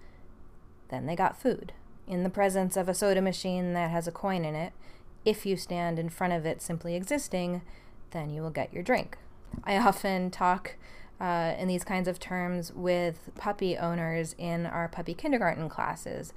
then 0.89 1.07
they 1.07 1.15
got 1.15 1.41
food. 1.41 1.73
In 2.07 2.21
the 2.21 2.29
presence 2.29 2.77
of 2.77 2.87
a 2.87 2.93
soda 2.93 3.21
machine 3.21 3.73
that 3.73 3.89
has 3.89 4.07
a 4.07 4.11
coin 4.11 4.45
in 4.45 4.53
it, 4.53 4.73
if 5.25 5.43
you 5.43 5.57
stand 5.57 5.97
in 5.97 6.09
front 6.09 6.33
of 6.33 6.45
it 6.45 6.61
simply 6.61 6.95
existing, 6.95 7.63
then 8.11 8.29
you 8.29 8.43
will 8.43 8.51
get 8.51 8.71
your 8.71 8.83
drink. 8.83 9.17
I 9.63 9.77
often 9.77 10.29
talk 10.29 10.75
uh, 11.19 11.53
in 11.57 11.67
these 11.67 11.83
kinds 11.83 12.07
of 12.07 12.19
terms 12.19 12.73
with 12.73 13.29
puppy 13.35 13.77
owners 13.77 14.35
in 14.37 14.65
our 14.65 14.87
puppy 14.87 15.13
kindergarten 15.13 15.69
classes. 15.69 16.33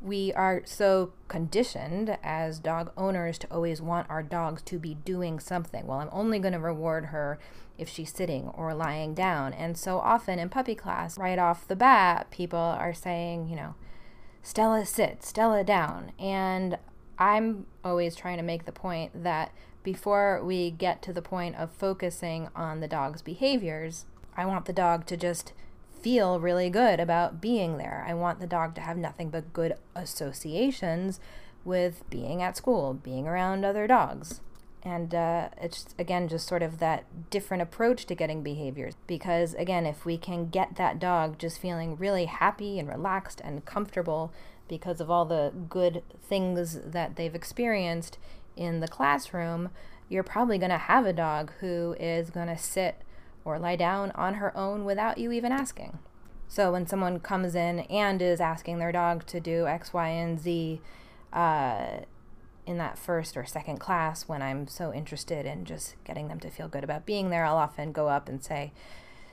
We 0.00 0.32
are 0.32 0.62
so 0.64 1.12
conditioned 1.28 2.18
as 2.24 2.58
dog 2.58 2.92
owners 2.96 3.38
to 3.38 3.46
always 3.52 3.80
want 3.80 4.10
our 4.10 4.22
dogs 4.22 4.62
to 4.62 4.78
be 4.78 4.94
doing 4.94 5.38
something. 5.38 5.86
Well, 5.86 6.00
I'm 6.00 6.08
only 6.10 6.40
going 6.40 6.54
to 6.54 6.58
reward 6.58 7.06
her 7.06 7.38
if 7.78 7.88
she's 7.88 8.12
sitting 8.12 8.48
or 8.48 8.74
lying 8.74 9.14
down. 9.14 9.52
And 9.52 9.78
so 9.78 9.98
often 9.98 10.38
in 10.38 10.48
puppy 10.48 10.74
class, 10.74 11.18
right 11.18 11.38
off 11.38 11.68
the 11.68 11.76
bat, 11.76 12.30
people 12.30 12.58
are 12.58 12.94
saying, 12.94 13.48
you 13.48 13.56
know, 13.56 13.74
Stella 14.42 14.84
sit, 14.84 15.22
Stella 15.22 15.62
down. 15.62 16.12
And 16.18 16.78
I'm 17.18 17.66
always 17.84 18.16
trying 18.16 18.38
to 18.38 18.42
make 18.42 18.64
the 18.64 18.72
point 18.72 19.22
that 19.22 19.52
before 19.82 20.42
we 20.42 20.70
get 20.70 21.02
to 21.02 21.12
the 21.12 21.22
point 21.22 21.56
of 21.56 21.70
focusing 21.70 22.48
on 22.54 22.80
the 22.80 22.88
dog's 22.88 23.22
behaviors, 23.22 24.06
I 24.36 24.46
want 24.46 24.66
the 24.66 24.72
dog 24.72 25.06
to 25.06 25.16
just 25.16 25.52
feel 26.00 26.40
really 26.40 26.70
good 26.70 26.98
about 26.98 27.40
being 27.40 27.78
there. 27.78 28.04
I 28.06 28.14
want 28.14 28.40
the 28.40 28.46
dog 28.46 28.74
to 28.74 28.80
have 28.80 28.96
nothing 28.96 29.30
but 29.30 29.52
good 29.52 29.74
associations 29.94 31.20
with 31.64 32.02
being 32.10 32.42
at 32.42 32.56
school, 32.56 32.94
being 32.94 33.28
around 33.28 33.64
other 33.64 33.86
dogs. 33.86 34.40
And 34.82 35.14
uh, 35.14 35.50
it's 35.60 35.94
again 35.96 36.26
just 36.26 36.48
sort 36.48 36.62
of 36.62 36.78
that 36.78 37.04
different 37.30 37.62
approach 37.62 38.04
to 38.06 38.16
getting 38.16 38.42
behaviors. 38.42 38.94
Because 39.06 39.54
again, 39.54 39.86
if 39.86 40.04
we 40.04 40.18
can 40.18 40.48
get 40.48 40.74
that 40.74 40.98
dog 40.98 41.38
just 41.38 41.60
feeling 41.60 41.96
really 41.96 42.24
happy 42.24 42.80
and 42.80 42.88
relaxed 42.88 43.40
and 43.44 43.64
comfortable 43.64 44.32
because 44.66 45.00
of 45.00 45.08
all 45.08 45.24
the 45.24 45.52
good 45.68 46.02
things 46.20 46.80
that 46.84 47.14
they've 47.14 47.34
experienced, 47.34 48.18
in 48.56 48.80
the 48.80 48.88
classroom, 48.88 49.70
you're 50.08 50.22
probably 50.22 50.58
going 50.58 50.70
to 50.70 50.78
have 50.78 51.06
a 51.06 51.12
dog 51.12 51.52
who 51.60 51.96
is 51.98 52.30
going 52.30 52.48
to 52.48 52.58
sit 52.58 52.96
or 53.44 53.58
lie 53.58 53.76
down 53.76 54.10
on 54.12 54.34
her 54.34 54.56
own 54.56 54.84
without 54.84 55.18
you 55.18 55.32
even 55.32 55.52
asking. 55.52 55.98
So 56.48 56.72
when 56.72 56.86
someone 56.86 57.18
comes 57.20 57.54
in 57.54 57.80
and 57.80 58.20
is 58.20 58.40
asking 58.40 58.78
their 58.78 58.92
dog 58.92 59.26
to 59.26 59.40
do 59.40 59.66
X, 59.66 59.92
Y, 59.92 60.08
and 60.08 60.38
Z 60.38 60.80
uh, 61.32 61.86
in 62.66 62.78
that 62.78 62.98
first 62.98 63.36
or 63.36 63.46
second 63.46 63.78
class, 63.78 64.28
when 64.28 64.42
I'm 64.42 64.68
so 64.68 64.92
interested 64.92 65.46
in 65.46 65.64
just 65.64 65.96
getting 66.04 66.28
them 66.28 66.40
to 66.40 66.50
feel 66.50 66.68
good 66.68 66.84
about 66.84 67.06
being 67.06 67.30
there, 67.30 67.44
I'll 67.44 67.56
often 67.56 67.92
go 67.92 68.08
up 68.08 68.28
and 68.28 68.44
say, 68.44 68.72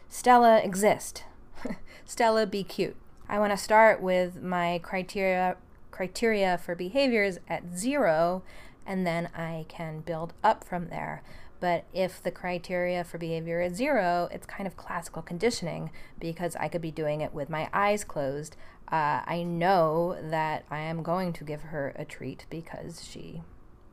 Stella, 0.07 0.59
exist. 0.59 1.25
Stella, 2.05 2.45
be 2.45 2.63
cute. 2.63 2.95
I 3.27 3.37
want 3.37 3.51
to 3.51 3.57
start 3.57 4.01
with 4.01 4.41
my 4.41 4.79
criteria 4.81 5.57
criteria 5.91 6.57
for 6.57 6.75
behaviors 6.75 7.39
at 7.49 7.75
zero, 7.75 8.41
and 8.85 9.05
then 9.05 9.27
I 9.35 9.65
can 9.67 9.99
build 9.99 10.33
up 10.41 10.63
from 10.63 10.87
there. 10.87 11.21
But 11.59 11.85
if 11.93 12.23
the 12.23 12.31
criteria 12.31 13.03
for 13.03 13.17
behavior 13.17 13.61
is 13.61 13.75
zero, 13.75 14.29
it's 14.31 14.45
kind 14.45 14.65
of 14.65 14.77
classical 14.77 15.21
conditioning 15.21 15.91
because 16.19 16.55
I 16.55 16.67
could 16.69 16.81
be 16.81 16.91
doing 16.91 17.21
it 17.21 17.33
with 17.33 17.49
my 17.49 17.69
eyes 17.73 18.03
closed. 18.03 18.55
Uh, 18.91 19.21
I 19.25 19.43
know 19.43 20.17
that 20.21 20.65
I 20.71 20.79
am 20.79 21.03
going 21.03 21.33
to 21.33 21.43
give 21.43 21.63
her 21.63 21.93
a 21.95 22.05
treat 22.05 22.45
because 22.49 23.05
she 23.05 23.43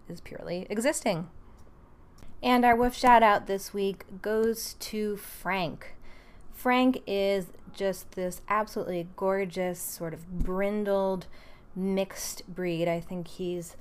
is 0.09 0.21
purely 0.21 0.67
existing. 0.71 1.29
And 2.43 2.65
our 2.65 2.77
woof 2.77 2.95
shout 2.95 3.23
out 3.23 3.47
this 3.47 3.75
week 3.75 4.05
goes 4.23 4.75
to 4.75 5.17
Frank. 5.17 5.97
Frank 6.53 7.03
is 7.07 7.47
just 7.75 8.13
this 8.13 8.41
absolutely 8.49 9.09
gorgeous, 9.17 9.81
sort 9.81 10.15
of 10.15 10.39
brindled, 10.39 11.27
mixed 11.75 12.47
breed. 12.47 12.89
I 12.89 13.01
think 13.01 13.29
he's 13.29 13.77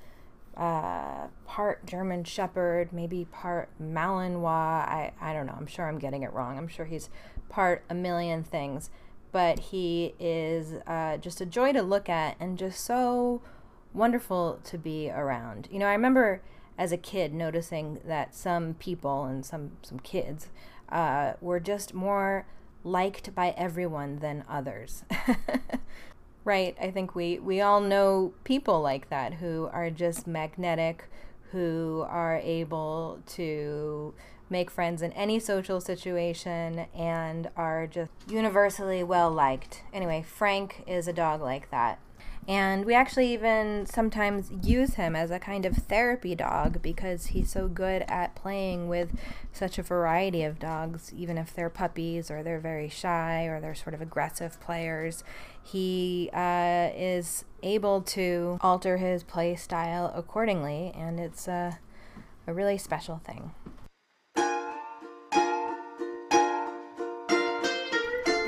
uh, 0.56 1.28
part 1.56 1.86
German 1.86 2.22
Shepherd, 2.22 2.92
maybe 2.92 3.24
part 3.32 3.70
Malinois. 3.82 4.44
I, 4.44 5.12
I 5.18 5.32
don't 5.32 5.46
know. 5.46 5.54
I'm 5.56 5.66
sure 5.66 5.88
I'm 5.88 5.98
getting 5.98 6.22
it 6.22 6.30
wrong. 6.34 6.58
I'm 6.58 6.68
sure 6.68 6.84
he's 6.84 7.08
part 7.48 7.82
a 7.88 7.94
million 7.94 8.44
things. 8.44 8.90
But 9.32 9.58
he 9.58 10.12
is 10.20 10.74
uh, 10.86 11.16
just 11.16 11.40
a 11.40 11.46
joy 11.46 11.72
to 11.72 11.80
look 11.80 12.10
at 12.10 12.36
and 12.38 12.58
just 12.58 12.84
so 12.84 13.40
wonderful 13.94 14.60
to 14.64 14.76
be 14.76 15.08
around. 15.08 15.68
You 15.72 15.78
know, 15.78 15.86
I 15.86 15.92
remember 15.92 16.42
as 16.76 16.92
a 16.92 16.98
kid 16.98 17.32
noticing 17.32 18.00
that 18.04 18.34
some 18.34 18.74
people 18.74 19.24
and 19.24 19.42
some, 19.42 19.78
some 19.80 20.00
kids 20.00 20.48
uh, 20.90 21.32
were 21.40 21.58
just 21.58 21.94
more 21.94 22.44
liked 22.84 23.34
by 23.34 23.54
everyone 23.56 24.18
than 24.18 24.44
others. 24.46 25.04
right? 26.44 26.76
I 26.78 26.90
think 26.90 27.14
we, 27.14 27.38
we 27.38 27.62
all 27.62 27.80
know 27.80 28.34
people 28.44 28.82
like 28.82 29.08
that 29.08 29.34
who 29.34 29.70
are 29.72 29.88
just 29.88 30.26
magnetic, 30.26 31.08
who 31.52 32.04
are 32.08 32.36
able 32.36 33.20
to 33.26 34.14
make 34.48 34.70
friends 34.70 35.02
in 35.02 35.12
any 35.12 35.40
social 35.40 35.80
situation 35.80 36.86
and 36.94 37.50
are 37.56 37.86
just 37.86 38.10
universally 38.28 39.02
well 39.02 39.30
liked. 39.30 39.82
Anyway, 39.92 40.24
Frank 40.26 40.84
is 40.86 41.08
a 41.08 41.12
dog 41.12 41.40
like 41.40 41.70
that. 41.70 41.98
And 42.48 42.84
we 42.84 42.94
actually 42.94 43.32
even 43.32 43.86
sometimes 43.86 44.52
use 44.62 44.94
him 44.94 45.16
as 45.16 45.32
a 45.32 45.40
kind 45.40 45.66
of 45.66 45.76
therapy 45.76 46.36
dog 46.36 46.80
because 46.80 47.26
he's 47.26 47.50
so 47.50 47.66
good 47.66 48.04
at 48.06 48.36
playing 48.36 48.88
with 48.88 49.18
such 49.52 49.78
a 49.78 49.82
variety 49.82 50.44
of 50.44 50.60
dogs, 50.60 51.12
even 51.12 51.38
if 51.38 51.52
they're 51.52 51.70
puppies 51.70 52.30
or 52.30 52.44
they're 52.44 52.60
very 52.60 52.88
shy 52.88 53.46
or 53.46 53.60
they're 53.60 53.74
sort 53.74 53.94
of 53.94 54.00
aggressive 54.00 54.60
players. 54.60 55.24
He 55.60 56.30
uh, 56.32 56.90
is 56.94 57.44
able 57.66 58.00
to 58.02 58.58
alter 58.60 58.96
his 58.96 59.22
play 59.22 59.56
style 59.56 60.12
accordingly, 60.14 60.92
and 60.96 61.18
it's 61.20 61.48
a, 61.48 61.78
a 62.46 62.54
really 62.54 62.78
special 62.78 63.20
thing. 63.24 63.50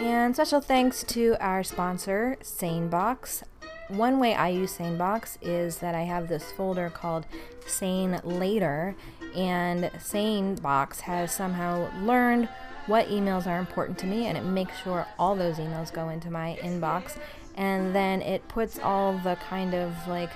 And 0.01 0.35
special 0.35 0.61
thanks 0.61 1.03
to 1.05 1.37
our 1.41 1.62
sponsor, 1.62 2.37
SaneBox 2.41 3.43
one 3.89 4.19
way 4.19 4.35
I 4.35 4.49
use 4.49 4.77
SaneBox 4.77 5.39
is 5.41 5.79
that 5.79 5.95
I 5.95 6.03
have 6.03 6.29
this 6.29 6.53
folder 6.53 6.91
called 6.91 7.25
Sane 7.66 8.21
Later, 8.23 8.95
and 9.35 9.85
SaneBox 9.85 11.01
has 11.01 11.33
somehow 11.33 11.91
learned 12.03 12.51
what 12.87 13.09
emails 13.09 13.47
are 13.47 13.59
important 13.59 13.99
to 13.99 14.07
me, 14.07 14.27
and 14.27 14.37
it 14.37 14.45
makes 14.45 14.79
sure 14.83 15.07
all 15.19 15.35
those 15.35 15.57
emails 15.57 15.93
go 15.93 16.11
into 16.11 16.31
my 16.31 16.59
inbox, 16.61 17.16
and 17.59 17.95
then 17.95 18.23
it 18.23 18.47
puts 18.49 18.79
all 18.79 19.19
the 19.19 19.37
kind 19.51 19.75
of 19.75 19.93
like 20.07 20.31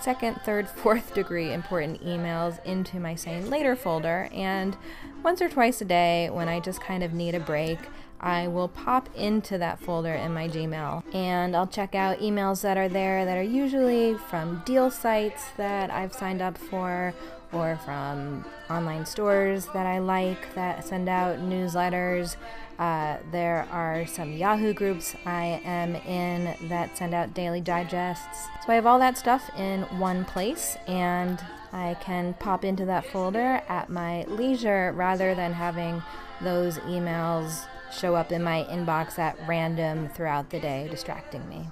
second, 0.00 0.40
third, 0.44 0.68
fourth 0.82 1.14
degree 1.14 1.52
important 1.52 2.02
emails 2.04 2.64
into 2.64 2.98
my 2.98 3.14
Sane 3.14 3.48
Later 3.48 3.76
folder, 3.76 4.28
and 4.32 4.76
once 5.22 5.40
or 5.40 5.48
twice 5.48 5.80
a 5.80 5.84
day 5.84 6.28
when 6.30 6.48
I 6.48 6.58
just 6.58 6.80
kind 6.80 7.04
of 7.04 7.12
need 7.12 7.36
a 7.36 7.40
break. 7.40 7.78
I 8.24 8.46
will 8.46 8.68
pop 8.68 9.08
into 9.16 9.58
that 9.58 9.80
folder 9.80 10.14
in 10.14 10.32
my 10.32 10.48
Gmail 10.48 11.02
and 11.12 11.56
I'll 11.56 11.66
check 11.66 11.96
out 11.96 12.20
emails 12.20 12.62
that 12.62 12.76
are 12.76 12.88
there 12.88 13.24
that 13.24 13.36
are 13.36 13.42
usually 13.42 14.14
from 14.14 14.62
deal 14.64 14.92
sites 14.92 15.46
that 15.56 15.90
I've 15.90 16.12
signed 16.12 16.40
up 16.40 16.56
for 16.56 17.12
or 17.50 17.80
from 17.84 18.44
online 18.70 19.06
stores 19.06 19.66
that 19.74 19.86
I 19.86 19.98
like 19.98 20.54
that 20.54 20.84
send 20.84 21.08
out 21.08 21.38
newsletters. 21.40 22.36
Uh, 22.82 23.16
there 23.30 23.64
are 23.70 24.04
some 24.06 24.32
Yahoo 24.32 24.72
groups 24.72 25.14
I 25.24 25.60
am 25.64 25.94
in 25.94 26.52
that 26.68 26.98
send 26.98 27.14
out 27.14 27.32
daily 27.32 27.60
digests. 27.60 28.48
So 28.66 28.72
I 28.72 28.74
have 28.74 28.86
all 28.86 28.98
that 28.98 29.16
stuff 29.16 29.48
in 29.56 29.82
one 30.00 30.24
place 30.24 30.76
and 30.88 31.38
I 31.72 31.96
can 32.00 32.34
pop 32.34 32.64
into 32.64 32.84
that 32.86 33.06
folder 33.06 33.62
at 33.68 33.88
my 33.88 34.24
leisure 34.24 34.92
rather 34.96 35.32
than 35.36 35.52
having 35.52 36.02
those 36.40 36.78
emails 36.78 37.66
show 37.92 38.16
up 38.16 38.32
in 38.32 38.42
my 38.42 38.64
inbox 38.64 39.16
at 39.16 39.38
random 39.46 40.08
throughout 40.08 40.50
the 40.50 40.58
day, 40.58 40.88
distracting 40.90 41.48
me. 41.48 41.68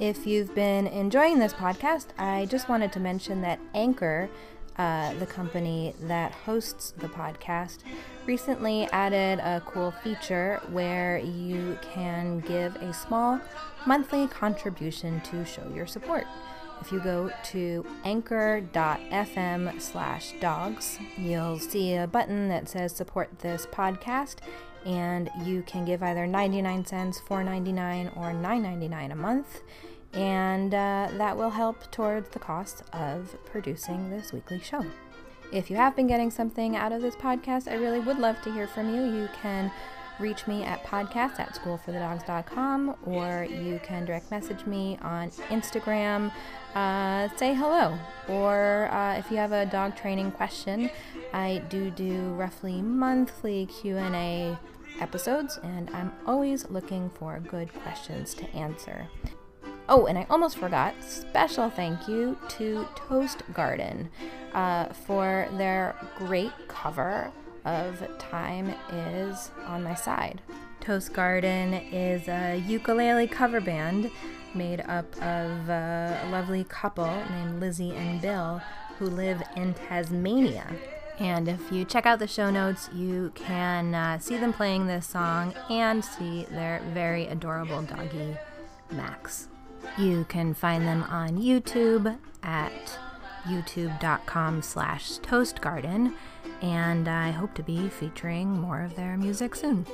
If 0.00 0.26
you've 0.26 0.54
been 0.54 0.86
enjoying 0.86 1.38
this 1.38 1.52
podcast, 1.52 2.06
I 2.16 2.46
just 2.46 2.66
wanted 2.66 2.92
to 2.92 3.00
mention 3.00 3.42
that 3.42 3.60
Anchor, 3.74 4.30
uh, 4.78 5.12
the 5.18 5.26
company 5.26 5.92
that 6.00 6.32
hosts 6.32 6.94
the 6.96 7.08
podcast, 7.08 7.80
recently 8.26 8.84
added 8.92 9.38
a 9.40 9.62
cool 9.66 9.92
feature 10.02 10.60
where 10.70 11.18
you 11.18 11.78
can 11.80 12.40
give 12.40 12.76
a 12.76 12.92
small 12.92 13.40
monthly 13.86 14.26
contribution 14.28 15.20
to 15.22 15.44
show 15.44 15.66
your 15.74 15.86
support. 15.86 16.26
If 16.80 16.92
you 16.92 17.00
go 17.00 17.30
to 17.44 17.86
anchor.fm 18.04 19.80
slash 19.80 20.34
dogs, 20.40 20.98
you'll 21.16 21.58
see 21.58 21.94
a 21.94 22.06
button 22.06 22.48
that 22.48 22.68
says 22.68 22.94
support 22.94 23.38
this 23.38 23.66
podcast, 23.66 24.36
and 24.84 25.30
you 25.44 25.62
can 25.62 25.84
give 25.84 26.02
either 26.02 26.26
99 26.26 26.84
cents, 26.84 27.20
4.99 27.28 28.16
or 28.16 28.32
9.99 28.32 29.12
a 29.12 29.14
month 29.14 29.62
and 30.16 30.72
uh, 30.72 31.08
that 31.12 31.36
will 31.36 31.50
help 31.50 31.90
towards 31.90 32.30
the 32.30 32.38
cost 32.38 32.82
of 32.92 33.36
producing 33.44 34.08
this 34.08 34.32
weekly 34.32 34.60
show. 34.60 34.84
If 35.52 35.70
you 35.70 35.76
have 35.76 35.94
been 35.94 36.06
getting 36.06 36.30
something 36.30 36.76
out 36.76 36.92
of 36.92 37.02
this 37.02 37.14
podcast, 37.14 37.70
I 37.70 37.74
really 37.74 38.00
would 38.00 38.18
love 38.18 38.40
to 38.42 38.52
hear 38.52 38.66
from 38.66 38.94
you. 38.94 39.04
You 39.04 39.28
can 39.40 39.70
reach 40.18 40.46
me 40.46 40.64
at 40.64 40.82
podcast 40.84 41.38
at 41.38 41.54
schoolforthedogs.com 41.54 42.96
or 43.04 43.46
you 43.48 43.80
can 43.82 44.04
direct 44.04 44.30
message 44.30 44.64
me 44.66 44.98
on 45.02 45.30
Instagram. 45.50 46.32
Uh, 46.74 47.28
say 47.36 47.54
hello. 47.54 47.98
Or 48.28 48.88
uh, 48.92 49.18
if 49.18 49.30
you 49.30 49.36
have 49.36 49.52
a 49.52 49.66
dog 49.66 49.96
training 49.96 50.32
question, 50.32 50.90
I 51.32 51.62
do 51.68 51.90
do 51.90 52.32
roughly 52.34 52.82
monthly 52.82 53.66
Q&A 53.66 54.56
episodes, 55.00 55.58
and 55.62 55.90
I'm 55.90 56.12
always 56.26 56.68
looking 56.70 57.10
for 57.10 57.38
good 57.40 57.72
questions 57.82 58.34
to 58.34 58.48
answer. 58.50 59.08
Oh, 59.88 60.06
and 60.06 60.18
I 60.18 60.26
almost 60.28 60.58
forgot, 60.58 60.94
special 61.00 61.70
thank 61.70 62.08
you 62.08 62.36
to 62.48 62.88
Toast 62.96 63.42
Garden 63.52 64.10
uh, 64.52 64.86
for 64.86 65.48
their 65.52 65.94
great 66.16 66.50
cover 66.66 67.30
of 67.64 68.02
Time 68.18 68.74
Is 68.92 69.52
on 69.64 69.84
My 69.84 69.94
Side. 69.94 70.40
Toast 70.80 71.12
Garden 71.12 71.74
is 71.74 72.26
a 72.26 72.56
ukulele 72.66 73.28
cover 73.28 73.60
band 73.60 74.10
made 74.54 74.80
up 74.80 75.06
of 75.22 75.68
a 75.68 76.28
lovely 76.32 76.64
couple 76.64 77.22
named 77.30 77.60
Lizzie 77.60 77.94
and 77.94 78.20
Bill 78.20 78.60
who 78.98 79.06
live 79.06 79.40
in 79.54 79.72
Tasmania. 79.74 80.66
And 81.18 81.48
if 81.48 81.70
you 81.70 81.84
check 81.84 82.06
out 82.06 82.18
the 82.18 82.26
show 82.26 82.50
notes, 82.50 82.90
you 82.92 83.30
can 83.34 83.94
uh, 83.94 84.18
see 84.18 84.36
them 84.36 84.52
playing 84.52 84.86
this 84.86 85.06
song 85.06 85.54
and 85.70 86.04
see 86.04 86.44
their 86.50 86.82
very 86.92 87.26
adorable 87.26 87.82
doggy, 87.82 88.36
Max. 88.90 89.48
You 89.98 90.24
can 90.28 90.54
find 90.54 90.86
them 90.86 91.04
on 91.04 91.38
YouTube 91.38 92.18
at 92.42 92.98
youtube.com 93.46 94.62
slash 94.62 95.18
toastgarden, 95.18 96.12
and 96.62 97.08
I 97.08 97.30
hope 97.30 97.54
to 97.54 97.62
be 97.62 97.88
featuring 97.88 98.60
more 98.60 98.82
of 98.82 98.96
their 98.96 99.16
music 99.16 99.54
soon. 99.54 99.86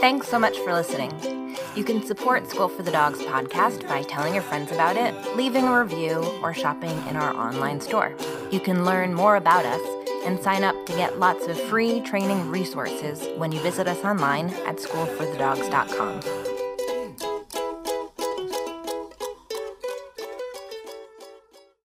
Thanks 0.00 0.28
so 0.28 0.38
much 0.38 0.58
for 0.58 0.72
listening. 0.72 1.56
You 1.76 1.84
can 1.84 2.02
support 2.04 2.50
School 2.50 2.68
for 2.68 2.82
the 2.82 2.90
Dogs 2.90 3.20
podcast 3.20 3.88
by 3.88 4.02
telling 4.02 4.34
your 4.34 4.42
friends 4.42 4.72
about 4.72 4.96
it, 4.96 5.14
leaving 5.36 5.64
a 5.64 5.80
review, 5.80 6.16
or 6.42 6.52
shopping 6.52 6.90
in 7.08 7.16
our 7.16 7.34
online 7.34 7.80
store. 7.80 8.12
You 8.50 8.60
can 8.60 8.84
learn 8.84 9.14
more 9.14 9.36
about 9.36 9.64
us 9.64 9.80
and 10.26 10.40
sign 10.40 10.64
up 10.64 10.86
to 10.86 10.92
get 10.92 11.18
lots 11.18 11.46
of 11.46 11.58
free 11.58 12.00
training 12.00 12.50
resources 12.50 13.26
when 13.38 13.52
you 13.52 13.60
visit 13.60 13.86
us 13.86 14.04
online 14.04 14.50
at 14.66 14.76
schoolforthedogs.com. 14.76 16.51